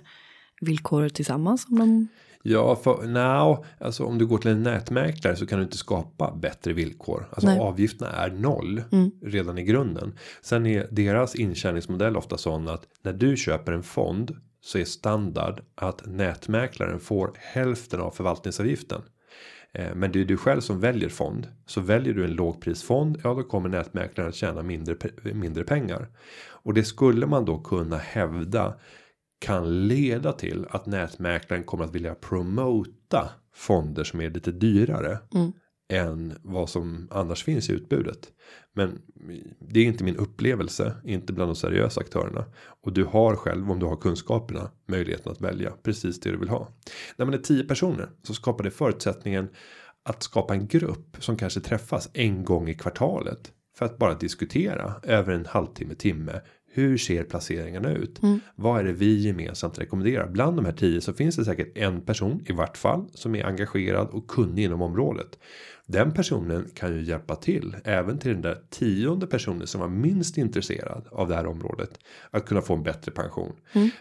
villkor 0.62 1.10
tillsammans? 1.10 1.66
Om 1.70 1.80
de... 1.80 2.08
Ja, 2.44 2.76
för 2.76 3.08
now, 3.08 3.66
alltså 3.80 4.04
om 4.04 4.18
du 4.18 4.26
går 4.26 4.38
till 4.38 4.52
en 4.52 4.64
nätmäklare 4.64 5.36
så 5.36 5.46
kan 5.46 5.60
du 5.60 5.66
inte 5.66 5.78
skapa 5.78 6.36
bättre 6.36 6.74
villkor. 6.74 7.28
Alltså 7.32 7.48
Nej. 7.48 7.60
avgifterna 7.60 8.12
är 8.12 8.32
noll 8.32 8.84
redan 9.26 9.58
i 9.58 9.64
grunden. 9.64 10.14
Sen 10.42 10.66
är 10.66 10.88
deras 10.92 11.36
intjäningsmodell 11.36 12.18
ofta 12.18 12.38
sån 12.38 12.68
att 12.68 12.88
när 13.02 13.14
du 13.14 13.38
köper 13.38 13.72
en 13.72 13.84
fond 13.84 14.36
så 14.62 14.78
är 14.78 14.86
standard 14.86 15.62
att 15.76 16.06
nätmäklaren 16.06 17.00
får 17.00 17.32
hälften 17.36 18.02
av 18.02 18.12
förvaltningsavgiften. 18.12 19.02
Eh, 19.74 19.96
men 19.96 20.12
det 20.12 20.22
är 20.22 20.26
du 20.26 20.38
själv 20.38 20.62
som 20.62 20.80
väljer 20.80 21.10
fond. 21.10 21.48
Så 21.66 21.82
väljer 21.82 22.14
du 22.14 22.24
en 22.26 22.34
lågprisfond. 22.34 23.22
Ja 23.24 23.34
då 23.34 23.44
kommer 23.44 23.70
nätmäklaren 23.70 24.30
att 24.30 24.36
tjäna 24.36 24.64
mindre, 24.64 24.96
mindre 25.34 25.64
pengar. 25.64 26.08
Och 26.64 26.74
det 26.74 26.84
skulle 26.84 27.26
man 27.26 27.46
då 27.46 27.60
kunna 27.60 27.98
hävda. 27.98 28.74
Kan 29.42 29.88
leda 29.88 30.32
till 30.34 30.66
att 30.70 30.86
nätmäklaren 30.86 31.64
kommer 31.64 31.84
att 31.84 31.96
vilja 31.96 32.16
promota 32.16 33.30
fonder 33.54 34.04
som 34.04 34.22
är 34.22 34.30
lite 34.30 34.52
dyrare. 34.52 35.18
Mm. 35.36 35.52
Än 35.90 36.34
vad 36.42 36.70
som 36.70 37.08
annars 37.12 37.44
finns 37.44 37.70
i 37.70 37.74
utbudet. 37.74 38.32
Men 38.76 39.02
det 39.60 39.80
är 39.80 39.86
inte 39.86 40.04
min 40.04 40.16
upplevelse. 40.16 40.96
Inte 41.04 41.34
bland 41.34 41.50
de 41.50 41.56
seriösa 41.56 42.02
aktörerna. 42.02 42.46
Och 42.82 42.94
du 42.94 43.04
har 43.04 43.36
själv 43.36 43.72
om 43.72 43.80
du 43.80 43.86
har 43.86 43.96
kunskaperna. 43.96 44.72
Möjligheten 44.88 45.32
att 45.32 45.42
välja 45.42 45.72
precis 45.84 46.20
det 46.20 46.32
du 46.32 46.38
vill 46.38 46.50
ha. 46.50 46.72
När 47.16 47.26
man 47.26 47.34
är 47.34 47.38
10 47.38 47.64
personer 47.64 48.10
så 48.24 48.34
skapar 48.34 48.64
det 48.64 48.72
förutsättningen. 48.72 49.50
Att 50.04 50.24
skapa 50.24 50.54
en 50.54 50.68
grupp 50.68 51.18
som 51.20 51.38
kanske 51.38 51.60
träffas 51.60 52.10
en 52.14 52.44
gång 52.44 52.70
i 52.70 52.74
kvartalet. 52.74 53.52
För 53.78 53.86
att 53.86 53.98
bara 53.98 54.14
diskutera 54.14 54.94
över 55.04 55.34
en 55.34 55.46
halvtimme 55.46 55.96
timme. 55.96 56.42
Hur 56.72 56.98
ser 56.98 57.24
placeringarna 57.24 57.92
ut? 57.92 58.20
Vad 58.56 58.80
är 58.80 58.84
det 58.84 58.94
vi 58.94 59.20
gemensamt 59.20 59.80
rekommenderar? 59.80 60.28
Bland 60.28 60.56
de 60.58 60.66
här 60.66 60.72
10 60.72 61.02
så 61.02 61.14
finns 61.14 61.36
det 61.36 61.46
säkert 61.46 61.78
en 61.78 62.02
person 62.02 62.42
i 62.46 62.52
vart 62.52 62.78
fall 62.78 63.10
som 63.14 63.36
är 63.36 63.46
engagerad 63.46 64.10
och 64.10 64.28
kunnig 64.28 64.64
inom 64.64 64.82
området. 64.82 65.40
Den 65.92 66.12
personen 66.12 66.70
kan 66.74 66.96
ju 66.96 67.04
hjälpa 67.04 67.36
till 67.36 67.76
även 67.84 68.18
till 68.18 68.32
den 68.32 68.42
där 68.42 68.62
tionde 68.70 69.28
personen 69.28 69.68
som 69.68 69.82
var 69.82 69.88
minst 69.88 70.38
intresserad 70.38 71.08
av 71.12 71.28
det 71.28 71.36
här 71.36 71.46
området 71.46 72.00
att 72.32 72.46
kunna 72.46 72.62
få 72.62 72.74
en 72.74 72.84
bättre 72.84 73.12
pension. 73.12 73.56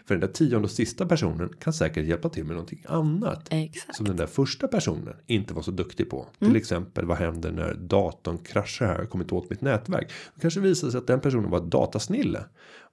För 0.05 0.13
den 0.13 0.19
där 0.19 0.27
tionde 0.27 0.65
och 0.65 0.71
sista 0.71 1.05
personen 1.05 1.49
kan 1.59 1.73
säkert 1.73 2.05
hjälpa 2.05 2.29
till 2.29 2.43
med 2.43 2.51
någonting 2.51 2.83
annat 2.87 3.47
Exakt. 3.51 3.95
som 3.95 4.05
den 4.05 4.15
där 4.15 4.27
första 4.27 4.67
personen 4.67 5.15
inte 5.25 5.53
var 5.53 5.61
så 5.61 5.71
duktig 5.71 6.09
på. 6.09 6.27
Till 6.39 6.55
exempel 6.55 7.05
vad 7.05 7.17
händer 7.17 7.51
när 7.51 7.73
datorn 7.73 8.37
kraschar 8.37 8.85
här 8.85 9.01
och 9.01 9.09
kommit 9.09 9.31
åt 9.31 9.49
mitt 9.49 9.61
nätverk. 9.61 10.11
Det 10.35 10.41
kanske 10.41 10.59
visar 10.59 10.89
sig 10.89 10.97
att 10.97 11.07
den 11.07 11.19
personen 11.19 11.49
var 11.49 11.59
datasnille 11.59 12.43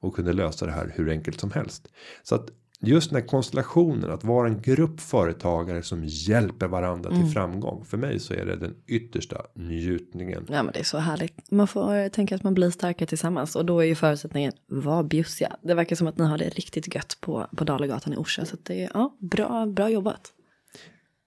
och 0.01 0.15
kunde 0.15 0.33
lösa 0.33 0.67
det 0.67 0.73
här 0.73 0.93
hur 0.95 1.09
enkelt 1.09 1.41
som 1.41 1.51
helst. 1.51 1.89
Så 2.23 2.35
att 2.35 2.51
just 2.81 3.11
den 3.11 3.21
här 3.21 3.29
konstellationen 3.29 4.11
att 4.11 4.25
vara 4.25 4.49
en 4.49 4.61
grupp 4.61 5.01
företagare 5.01 5.83
som 5.83 6.05
hjälper 6.05 6.67
varandra 6.67 7.11
till 7.11 7.27
framgång. 7.27 7.85
För 7.85 7.97
mig 7.97 8.21
så 8.21 8.35
är 8.35 8.47
det 8.47 8.57
den 8.57 8.75
yttersta 8.87 9.43
njutningen. 9.55 10.47
Ja 10.49 10.63
men 10.63 10.73
det 10.73 10.79
är 10.79 10.85
så 10.85 10.99
härligt. 10.99 11.51
Man 11.51 11.69
får 11.69 11.95
eh, 11.95 12.09
tänka 12.09 12.35
att 12.35 12.43
man 12.43 12.55
blir 12.55 12.71
starkare 12.71 13.09
tillsammans 13.09 13.57
och 13.57 13.67
då 13.67 13.81
är 13.81 13.87
ju 13.87 13.95
förutsättningen 13.95 14.53
var 14.67 15.03
bjussiga. 15.03 15.57
Det 15.63 15.75
verkar 15.75 15.97
som 15.97 16.07
att 16.07 16.19
ni 16.19 16.25
har 16.25 16.39
det 16.39 16.49
riktigt 16.49 16.95
gött 16.95 17.19
på, 17.21 17.47
på 17.57 17.65
Dalagatan 17.65 18.13
i 18.13 18.17
Orsa 18.17 18.45
så 18.45 18.57
det 18.63 18.83
är 18.83 18.91
ja, 18.95 19.17
bra, 19.21 19.67
bra 19.67 19.91
jobbat. 19.91 20.33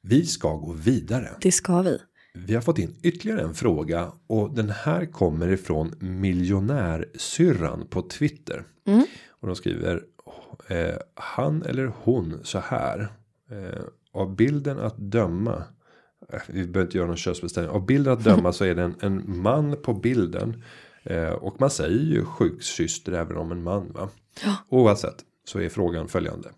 Vi 0.01 0.25
ska 0.25 0.55
gå 0.55 0.73
vidare. 0.73 1.29
Det 1.41 1.51
ska 1.51 1.81
vi. 1.81 1.97
Vi 2.33 2.55
har 2.55 2.61
fått 2.61 2.79
in 2.79 2.95
ytterligare 3.03 3.41
en 3.41 3.53
fråga 3.53 4.11
och 4.27 4.55
den 4.55 4.69
här 4.69 5.05
kommer 5.05 5.47
ifrån 5.47 5.93
miljonärsyrran 5.99 7.87
på 7.89 8.01
Twitter. 8.01 8.63
Och 9.41 9.47
de 9.47 9.55
skriver 9.55 10.03
eh, 10.67 10.95
han 11.13 11.63
eller 11.63 11.91
hon 12.03 12.39
så 12.43 12.59
här. 12.59 13.07
Eh, 13.51 13.83
av 14.11 14.35
bilden 14.35 14.79
att 14.79 14.97
döma. 14.97 15.63
eh, 16.33 16.39
Vi 16.47 16.67
behöver 16.67 16.81
inte 16.87 16.97
göra 16.97 17.07
någon 17.07 17.17
könsbestämning. 17.17 17.71
Av 17.71 17.85
bilden 17.85 18.13
att 18.13 18.23
döma 18.23 18.53
så 18.53 18.65
är 18.65 18.75
det 18.75 18.83
en, 18.83 18.95
en 19.01 19.41
man 19.41 19.75
på 19.83 19.93
bilden. 19.93 20.63
Eh, 21.03 21.29
och 21.29 21.61
man 21.61 21.69
säger 21.69 21.99
ju 22.15 22.25
sjuksyster 22.25 23.11
även 23.11 23.37
om 23.37 23.51
en 23.51 23.63
man 23.63 23.91
va. 23.91 24.09
Oavsett 24.69 25.25
så 25.45 25.59
är 25.59 25.69
frågan 25.69 26.07
följande. 26.07 26.49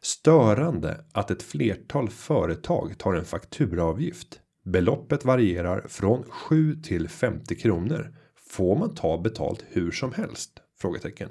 Störande 0.00 1.04
att 1.12 1.30
ett 1.30 1.42
flertal 1.42 2.08
företag 2.08 2.98
tar 2.98 3.14
en 3.14 3.24
fakturaavgift. 3.24 4.40
Beloppet 4.64 5.24
varierar 5.24 5.84
från 5.88 6.24
7 6.28 6.74
till 6.82 7.08
50 7.08 7.54
kronor. 7.56 8.14
Får 8.50 8.76
man 8.76 8.94
ta 8.94 9.18
betalt 9.18 9.64
hur 9.68 9.90
som 9.90 10.12
helst? 10.12 10.50
Frågetecken. 10.80 11.28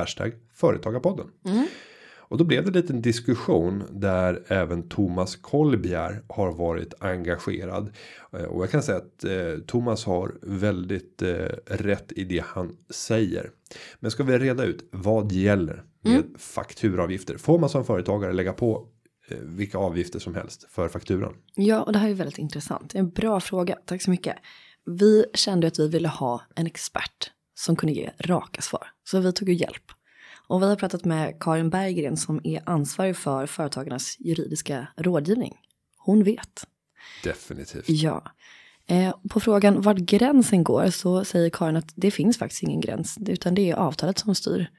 Hashtag 0.00 0.32
företagarpodden. 0.54 1.26
Och 2.18 2.38
då 2.38 2.44
blev 2.44 2.62
det 2.64 2.68
en 2.68 2.72
liten 2.82 3.02
diskussion 3.02 3.82
där 3.90 4.42
även 4.48 4.88
Thomas 4.88 5.36
Kolbjer 5.36 6.22
har 6.28 6.52
varit 6.52 6.94
engagerad. 7.00 7.90
Eh, 8.32 8.42
Och 8.44 8.62
jag 8.62 8.70
kan 8.70 8.82
säga 8.82 8.98
att 8.98 9.24
eh, 9.24 9.64
Thomas 9.66 10.04
har 10.04 10.34
väldigt 10.42 11.22
eh, 11.22 11.28
rätt 11.66 12.12
i 12.12 12.24
det 12.24 12.44
han 12.46 12.76
säger. 12.90 13.50
Men 14.00 14.10
ska 14.10 14.22
vi 14.22 14.38
reda 14.38 14.64
ut 14.64 14.88
vad 14.92 15.32
gäller 15.32 15.84
med 16.02 16.24
fakturaavgifter? 16.38 17.36
Får 17.36 17.58
man 17.58 17.68
som 17.70 17.84
företagare 17.84 18.32
lägga 18.32 18.52
på 18.52 18.88
eh, 19.28 19.38
vilka 19.42 19.78
avgifter 19.78 20.18
som 20.18 20.34
helst 20.34 20.66
för 20.70 20.88
fakturan? 20.88 21.34
Ja, 21.54 21.82
och 21.82 21.92
det 21.92 21.98
här 21.98 22.08
är 22.10 22.14
väldigt 22.14 22.38
intressant. 22.38 22.94
En 22.94 23.10
bra 23.10 23.40
fråga. 23.40 23.76
Tack 23.86 24.02
så 24.02 24.10
mycket. 24.10 24.36
Vi 24.84 25.24
kände 25.34 25.66
att 25.66 25.78
vi 25.78 25.88
ville 25.88 26.08
ha 26.08 26.42
en 26.54 26.66
expert 26.66 27.30
som 27.60 27.76
kunde 27.76 27.92
ge 27.92 28.10
raka 28.20 28.62
svar. 28.62 28.86
Så 29.04 29.20
vi 29.20 29.32
tog 29.32 29.48
ju 29.48 29.54
hjälp. 29.54 29.92
Och 30.46 30.62
vi 30.62 30.66
har 30.66 30.76
pratat 30.76 31.04
med 31.04 31.40
Karin 31.40 31.70
Berggren 31.70 32.16
som 32.16 32.40
är 32.44 32.62
ansvarig 32.66 33.16
för 33.16 33.46
företagarnas 33.46 34.16
juridiska 34.18 34.86
rådgivning. 34.96 35.56
Hon 35.96 36.24
vet. 36.24 36.66
Definitivt. 37.24 37.88
Ja. 37.88 38.22
Eh, 38.86 39.14
på 39.30 39.40
frågan 39.40 39.82
vart 39.82 39.96
gränsen 39.96 40.64
går 40.64 40.90
så 40.90 41.24
säger 41.24 41.50
Karin 41.50 41.76
att 41.76 41.92
det 41.94 42.10
finns 42.10 42.38
faktiskt 42.38 42.62
ingen 42.62 42.80
gräns. 42.80 43.18
Utan 43.26 43.54
det 43.54 43.70
är 43.70 43.74
avtalet 43.74 44.18
som 44.18 44.34
styr. 44.34 44.70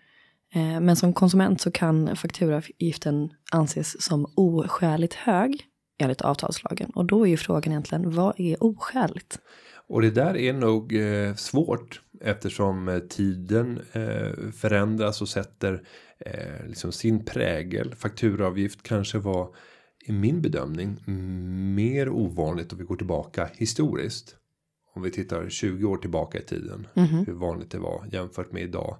Eh, 0.53 0.79
men 0.79 0.95
som 0.95 1.13
konsument 1.13 1.61
så 1.61 1.71
kan 1.71 2.15
fakturaavgiften 2.15 3.33
anses 3.51 4.01
som 4.01 4.31
oskäligt 4.35 5.13
hög 5.13 5.65
enligt 5.97 6.21
avtalslagen. 6.21 6.89
Och 6.89 7.05
då 7.05 7.25
är 7.25 7.29
ju 7.29 7.37
frågan 7.37 7.71
egentligen 7.71 8.11
vad 8.11 8.39
är 8.39 8.63
oskäligt? 8.63 9.39
Och 9.87 10.01
det 10.01 10.11
där 10.11 10.37
är 10.37 10.53
nog 10.53 10.95
eh, 10.95 11.35
svårt 11.35 12.01
eftersom 12.21 12.87
eh, 12.87 12.99
tiden 12.99 13.81
eh, 13.91 14.51
förändras 14.53 15.21
och 15.21 15.29
sätter 15.29 15.83
eh, 16.19 16.65
liksom 16.67 16.91
sin 16.91 17.25
prägel. 17.25 17.95
Fakturaavgift 17.95 18.83
kanske 18.83 19.17
var 19.17 19.55
i 20.05 20.11
min 20.11 20.41
bedömning 20.41 20.97
mm, 21.07 21.75
mer 21.75 22.09
ovanligt 22.09 22.71
om 22.71 22.79
vi 22.79 22.85
går 22.85 22.95
tillbaka 22.95 23.49
historiskt. 23.53 24.35
Om 24.93 25.01
vi 25.01 25.11
tittar 25.11 25.49
20 25.49 25.85
år 25.85 25.97
tillbaka 25.97 26.39
i 26.39 26.41
tiden. 26.41 26.87
Hur 27.27 27.33
vanligt 27.33 27.71
det 27.71 27.79
var 27.79 28.05
jämfört 28.11 28.51
med 28.51 28.61
idag. 28.61 28.97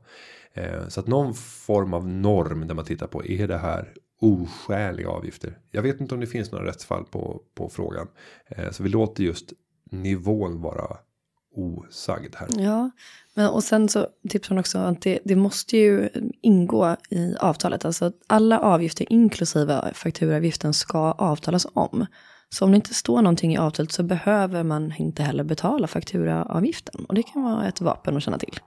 Eh, 0.53 0.87
så 0.87 0.99
att 0.99 1.07
någon 1.07 1.33
form 1.33 1.93
av 1.93 2.07
norm 2.07 2.67
där 2.67 2.75
man 2.75 2.85
tittar 2.85 3.07
på 3.07 3.25
är 3.25 3.47
det 3.47 3.57
här 3.57 3.93
oskäliga 4.21 5.09
avgifter. 5.09 5.57
Jag 5.71 5.81
vet 5.81 6.01
inte 6.01 6.15
om 6.15 6.21
det 6.21 6.27
finns 6.27 6.51
några 6.51 6.65
rättsfall 6.65 7.05
på 7.05 7.41
på 7.55 7.69
frågan. 7.69 8.07
Eh, 8.47 8.71
så 8.71 8.83
vi 8.83 8.89
låter 8.89 9.23
just 9.23 9.53
nivån 9.91 10.61
vara 10.61 10.97
osagd 11.55 12.35
här. 12.35 12.47
Ja, 12.57 12.91
men 13.33 13.49
och 13.49 13.63
sen 13.63 13.89
så 13.89 14.07
tipsar 14.29 14.49
hon 14.49 14.59
också 14.59 14.77
att 14.77 15.01
det, 15.01 15.19
det 15.25 15.35
måste 15.35 15.77
ju 15.77 16.09
ingå 16.41 16.95
i 17.09 17.35
avtalet. 17.39 17.85
Alltså 17.85 18.05
att 18.05 18.15
alla 18.27 18.59
avgifter 18.59 19.05
inklusive 19.09 19.91
fakturaavgiften 19.93 20.73
ska 20.73 21.11
avtalas 21.11 21.67
om. 21.73 22.05
Så 22.49 22.65
om 22.65 22.71
det 22.71 22.75
inte 22.75 22.93
står 22.93 23.21
någonting 23.21 23.53
i 23.53 23.57
avtalet 23.57 23.91
så 23.91 24.03
behöver 24.03 24.63
man 24.63 24.93
inte 24.97 25.23
heller 25.23 25.43
betala 25.43 25.87
fakturaavgiften. 25.87 27.05
Och 27.05 27.15
det 27.15 27.23
kan 27.23 27.43
vara 27.43 27.67
ett 27.67 27.81
vapen 27.81 28.17
att 28.17 28.23
känna 28.23 28.37
till. 28.37 28.59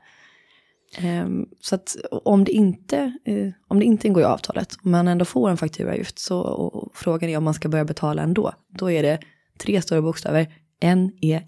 Um, 1.03 1.49
så 1.61 1.75
att 1.75 1.97
om 2.11 2.45
det 2.45 2.53
inte, 2.53 3.13
uh, 3.29 3.53
om 3.69 3.79
det 3.79 3.85
inte 3.85 4.07
ingår 4.07 4.23
i 4.23 4.27
avtalet, 4.27 4.77
om 4.85 4.91
man 4.91 5.09
ändå 5.09 5.25
får 5.25 5.51
en 5.51 5.57
fakturaavgift 5.57 6.19
så 6.19 6.41
och 6.41 6.91
frågan 6.97 7.31
är 7.31 7.37
om 7.37 7.45
man 7.45 7.55
ska 7.55 7.69
börja 7.69 7.85
betala 7.85 8.23
ändå. 8.23 8.53
Då 8.69 8.91
är 8.91 9.03
det 9.03 9.19
tre 9.59 9.83
stora 9.83 10.03
bokstäver, 10.03 10.55
NEJ, 10.81 11.43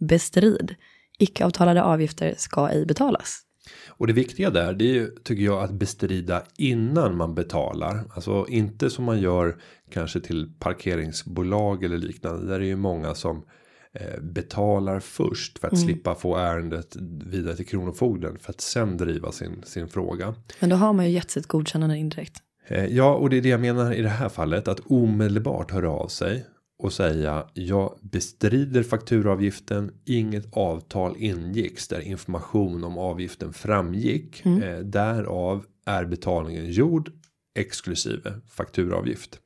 bestrid. 0.00 0.74
Icke-avtalade 1.18 1.82
avgifter 1.82 2.34
ska 2.36 2.68
ej 2.68 2.86
betalas. 2.86 3.42
Och 3.88 4.06
det 4.06 4.12
viktiga 4.12 4.50
där 4.50 4.72
det 4.72 4.84
är 4.84 4.94
ju 4.94 5.06
tycker 5.24 5.44
jag 5.44 5.62
att 5.62 5.72
bestrida 5.72 6.42
innan 6.58 7.16
man 7.16 7.34
betalar. 7.34 8.04
Alltså 8.14 8.46
inte 8.48 8.90
som 8.90 9.04
man 9.04 9.20
gör 9.20 9.56
kanske 9.90 10.20
till 10.20 10.52
parkeringsbolag 10.58 11.84
eller 11.84 11.98
liknande. 11.98 12.46
Där 12.46 12.60
är 12.60 12.64
ju 12.64 12.76
många 12.76 13.14
som 13.14 13.44
eh, 13.92 14.20
betalar 14.20 15.00
först 15.00 15.58
för 15.58 15.68
att 15.68 15.78
slippa 15.78 16.14
få 16.14 16.36
ärendet 16.36 16.96
vidare 17.26 17.56
till 17.56 17.66
kronofogden 17.66 18.38
för 18.38 18.50
att 18.50 18.60
sen 18.60 18.96
driva 18.96 19.32
sin 19.32 19.62
sin 19.62 19.88
fråga. 19.88 20.34
Men 20.60 20.70
då 20.70 20.76
har 20.76 20.92
man 20.92 21.04
ju 21.04 21.10
gett 21.10 21.30
sitt 21.30 21.46
godkännande 21.46 21.96
indirekt. 21.96 22.36
Eh, 22.68 22.84
Ja, 22.86 23.14
och 23.14 23.30
det 23.30 23.36
är 23.36 23.42
det 23.42 23.48
jag 23.48 23.60
menar 23.60 23.92
i 23.92 24.02
det 24.02 24.08
här 24.08 24.28
fallet 24.28 24.68
att 24.68 24.80
omedelbart 24.86 25.70
höra 25.70 25.90
av 25.90 26.08
sig 26.08 26.46
och 26.78 26.92
säga 26.92 27.46
jag 27.54 27.98
bestrider 28.02 28.82
fakturaavgiften. 28.82 29.92
Inget 30.04 30.56
avtal 30.56 31.16
ingicks 31.18 31.88
där 31.88 32.00
information 32.00 32.84
om 32.84 32.98
avgiften 32.98 33.52
framgick. 33.52 34.46
Eh, 34.46 34.78
därav 34.78 35.66
är 35.86 36.04
betalningen 36.04 36.70
gjord 36.70 37.12
exklusive 37.58 38.40
fakturaavgift. 38.48 39.40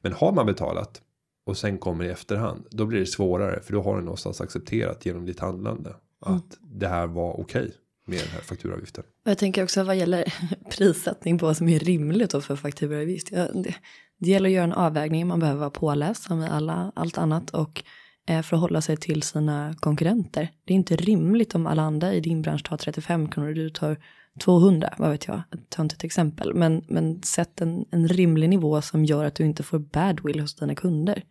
Men 0.00 0.12
har 0.12 0.32
man 0.32 0.46
betalat 0.46 1.02
och 1.46 1.56
sen 1.56 1.78
kommer 1.78 2.04
i 2.04 2.08
efterhand 2.08 2.66
då 2.70 2.86
blir 2.86 3.00
det 3.00 3.06
svårare 3.06 3.60
för 3.60 3.72
då 3.72 3.82
har 3.82 3.96
du 3.96 4.02
någonstans 4.02 4.40
accepterat 4.40 5.06
genom 5.06 5.26
ditt 5.26 5.40
handlande 5.40 5.94
att 6.20 6.58
det 6.60 6.88
här 6.88 7.06
var 7.06 7.40
okej 7.40 7.74
med 8.06 8.18
den 8.18 8.28
här 8.28 8.40
fakturaavgiften. 8.40 9.04
Jag 9.24 9.38
tänker 9.38 9.62
också 9.62 9.84
vad 9.84 9.96
gäller 9.96 10.34
prissättning 10.70 11.38
på 11.38 11.46
vad 11.46 11.56
som 11.56 11.68
är 11.68 11.78
rimligt 11.78 12.30
då 12.30 12.40
för 12.40 12.56
fakturaavgift. 12.56 13.30
Det, 13.30 13.74
det 14.18 14.30
gäller 14.30 14.48
att 14.48 14.54
göra 14.54 14.64
en 14.64 14.72
avvägning, 14.72 15.26
man 15.26 15.40
behöver 15.40 15.60
vara 15.60 15.70
påläst 15.70 16.22
som 16.22 16.42
i 16.42 16.48
alla, 16.48 16.92
allt 16.94 17.18
annat 17.18 17.50
och 17.50 17.82
eh, 18.28 18.42
förhålla 18.42 18.80
sig 18.80 18.96
till 18.96 19.22
sina 19.22 19.74
konkurrenter. 19.80 20.48
Det 20.64 20.72
är 20.72 20.76
inte 20.76 20.96
rimligt 20.96 21.54
om 21.54 21.66
alla 21.66 21.82
andra 21.82 22.14
i 22.14 22.20
din 22.20 22.42
bransch 22.42 22.64
tar 22.64 22.76
35 22.76 23.28
kronor 23.28 23.48
och 23.48 23.54
du 23.54 23.70
tar 23.70 23.96
200, 24.40 24.94
vad 24.98 25.10
vet 25.10 25.26
jag, 25.26 25.42
ett 25.52 25.70
töntigt 25.70 26.04
exempel. 26.04 26.54
Men, 26.54 26.84
men 26.88 27.22
sätt 27.22 27.60
en, 27.60 27.84
en 27.90 28.08
rimlig 28.08 28.48
nivå 28.48 28.82
som 28.82 29.04
gör 29.04 29.24
att 29.24 29.34
du 29.34 29.44
inte 29.44 29.62
får 29.62 29.78
badwill 29.78 30.40
hos 30.40 30.54
dina 30.54 30.74
kunder. 30.74 31.22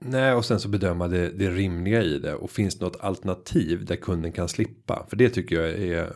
Nej, 0.00 0.34
och 0.34 0.44
sen 0.44 0.60
så 0.60 0.68
bedöma 0.68 1.08
det, 1.08 1.30
det 1.30 1.50
rimliga 1.50 2.02
i 2.02 2.18
det 2.18 2.34
och 2.34 2.50
finns 2.50 2.78
det 2.78 2.84
något 2.84 3.00
alternativ 3.00 3.84
där 3.84 3.96
kunden 3.96 4.32
kan 4.32 4.48
slippa 4.48 5.06
för 5.08 5.16
det 5.16 5.28
tycker 5.30 5.56
jag 5.56 5.70
är 5.70 6.12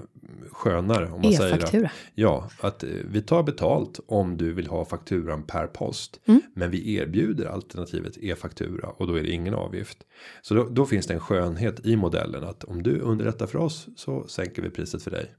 skönare 0.51 1.11
om 1.11 1.23
man 1.23 1.33
säger 1.33 1.85
att, 1.85 1.93
ja 2.15 2.51
att 2.61 2.83
eh, 2.83 2.91
vi 3.11 3.23
tar 3.23 3.43
betalt 3.43 4.01
om 4.07 4.37
du 4.37 4.53
vill 4.53 4.67
ha 4.67 4.85
fakturan 4.85 5.43
per 5.43 5.67
post, 5.67 6.21
men 6.55 6.71
vi 6.71 6.95
erbjuder 6.95 7.47
alternativet 7.47 8.17
e-faktura 8.17 8.89
och 8.89 9.07
då 9.07 9.15
är 9.15 9.23
det 9.23 9.31
ingen 9.31 9.55
avgift. 9.55 9.99
Så 10.43 10.55
då, 10.55 10.69
då 10.69 10.87
finns 10.87 11.07
det 11.07 11.15
en 11.15 11.21
skönhet 11.21 11.87
i 11.87 11.97
modellen 11.97 12.45
att 12.45 12.65
om 12.65 12.83
du 12.83 13.01
underrättar 13.01 13.47
för 13.47 13.59
oss 13.59 13.89
så 13.97 14.27
sänker 14.27 14.63
vi 14.63 14.71
priset 14.71 15.03
för 15.03 15.11
dig. 15.11 15.35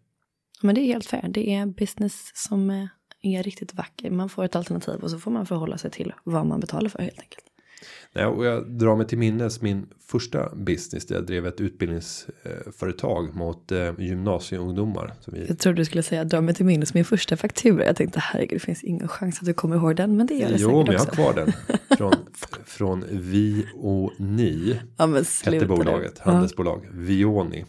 Men 0.61 0.75
det 0.75 0.81
är 0.81 0.85
helt 0.85 1.05
fair, 1.05 1.27
det 1.29 1.53
är 1.53 1.65
business 1.65 2.31
som 2.33 2.69
eh, 2.69 2.87
är 3.21 3.43
riktigt 3.43 3.73
vacker. 3.73 4.11
Man 4.11 4.29
får 4.29 4.43
ett 4.43 4.55
alternativ 4.55 4.95
och 4.95 5.11
så 5.11 5.19
får 5.19 5.31
man 5.31 5.45
förhålla 5.45 5.77
sig 5.77 5.91
till 5.91 6.13
vad 6.23 6.45
man 6.45 6.59
betalar 6.59 6.89
för 6.89 6.99
helt 6.99 7.19
enkelt. 7.19 7.48
Nej, 8.13 8.25
och 8.25 8.45
jag 8.45 8.71
drar 8.71 8.95
mig 8.95 9.07
till 9.07 9.17
minnes 9.17 9.61
min 9.61 9.87
första 10.07 10.55
business 10.55 11.05
där 11.05 11.15
jag 11.15 11.25
drev 11.25 11.45
ett 11.47 11.61
utbildningsföretag 11.61 13.35
mot 13.35 13.71
eh, 13.71 13.99
gymnasieungdomar. 13.99 15.13
Vi, 15.27 15.45
Jag 15.47 15.59
trodde 15.59 15.77
du 15.81 15.85
skulle 15.85 16.03
säga 16.03 16.23
dra 16.23 16.41
mig 16.41 16.55
till 16.55 16.65
minnes 16.65 16.93
min 16.93 17.05
första 17.05 17.37
faktura. 17.37 17.85
Jag 17.85 17.95
tänkte 17.95 18.19
herregud 18.19 18.55
det 18.55 18.65
finns 18.65 18.83
ingen 18.83 19.07
chans 19.07 19.39
att 19.39 19.45
du 19.45 19.53
kommer 19.53 19.75
ihåg 19.75 19.95
den. 19.95 20.17
Men 20.17 20.27
det 20.27 20.33
gör 20.33 20.49
det 20.49 20.55
jo, 20.59 20.83
men 20.85 20.85
säkert 20.85 20.93
jag 20.93 20.99
har 20.99 21.05
också. 21.05 21.15
kvar 21.15 21.33
den. 21.33 21.77
Från, 21.97 22.13
från 22.65 23.05
Vi 23.11 23.65
och 23.75 24.11
Ni. 24.17 24.79
Ja 24.97 25.05
men 25.07 25.15
Hette 25.15 25.25
sluta 25.29 25.59
nu. 25.59 25.67
bolaget. 25.67 26.21
Ja. 26.25 26.31
Handelsbolag. 26.31 26.87
Vioni. 26.91 27.65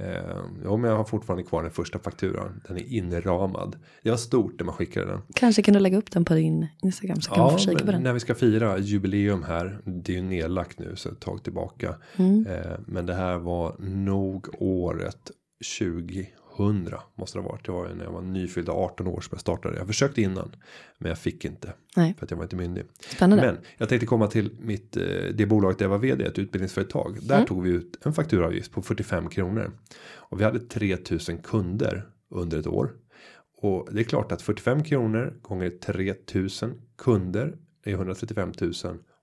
Eh, 0.00 0.36
jo, 0.64 0.76
men 0.76 0.90
jag 0.90 0.96
har 0.96 1.04
fortfarande 1.04 1.44
kvar 1.44 1.62
den 1.62 1.72
första 1.72 1.98
fakturan. 1.98 2.60
Den 2.68 2.76
är 2.76 2.92
inramad. 2.92 3.76
Det 4.02 4.10
var 4.10 4.16
stort 4.16 4.54
när 4.58 4.66
man 4.66 4.74
skickade 4.74 5.06
den. 5.06 5.20
Kanske 5.34 5.62
kan 5.62 5.74
du 5.74 5.80
lägga 5.80 5.98
upp 5.98 6.10
den 6.10 6.24
på 6.24 6.34
din 6.34 6.66
Instagram 6.82 7.20
så 7.20 7.30
kan 7.30 7.40
man 7.40 7.52
få 7.52 7.58
kika 7.58 7.84
på 7.84 7.92
den. 7.92 8.02
när 8.02 8.12
vi 8.12 8.20
ska 8.20 8.34
fira 8.34 8.78
jubileum 8.78 9.42
här. 9.42 9.78
Det 9.84 10.12
är 10.12 10.16
ju 10.16 10.22
nedlagt 10.22 10.78
nu 10.78 10.96
så 10.96 11.08
ett 11.08 11.20
tag 11.20 11.42
tillbaka. 11.44 11.94
Mm. 12.16 12.46
Eh, 12.46 12.78
men 12.86 13.06
det 13.06 13.14
här 13.14 13.38
var 13.38 13.76
nog 13.78 14.46
året 14.58 15.30
2000 16.58 16.98
måste 17.14 17.38
det 17.38 17.42
ha 17.42 17.48
varit. 17.50 17.66
Det 17.66 17.72
var 17.72 17.88
ju 17.88 17.94
när 17.94 18.04
jag 18.04 18.12
var 18.12 18.22
nyfyllda 18.22 18.72
18 18.72 19.06
år 19.06 19.20
som 19.20 19.28
jag 19.32 19.40
startade. 19.40 19.76
Jag 19.78 19.86
försökte 19.86 20.22
innan, 20.22 20.56
men 20.98 21.08
jag 21.08 21.18
fick 21.18 21.44
inte 21.44 21.72
Nej, 21.96 22.14
för 22.18 22.24
att 22.26 22.30
jag 22.30 22.38
var 22.38 22.44
inte 22.44 22.56
myndig. 22.56 22.84
spännande. 23.16 23.46
Men 23.46 23.56
jag 23.76 23.88
tänkte 23.88 24.06
komma 24.06 24.26
till 24.26 24.50
mitt 24.60 24.96
eh, 24.96 25.02
det 25.34 25.46
bolaget 25.46 25.78
där 25.78 25.84
jag 25.84 25.90
var 25.90 25.98
vd, 25.98 26.24
ett 26.24 26.38
utbildningsföretag. 26.38 27.18
Där 27.22 27.34
Mm. 27.34 27.46
tog 27.46 27.62
vi 27.62 27.70
ut 27.70 27.98
en 28.06 28.12
fakturaavgift 28.12 28.72
på 28.72 28.82
45 28.82 29.28
kronor 29.28 29.70
och 30.14 30.40
vi 30.40 30.44
hade 30.44 30.60
3000 30.60 31.38
kunder 31.38 32.06
under 32.30 32.58
ett 32.58 32.66
år. 32.66 32.90
Och 33.62 33.88
det 33.92 34.00
är 34.00 34.04
klart 34.04 34.32
att 34.32 34.42
45 34.42 34.82
kronor 34.84 35.34
gånger 35.42 35.70
3000 35.70 36.74
kunder 36.98 37.56
är 37.84 37.92
135 37.92 38.52
000 38.60 38.72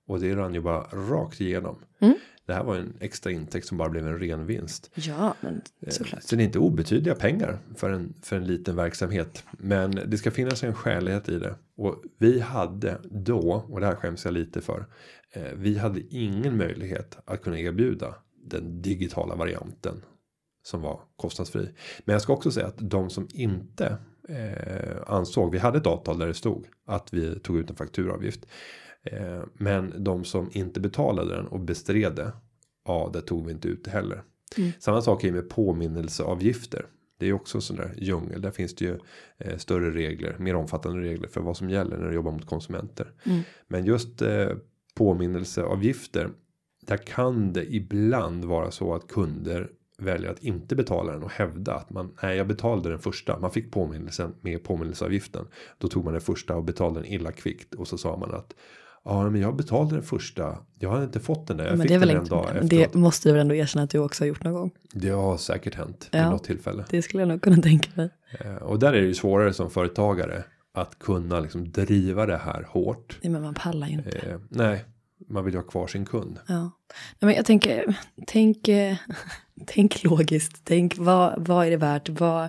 och 0.07 0.19
det 0.19 0.35
rann 0.35 0.53
ju 0.53 0.61
bara 0.61 0.81
rakt 0.81 1.41
igenom. 1.41 1.75
Mm. 1.99 2.15
Det 2.45 2.53
här 2.53 2.63
var 2.63 2.75
en 2.75 2.93
extra 2.99 3.31
intäkt 3.31 3.67
som 3.67 3.77
bara 3.77 3.89
blev 3.89 4.07
en 4.07 4.19
ren 4.19 4.45
vinst. 4.45 4.91
Ja, 4.95 5.35
men 5.41 5.61
Eh, 5.79 5.89
såklart. 5.89 6.23
Så 6.23 6.35
det 6.35 6.43
är 6.43 6.45
inte 6.45 6.59
obetydliga 6.59 7.15
pengar 7.15 7.59
för 7.75 7.89
en, 7.89 8.13
för 8.21 8.35
en 8.35 8.47
liten 8.47 8.75
verksamhet. 8.75 9.43
Men 9.51 9.91
det 9.91 10.17
ska 10.17 10.31
finnas 10.31 10.63
en 10.63 10.73
skälighet 10.73 11.29
i 11.29 11.39
det. 11.39 11.55
Och 11.77 12.03
vi 12.17 12.39
hade 12.39 13.01
då, 13.03 13.65
och 13.69 13.79
det 13.79 13.85
här 13.85 13.95
skäms 13.95 14.25
jag 14.25 14.33
lite 14.33 14.61
för. 14.61 14.85
eh, 15.31 15.43
vi 15.55 15.77
hade 15.77 16.01
ingen 16.09 16.57
möjlighet 16.57 17.17
att 17.25 17.41
kunna 17.41 17.59
erbjuda 17.59 18.15
den 18.43 18.81
digitala 18.81 19.35
varianten 19.35 20.01
som 20.63 20.81
var 20.81 20.99
kostnadsfri. 21.15 21.69
Men 22.05 22.13
jag 22.13 22.21
ska 22.21 22.33
också 22.33 22.51
säga 22.51 22.67
att 22.67 22.77
de 22.89 23.09
som 23.09 23.27
inte 23.33 23.97
eh, 24.29 24.97
ansåg, 25.07 25.51
vi 25.51 25.57
hade 25.57 25.77
ett 25.77 25.87
avtal 25.87 26.19
där 26.19 26.27
det 26.27 26.33
stod 26.33 26.65
att 26.85 27.13
vi 27.13 27.39
tog 27.39 27.57
ut 27.57 27.69
en 27.69 27.75
fakturaavgift. 27.75 28.45
Eh, 29.05 29.43
men 29.53 29.93
de 30.03 30.23
som 30.23 30.49
inte 30.53 30.79
betalade 30.79 31.35
den 31.35 31.47
och 31.47 31.59
bestred 31.59 32.15
det, 32.15 32.31
ja 32.85 33.09
det 33.13 33.21
tog 33.21 33.45
vi 33.45 33.51
inte 33.51 33.67
ut 33.67 33.87
heller. 33.87 34.23
Samma 34.79 35.01
sak 35.01 35.23
är 35.23 35.31
med 35.31 35.49
påminnelseavgifter. 35.49 36.85
Det 37.19 37.29
är 37.29 37.33
också 37.33 37.61
sån 37.61 37.75
där 37.77 37.93
djungel. 37.97 38.41
Där 38.41 38.51
finns 38.51 38.75
det 38.75 38.85
ju 38.85 38.99
eh, 39.37 39.57
större 39.57 39.91
regler, 39.91 40.35
mer 40.39 40.55
omfattande 40.55 41.01
regler 41.01 41.27
för 41.27 41.41
vad 41.41 41.57
som 41.57 41.69
gäller 41.69 41.97
när 41.97 42.07
du 42.07 42.15
jobbar 42.15 42.31
mot 42.31 42.45
konsumenter. 42.45 43.11
Men 43.67 43.85
just 43.85 44.21
eh, 44.21 44.49
påminnelseavgifter. 44.95 46.29
Där 46.81 46.97
kan 46.97 47.53
det 47.53 47.73
ibland 47.75 48.45
vara 48.45 48.71
så 48.71 48.93
att 48.93 49.07
kunder 49.07 49.69
väljer 49.97 50.31
att 50.31 50.43
inte 50.43 50.75
betala 50.75 51.13
den 51.13 51.23
och 51.23 51.31
hävda 51.31 51.73
att 51.73 51.89
man 51.89 52.17
nej, 52.23 52.37
jag 52.37 52.47
betalade 52.47 52.89
den 52.89 52.99
första. 52.99 53.39
Man 53.39 53.51
fick 53.51 53.71
påminnelsen 53.71 54.35
med 54.41 54.63
påminnelseavgiften. 54.63 55.47
Då 55.77 55.87
tog 55.87 56.03
man 56.03 56.13
den 56.13 56.21
första 56.21 56.55
och 56.55 56.63
betalade 56.63 56.99
den 56.99 57.11
illa 57.11 57.31
kvickt 57.31 57.75
och 57.75 57.87
så 57.87 57.97
sa 57.97 58.17
man 58.17 58.33
att 58.33 58.55
ja, 59.05 59.29
men 59.29 59.41
jag 59.41 59.55
betalade 59.55 59.95
den 59.95 60.03
första. 60.03 60.57
Jag 60.79 60.89
hade 60.89 61.03
inte 61.03 61.19
fått 61.19 61.47
den 61.47 61.57
där. 61.57 61.65
Jag 61.65 61.71
Men 61.77 61.81
fick 61.81 61.89
det 61.89 61.95
är 61.95 61.99
väl 61.99 62.07
den 62.07 62.17
en 62.17 62.25
dag 62.25 62.45
efteråt. 62.45 62.69
det 62.69 62.93
måste 62.93 63.29
du 63.29 63.33
väl 63.33 63.41
ändå 63.41 63.55
erkänna 63.55 63.83
att 63.83 63.89
du 63.89 63.99
också 63.99 64.23
har 64.23 64.27
gjort 64.27 64.43
någon 64.43 64.53
gång. 64.53 64.71
Det 64.93 65.09
har 65.09 65.37
säkert 65.37 65.75
hänt 65.75 66.09
vid 66.11 66.21
Ja. 66.21 66.29
något 66.29 66.43
tillfälle. 66.43 66.85
Det 66.89 67.01
skulle 67.01 67.21
jag 67.21 67.27
nog 67.29 67.41
kunna 67.41 67.61
tänka 67.61 67.89
mig. 67.95 68.09
Eh, 68.39 68.55
Och 68.55 68.79
där 68.79 68.93
är 68.93 69.01
det 69.01 69.07
ju 69.07 69.13
svårare 69.13 69.53
som 69.53 69.69
företagare 69.69 70.43
att 70.73 70.99
kunna 70.99 71.39
liksom 71.39 71.71
driva 71.71 72.25
det 72.25 72.37
här 72.37 72.65
hårt. 72.69 73.17
Nej, 73.21 73.31
men 73.31 73.41
man 73.41 73.53
pallar 73.53 73.87
ju 73.87 73.93
inte. 73.93 74.17
Eh, 74.17 74.37
nej, 74.49 74.85
man 75.29 75.45
vill 75.45 75.53
ju 75.53 75.59
ha 75.59 75.67
kvar 75.67 75.87
sin 75.87 76.05
kund. 76.05 76.39
Ja. 76.47 76.61
Nej, 76.61 76.71
men 77.19 77.33
jag 77.33 77.45
tänker, 77.45 77.97
tänk, 78.27 78.69
tänk 79.65 80.03
logiskt. 80.03 80.61
Tänk 80.63 80.97
vad, 80.97 81.47
vad 81.47 81.65
är 81.67 81.71
det 81.71 81.77
värt? 81.77 82.09
Vad 82.09 82.43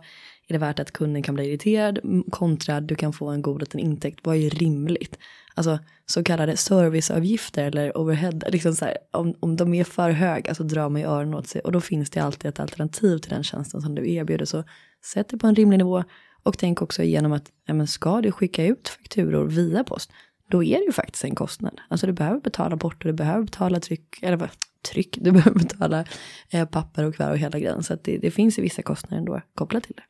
är 0.48 0.52
det 0.52 0.58
värt 0.58 0.78
att 0.78 0.90
kunden 0.92 1.22
kan 1.22 1.34
bli 1.34 1.44
irriterad 1.48 1.98
kontra 2.30 2.80
du 2.80 2.94
kan 2.94 3.12
få 3.12 3.28
en 3.28 3.42
god 3.42 3.60
liten 3.60 3.80
intäkt? 3.80 4.20
Vad 4.22 4.36
är 4.36 4.50
rimligt? 4.50 5.18
Alltså 5.56 5.78
så 6.06 6.24
kallade 6.24 6.56
serviceavgifter 6.56 7.64
eller 7.64 7.98
overhead, 7.98 8.32
liksom 8.48 8.74
så 8.74 8.84
här, 8.84 8.98
om, 9.10 9.34
om 9.40 9.56
de 9.56 9.74
är 9.74 9.84
för 9.84 10.10
höga 10.10 10.44
så 10.44 10.48
alltså, 10.48 10.64
drar 10.64 10.88
man 10.88 11.00
ju 11.00 11.06
öronen 11.06 11.34
åt 11.34 11.48
sig 11.48 11.60
och 11.60 11.72
då 11.72 11.80
finns 11.80 12.10
det 12.10 12.20
alltid 12.20 12.48
ett 12.48 12.60
alternativ 12.60 13.18
till 13.18 13.30
den 13.30 13.44
tjänsten 13.44 13.82
som 13.82 13.94
du 13.94 14.12
erbjuder. 14.12 14.44
Så 14.44 14.64
sätt 15.04 15.28
det 15.28 15.38
på 15.38 15.46
en 15.46 15.54
rimlig 15.54 15.78
nivå 15.78 16.04
och 16.42 16.58
tänk 16.58 16.82
också 16.82 17.02
igenom 17.02 17.32
att 17.32 17.52
ja, 17.66 17.74
men 17.74 17.86
ska 17.86 18.20
du 18.20 18.32
skicka 18.32 18.64
ut 18.64 18.88
fakturor 18.88 19.44
via 19.44 19.84
post 19.84 20.10
då 20.48 20.64
är 20.64 20.78
det 20.78 20.84
ju 20.84 20.92
faktiskt 20.92 21.24
en 21.24 21.34
kostnad. 21.34 21.80
Alltså 21.88 22.06
du 22.06 22.12
behöver 22.12 22.40
betala 22.40 22.76
bort 22.76 23.04
och 23.04 23.08
du 23.08 23.12
behöver 23.12 23.42
betala 23.42 23.80
tryck, 23.80 24.22
eller 24.22 24.36
vad, 24.36 24.48
tryck, 24.90 25.18
du 25.20 25.32
behöver 25.32 25.58
betala 25.58 26.04
eh, 26.50 26.68
papper 26.68 27.04
och 27.04 27.14
kvar 27.14 27.30
och 27.30 27.38
hela 27.38 27.58
grejen. 27.58 27.82
Så 27.82 27.94
att 27.94 28.04
det, 28.04 28.18
det 28.18 28.30
finns 28.30 28.58
ju 28.58 28.62
vissa 28.62 28.82
kostnader 28.82 29.18
ändå 29.18 29.40
kopplat 29.54 29.84
till 29.84 29.94
det. 29.96 30.02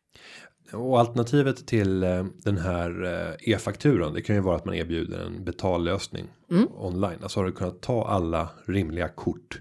Och 0.73 1.01
alternativet 1.01 1.67
till 1.67 2.03
eh, 2.03 2.25
den 2.45 2.59
här 2.59 3.05
eh, 3.05 3.53
e-fakturan. 3.53 4.15
Det 4.15 4.23
kan 4.23 4.37
ju 4.37 4.43
vara 4.43 4.57
att 4.57 4.65
man 4.65 4.75
erbjuder 4.75 5.19
en 5.19 5.45
betallösning 5.45 6.27
online. 6.75 7.19
Alltså 7.23 7.41
har 7.41 7.47
du 7.47 7.53
kunnat 7.53 7.81
ta 7.81 8.07
alla 8.07 8.51
rimliga 8.65 9.09
kort. 9.09 9.61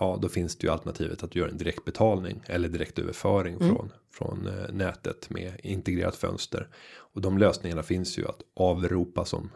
Ja, 0.00 0.18
då 0.22 0.28
finns 0.28 0.56
det 0.56 0.66
ju 0.66 0.72
alternativet 0.72 1.22
att 1.22 1.30
du 1.30 1.38
gör 1.38 1.48
en 1.48 1.58
direktbetalning 1.58 2.42
eller 2.46 2.68
direktöverföring 2.68 3.58
från 3.58 3.92
från 4.18 4.46
eh, 4.46 4.72
nätet 4.72 5.30
med 5.30 5.60
integrerat 5.62 6.16
fönster. 6.16 6.68
Och 7.14 7.20
de 7.20 7.38
lösningarna 7.38 7.82
finns 7.82 8.18
ju 8.18 8.28
att 8.28 8.42
avropa 8.56 9.24
som 9.24 9.50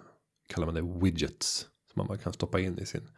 kallar 0.49 0.67
man 0.67 0.75
det 0.75 1.01
widgets 1.05 1.61
som 1.61 2.01
man 2.01 2.07
bara 2.07 2.19
kan 2.19 2.33
stoppa 2.33 2.61
in 2.61 2.79
i 2.79 2.87
sin 2.87 3.09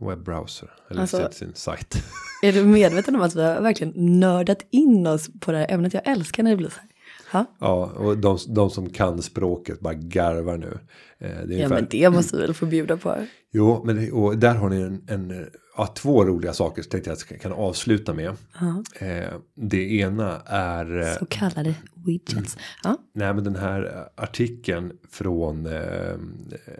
webbrowser 0.00 0.70
eller 0.90 1.00
Alltså- 1.00 1.28
sin, 1.32 1.52
sajt. 1.54 1.94
Är 2.42 2.52
du 2.52 2.64
medveten 2.64 3.14
om 3.16 3.22
att 3.22 3.34
vi 3.36 3.42
har 3.42 3.60
verkligen 3.60 4.20
nördat 4.20 4.62
in 4.70 5.06
oss 5.06 5.30
på 5.40 5.52
det 5.52 5.58
här 5.58 5.66
ämnet? 5.70 5.94
Jag 5.94 6.08
älskar 6.08 6.42
när 6.42 6.50
det 6.50 6.56
blir 6.56 6.68
så 6.68 6.80
här. 6.80 6.88
Ja, 7.32 7.44
Ja, 7.58 7.84
och 7.96 8.18
de, 8.18 8.38
de 8.48 8.70
som 8.70 8.90
kan 8.90 9.22
språket 9.22 9.80
bara 9.80 9.94
garvar 9.94 10.56
nu. 10.56 10.78
Eh, 11.18 11.28
Det 11.28 11.28
är 11.28 11.36
ja 11.36 11.42
ungefär, 11.54 11.68
men 11.74 11.86
det 11.90 12.10
måste 12.10 12.36
vi 12.36 12.42
väl 12.42 12.54
få 12.54 12.66
bjuda 12.66 12.96
på. 12.96 13.16
Jo, 13.52 13.82
men 13.84 13.96
det, 13.96 14.12
och 14.12 14.38
där 14.38 14.54
har 14.54 14.68
ni 14.68 14.80
en, 14.80 15.02
en 15.08 15.46
ja, 15.78 15.86
två 15.86 16.24
roliga 16.24 16.52
saker 16.52 16.82
som 16.82 16.90
tänkte 16.90 17.10
jag 17.10 17.16
att 17.16 17.30
jag 17.30 17.40
kan 17.40 17.52
avsluta 17.52 18.14
med. 18.14 18.36
Ja, 18.60 18.82
Eh, 19.00 19.32
det 19.54 19.92
ena 19.92 20.40
är 20.46 21.00
eh, 21.00 21.14
så 21.18 21.26
kallade 21.26 21.74
widgets. 21.94 22.56
Ja, 22.82 22.96
nej, 23.14 23.34
men 23.34 23.44
den 23.44 23.56
här 23.56 24.08
artikeln 24.14 24.92
från 25.10 25.66
eh, 25.66 26.12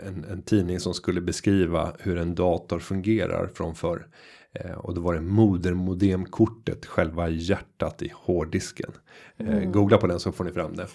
en, 0.06 0.24
en 0.30 0.42
tidning 0.42 0.80
som 0.80 0.94
skulle 0.94 1.20
beskriva 1.20 1.92
hur 1.98 2.18
en 2.18 2.34
dator 2.34 2.78
fungerar 2.78 3.50
från 3.54 3.74
förr. 3.74 4.06
Eh, 4.52 4.72
och 4.72 4.94
då 4.94 5.00
var 5.00 5.14
det 5.14 5.20
modermodemkortet, 5.20 6.86
själva 6.86 7.28
hjärtat 7.28 8.02
i 8.02 8.12
hårddisken. 8.14 8.90
Eh, 9.36 9.60
googla 9.60 9.98
på 9.98 10.06
den 10.06 10.20
så 10.20 10.32
får 10.32 10.44
ni 10.44 10.52
fram 10.52 10.76
det. 10.76 10.88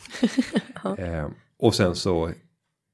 eh, 1.04 1.30
och 1.60 1.76
sen 1.76 1.96
så 1.96 2.32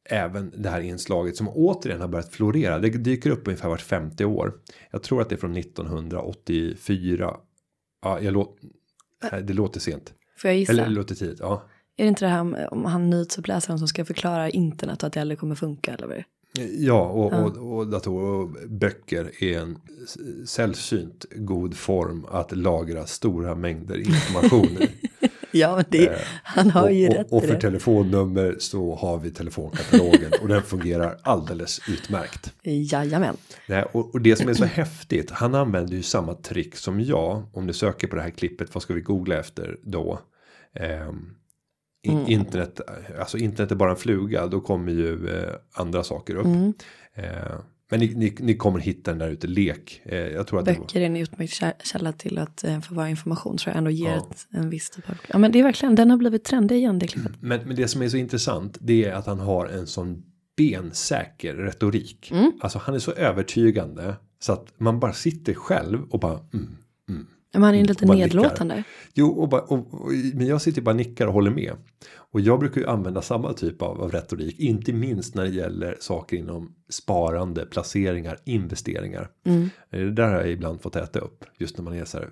även 0.09 0.53
det 0.57 0.69
här 0.69 0.81
inslaget 0.81 1.35
som 1.35 1.49
återigen 1.49 2.01
har 2.01 2.07
börjat 2.07 2.33
florera. 2.33 2.79
Det 2.79 2.89
dyker 2.89 3.29
upp 3.29 3.47
ungefär 3.47 3.69
vart 3.69 3.81
50 3.81 4.25
år. 4.25 4.53
Jag 4.91 5.03
tror 5.03 5.21
att 5.21 5.29
det 5.29 5.35
är 5.35 5.37
från 5.37 5.57
1984. 5.57 7.35
Ja, 8.01 8.21
jag 8.21 8.33
låt, 8.33 8.57
nej, 9.31 9.43
det 9.43 9.53
låter 9.53 9.79
sent. 9.79 10.13
får 10.37 10.49
jag 10.49 10.57
gissa? 10.57 10.71
Eller 10.71 10.83
det 10.83 10.89
låter 10.89 11.15
tidigt. 11.15 11.39
Ja. 11.39 11.65
Är 11.97 12.03
det 12.03 12.09
inte 12.09 12.25
det 12.25 12.29
här 12.29 12.73
om 12.73 12.85
han 12.85 13.09
nyhetsuppläsaren 13.09 13.79
som 13.79 13.87
ska 13.87 14.05
förklara 14.05 14.49
internet 14.49 15.03
och 15.03 15.07
att 15.07 15.13
det 15.13 15.21
aldrig 15.21 15.39
kommer 15.39 15.55
funka 15.55 15.93
eller 15.93 16.07
vad 16.07 16.15
är 16.15 16.19
det? 16.19 16.25
Ja, 16.57 17.09
och, 17.09 17.33
och, 17.33 17.77
och 17.77 17.87
datorer 17.87 18.25
och 18.25 18.69
böcker 18.69 19.43
är 19.43 19.59
en 19.59 19.77
sällsynt 20.45 21.25
god 21.35 21.77
form 21.77 22.25
att 22.31 22.57
lagra 22.57 23.05
stora 23.05 23.55
mängder 23.55 23.97
information. 23.97 24.77
Ja, 25.51 25.75
men 25.75 25.85
det, 25.89 26.19
han 26.43 26.71
har 26.71 26.89
ju 26.89 27.07
och, 27.07 27.13
rätt 27.15 27.31
och, 27.31 27.43
för 27.43 27.53
det. 27.53 27.61
telefonnummer 27.61 28.55
så 28.59 28.95
har 28.95 29.17
vi 29.17 29.31
telefonkatalogen 29.31 30.31
och 30.41 30.47
den 30.47 30.61
fungerar 30.61 31.17
alldeles 31.21 31.79
utmärkt. 31.89 32.53
Jajamän. 32.63 33.37
Nej, 33.67 33.83
och, 33.91 34.13
och 34.13 34.21
det 34.21 34.35
som 34.35 34.49
är 34.49 34.53
så 34.53 34.65
häftigt, 34.65 35.31
han 35.31 35.55
använder 35.55 35.93
ju 35.95 36.03
samma 36.03 36.33
trick 36.33 36.75
som 36.75 37.01
jag. 37.01 37.43
Om 37.53 37.67
du 37.67 37.73
söker 37.73 38.07
på 38.07 38.15
det 38.15 38.21
här 38.21 38.29
klippet, 38.29 38.73
vad 38.73 38.83
ska 38.83 38.93
vi 38.93 39.01
googla 39.01 39.39
efter 39.39 39.77
då? 39.83 40.19
I- 42.03 42.09
Mm. 42.11 42.25
Internet, 42.27 42.81
alltså 43.19 43.37
internet 43.37 43.71
är 43.71 43.75
bara 43.75 43.89
en 43.91 43.95
fluga, 43.95 44.47
då 44.47 44.59
kommer 44.61 44.91
ju 44.91 45.29
eh, 45.29 45.53
andra 45.73 46.03
saker 46.03 46.35
upp. 46.35 46.45
Mm. 46.45 46.73
Eh, 47.13 47.25
men 47.89 47.99
ni, 47.99 48.13
ni, 48.15 48.35
ni 48.39 48.55
kommer 48.55 48.79
hitta 48.79 49.11
den 49.11 49.17
där 49.19 49.29
ute, 49.29 49.47
lek. 49.47 50.01
Eh, 50.05 50.17
jag 50.17 50.47
tror 50.47 50.59
att 50.59 50.65
Böcker 50.65 51.01
är 51.01 51.05
en 51.05 51.15
utmärkt 51.17 51.53
kä- 51.61 51.73
källa 51.83 52.11
till 52.13 52.37
att 52.37 52.63
eh, 52.63 52.81
förvara 52.81 53.09
information 53.09 53.57
tror 53.57 53.71
jag 53.71 53.77
ändå 53.77 53.91
ger 53.91 54.09
Ja. 54.09 54.17
ett, 54.31 54.47
en 54.51 54.69
viss 54.69 54.89
typ 54.89 55.09
av... 55.09 55.15
Ja 55.27 55.37
men 55.37 55.51
det 55.51 55.59
är 55.59 55.63
verkligen, 55.63 55.95
den 55.95 56.09
har 56.09 56.17
blivit 56.17 56.43
trendig 56.43 56.75
igen 56.75 56.99
det 56.99 57.07
klippet. 57.07 57.31
men, 57.39 57.59
men 57.67 57.75
det 57.75 57.87
som 57.87 58.01
är 58.01 58.09
så 58.09 58.17
intressant, 58.17 58.77
det 58.81 59.05
är 59.05 59.13
att 59.13 59.25
han 59.25 59.39
har 59.39 59.65
en 59.65 59.87
sån 59.87 60.23
bensäker 60.57 61.53
retorik. 61.55 62.31
Mm. 62.31 62.51
Alltså 62.61 62.79
han 62.79 62.95
är 62.95 62.99
så 62.99 63.11
övertygande 63.11 64.15
så 64.39 64.53
att 64.53 64.73
man 64.79 64.99
bara 64.99 65.13
sitter 65.13 65.53
själv 65.53 66.03
och 66.09 66.19
bara 66.19 66.33
mm, 66.33 66.47
mm. 66.53 66.77
Men 67.53 67.63
han 67.63 67.75
är 67.75 67.85
lite 67.85 68.05
bara 68.05 68.13
nickar. 68.13 68.27
nedlåtande. 68.27 68.83
Jo, 69.13 69.27
och 69.29 69.49
bara, 69.49 69.61
och, 69.61 69.93
och, 69.93 70.11
men 70.33 70.47
jag 70.47 70.61
sitter 70.61 70.81
ju 70.81 70.85
bara 70.85 70.95
nickar 70.95 71.27
och 71.27 71.33
håller 71.33 71.51
med. 71.51 71.73
Och 72.31 72.41
jag 72.41 72.59
brukar 72.59 72.81
ju 72.81 72.87
använda 72.87 73.21
samma 73.21 73.53
typ 73.53 73.81
av, 73.81 74.01
av 74.01 74.11
retorik, 74.11 74.59
inte 74.59 74.93
minst 74.93 75.35
när 75.35 75.43
det 75.43 75.49
gäller 75.49 75.97
saker 75.99 76.37
inom 76.37 76.75
sparande, 76.89 77.65
placeringar, 77.65 78.37
investeringar. 78.45 79.29
Mm. 79.45 79.69
Eh, 79.89 79.99
Det 79.99 80.11
där 80.11 80.27
har 80.27 80.39
jag 80.39 80.51
ibland 80.51 80.81
fått 80.81 80.95
äta 80.95 81.19
upp, 81.19 81.45
just 81.57 81.77
när 81.77 81.83
man 81.83 81.93
är 81.93 82.05
så 82.05 82.17
här 82.17 82.29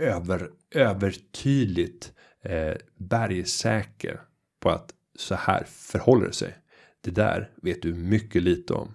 över, 0.00 0.50
övertydligt 0.74 2.12
eh, 2.42 2.74
bergsäker 2.98 4.20
på 4.60 4.70
att 4.70 4.92
så 5.18 5.34
här 5.34 5.64
förhåller 5.68 6.26
det 6.26 6.32
sig. 6.32 6.54
Det 7.00 7.10
där 7.10 7.50
vet 7.62 7.82
du 7.82 7.94
mycket 7.94 8.42
lite 8.42 8.72
om. 8.72 8.94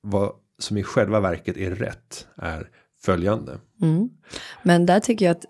Vad 0.00 0.32
som 0.58 0.76
i 0.76 0.82
själva 0.82 1.20
verket 1.20 1.56
är 1.56 1.70
rätt 1.70 2.26
är 2.36 2.70
följande. 3.02 3.58
Mm. 3.84 4.10
Men 4.62 4.86
där 4.86 5.00
tycker 5.00 5.24
jag 5.24 5.32
att, 5.32 5.44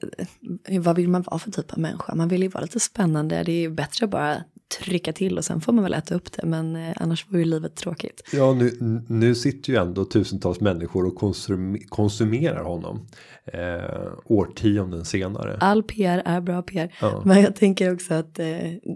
eh, 0.68 0.80
vad 0.82 0.97
vill 0.97 1.09
man 1.09 1.22
vara 1.22 1.39
för 1.39 1.51
typ 1.51 1.72
av 1.72 1.78
människa? 1.78 2.14
Man 2.14 2.28
vill 2.28 2.43
ju 2.43 2.49
vara 2.49 2.62
lite 2.62 2.80
spännande, 2.80 3.43
det 3.43 3.53
är 3.53 3.61
ju 3.61 3.70
bättre 3.70 4.05
att 4.05 4.11
bara 4.11 4.37
trycka 4.80 5.12
till 5.12 5.39
och 5.39 5.45
sen 5.45 5.61
får 5.61 5.72
man 5.72 5.85
väl 5.85 5.95
äta 5.95 6.14
upp 6.14 6.32
det. 6.32 6.47
Men 6.47 6.76
eh, 6.76 6.93
annars 6.97 7.26
vore 7.28 7.39
ju 7.39 7.45
livet 7.45 7.76
tråkigt. 7.76 8.22
Ja, 8.32 8.53
nu, 8.53 9.03
nu 9.09 9.35
sitter 9.35 9.72
ju 9.72 9.78
ändå 9.78 10.05
tusentals 10.05 10.61
människor 10.61 11.07
och 11.07 11.14
konsum, 11.14 11.78
konsumerar 11.89 12.64
honom. 12.64 13.07
Eh, 13.47 14.12
årtionden 14.24 15.05
senare. 15.05 15.57
All 15.61 15.82
PR 15.82 16.22
är 16.24 16.41
bra 16.41 16.62
PR. 16.62 16.95
Ja. 17.01 17.22
Men 17.24 17.41
jag 17.41 17.57
tänker 17.57 17.95
också 17.95 18.14
att 18.14 18.39
eh, 18.39 18.47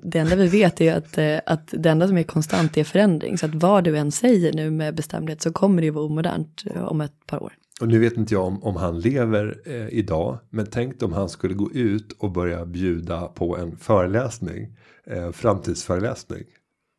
det 0.03 0.19
enda 0.19 0.37
vi 0.37 0.49
vet 0.49 0.81
är 0.81 0.85
ju 0.85 0.91
att, 0.91 1.19
eh, 1.19 1.41
att 1.47 1.75
det 1.79 1.91
enda 1.91 2.09
som 2.09 2.19
är 2.19 2.23
konstant 2.23 2.77
är 2.77 2.85
förändring. 2.85 3.39
Så 3.39 3.47
att 3.47 3.55
vad 3.55 3.85
du 3.85 3.99
än 3.99 4.13
säger 4.13 4.53
nu 4.53 4.71
med 4.71 4.95
bestämdhet 4.95 5.43
så 5.43 5.53
kommer 5.53 5.83
det 5.83 5.85
ju 5.85 5.91
vara 5.91 6.05
omodernt 6.05 6.65
eh, 6.75 6.85
om 6.85 7.01
ett 7.01 7.27
par 7.27 7.43
år. 7.43 7.53
Och 7.81 7.89
nu 7.89 7.99
vet 7.99 8.17
inte 8.17 8.35
jag 8.35 8.45
om, 8.45 8.63
om 8.63 8.77
han 8.77 9.01
lever 9.01 9.61
eh, 9.65 9.89
idag. 9.89 10.39
Men 10.51 10.67
tänk 10.67 11.03
om 11.03 11.13
han 11.13 11.29
skulle 11.29 11.55
gå 11.55 11.73
ut 11.73 12.13
och 12.19 12.33
börja 12.33 12.67
bjuda 12.67 13.21
på 13.27 13.57
en 13.57 13.77
föreläsning. 13.77 14.77
Eh, 15.07 15.31
framtidsföreläsning. 15.33 16.45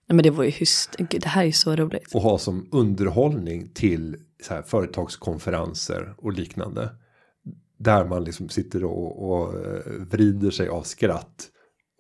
Nej 0.10 0.16
men 0.16 0.24
det 0.24 0.30
var 0.30 0.44
ju 0.44 0.50
hyst. 0.50 0.96
Gud, 0.98 1.22
det 1.22 1.28
här 1.28 1.42
är 1.42 1.46
ju 1.46 1.52
så 1.52 1.76
roligt. 1.76 2.16
Och 2.16 2.22
ha 2.22 2.38
som 2.38 2.68
underhållning 2.72 3.68
till 3.74 4.18
så 4.44 4.54
här 4.54 4.62
företagskonferenser 4.62 6.14
och 6.18 6.34
liknande. 6.34 6.90
Där 7.78 8.06
man 8.06 8.24
liksom 8.24 8.50
sitter 8.50 8.84
och, 8.84 9.30
och 9.30 9.54
eh, 9.54 9.82
vrider 10.12 10.52
sig 10.52 10.68
av 10.68 10.84
skratt. 10.84 11.48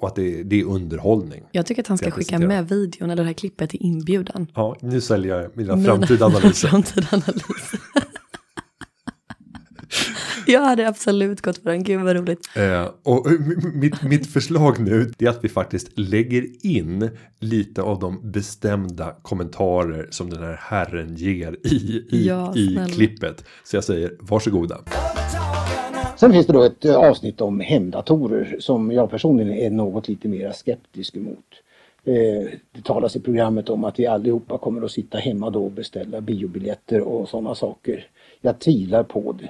Och 0.01 0.07
att 0.07 0.15
det, 0.15 0.43
det 0.43 0.59
är 0.59 0.65
underhållning. 0.65 1.43
Jag 1.51 1.65
tycker 1.65 1.81
att 1.81 1.87
han 1.87 1.97
ska 1.97 2.11
skicka 2.11 2.39
med 2.39 2.69
videon 2.69 3.09
eller 3.09 3.23
det 3.23 3.27
här 3.27 3.33
klippet 3.33 3.69
till 3.69 3.81
inbjudan. 3.81 4.47
Ja, 4.55 4.75
nu 4.81 5.01
säljer 5.01 5.41
jag 5.41 5.57
mina 5.57 5.75
Mina 5.75 5.89
framtida 5.89 6.25
analyser. 6.25 6.67
framtida 6.67 7.07
analyser. 7.11 7.79
Jag 10.47 10.61
hade 10.61 10.87
absolut 10.87 11.41
gått 11.41 11.57
för 11.57 11.69
den. 11.69 11.83
Gud 11.83 12.01
vad 12.01 12.15
roligt. 12.15 12.49
Eh, 12.55 12.87
och 13.03 13.27
mitt, 13.73 14.03
mitt 14.03 14.27
förslag 14.27 14.79
nu 14.79 15.11
är 15.19 15.29
att 15.29 15.43
vi 15.43 15.49
faktiskt 15.49 15.99
lägger 15.99 16.65
in 16.65 17.09
lite 17.39 17.81
av 17.81 17.99
de 17.99 18.31
bestämda 18.31 19.15
kommentarer 19.21 20.07
som 20.11 20.29
den 20.29 20.43
här 20.43 20.57
herren 20.61 21.15
ger 21.15 21.57
i, 21.63 22.05
i, 22.09 22.27
Ja, 22.27 22.55
i 22.55 22.79
klippet. 22.91 23.43
Så 23.63 23.75
jag 23.77 23.83
säger 23.83 24.11
varsågoda. 24.19 24.77
Sen 26.17 26.31
finns 26.31 26.47
det 26.47 26.53
då 26.53 26.63
ett 26.63 26.85
eh, 26.85 26.95
avsnitt 26.95 27.41
om 27.41 27.59
hemdatorer 27.59 28.55
som 28.59 28.91
jag 28.91 29.09
personligen 29.09 29.53
är 29.53 29.69
något 29.69 30.07
lite 30.07 30.27
mer 30.27 30.51
skeptisk 30.51 31.15
emot. 31.15 31.45
Eh, 32.03 32.13
Det 32.71 32.81
talas 32.83 33.15
i 33.15 33.19
programmet 33.19 33.69
om 33.69 33.83
att 33.83 33.99
vi 33.99 34.07
allihopa 34.07 34.57
kommer 34.57 34.81
att 34.85 34.91
sitta 34.91 35.17
hemma 35.17 35.49
då 35.49 35.65
och 35.65 35.71
beställa 35.71 36.21
biobiljetter 36.21 37.01
och 37.01 37.29
sådana 37.29 37.55
saker. 37.55 38.07
Jag 38.41 38.59
tvivlar 38.59 39.03
på 39.03 39.31
det. 39.31 39.49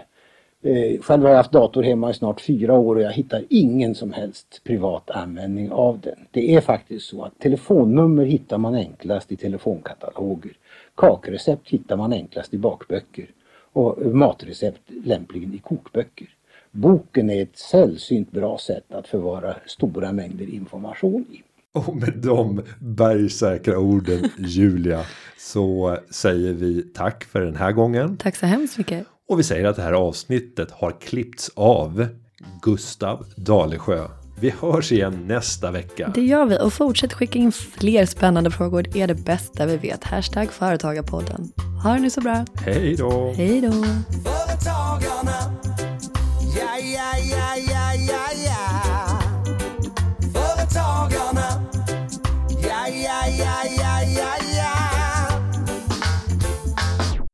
Eh, 0.64 1.02
Själv 1.02 1.24
har 1.24 1.30
jag 1.30 1.38
haft 1.38 1.52
dator 1.52 1.84
hemma 1.84 2.10
i 2.10 2.14
snart 2.14 2.42
fyra 2.42 2.74
år 2.74 2.96
och 2.96 3.02
jag 3.02 3.12
hittar 3.12 3.44
ingen 3.50 3.96
som 3.96 4.14
helst 4.14 4.62
privat 4.64 5.10
användning 5.10 5.72
av 5.72 6.00
den. 6.00 6.16
Det 6.32 6.56
är 6.56 6.62
faktiskt 6.62 7.06
så 7.06 7.24
att 7.24 7.40
telefonnummer 7.40 8.26
hittar 8.26 8.58
man 8.58 8.76
enklast 8.76 9.32
i 9.32 9.36
telefonkataloger. 9.36 10.52
Kakrecept 10.96 11.70
hittar 11.70 11.98
man 11.98 12.14
enklast 12.14 12.54
i 12.54 12.58
bakböcker 12.58 13.26
och 13.74 14.16
matrecept 14.16 14.82
lämpligen 15.04 15.54
i 15.54 15.58
kokböcker. 15.58 16.28
Boken 16.72 17.30
är 17.30 17.44
ett 17.44 17.58
sällsynt 17.58 18.32
bra 18.32 18.58
sätt 18.58 18.94
att 18.94 19.08
förvara 19.08 19.56
stora 19.66 20.12
mängder 20.12 20.54
information 20.54 21.26
i. 21.32 21.42
Och 21.74 21.96
med 21.96 22.14
de 22.18 22.62
bergsäkra 22.80 23.80
orden 23.80 24.30
Julia 24.38 25.02
så 25.38 25.98
säger 26.10 26.54
vi 26.54 26.82
tack 26.82 27.24
för 27.24 27.42
den 27.42 27.56
här 27.56 27.72
gången. 27.72 28.18
Tack 28.18 28.36
så 28.36 28.46
hemskt 28.46 28.78
mycket. 28.78 29.08
Och 29.30 29.40
vi 29.40 29.44
säger 29.44 29.66
att 29.66 29.76
det 29.76 29.82
här 29.82 29.94
avsnittet 29.94 30.72
har 30.72 30.92
klippts 31.02 31.52
av 31.56 32.08
Gustav 32.62 33.26
Dalesjö. 33.36 34.08
Vi 34.40 34.54
hörs 34.62 34.92
igen 34.92 35.28
nästa 35.28 35.72
vecka. 35.72 36.12
Det 36.16 36.22
gör 36.22 36.46
vi 36.46 36.60
och 36.60 36.74
fortsätt 36.74 37.14
skicka 37.14 37.40
in 37.40 37.52
fler 37.52 38.06
spännande 38.06 38.52
frågor. 38.52 38.86
Det 38.92 39.02
är 39.02 39.08
det 39.08 39.16
bästa 39.26 39.66
vi 39.66 39.78
vet. 39.78 40.04
Hashtag 40.04 40.52
företagarpodden. 40.52 41.52
Ha 41.84 41.94
det 41.94 42.00
nu 42.00 42.10
så 42.10 42.22
bra. 42.22 42.46
Hej 42.66 42.96
då! 42.96 43.34
Hej 43.38 43.62
då. 43.62 43.72
Företagarna. 43.72 45.56
Ja, 46.58 46.78
ja, 46.96 47.18
ja, 47.32 47.79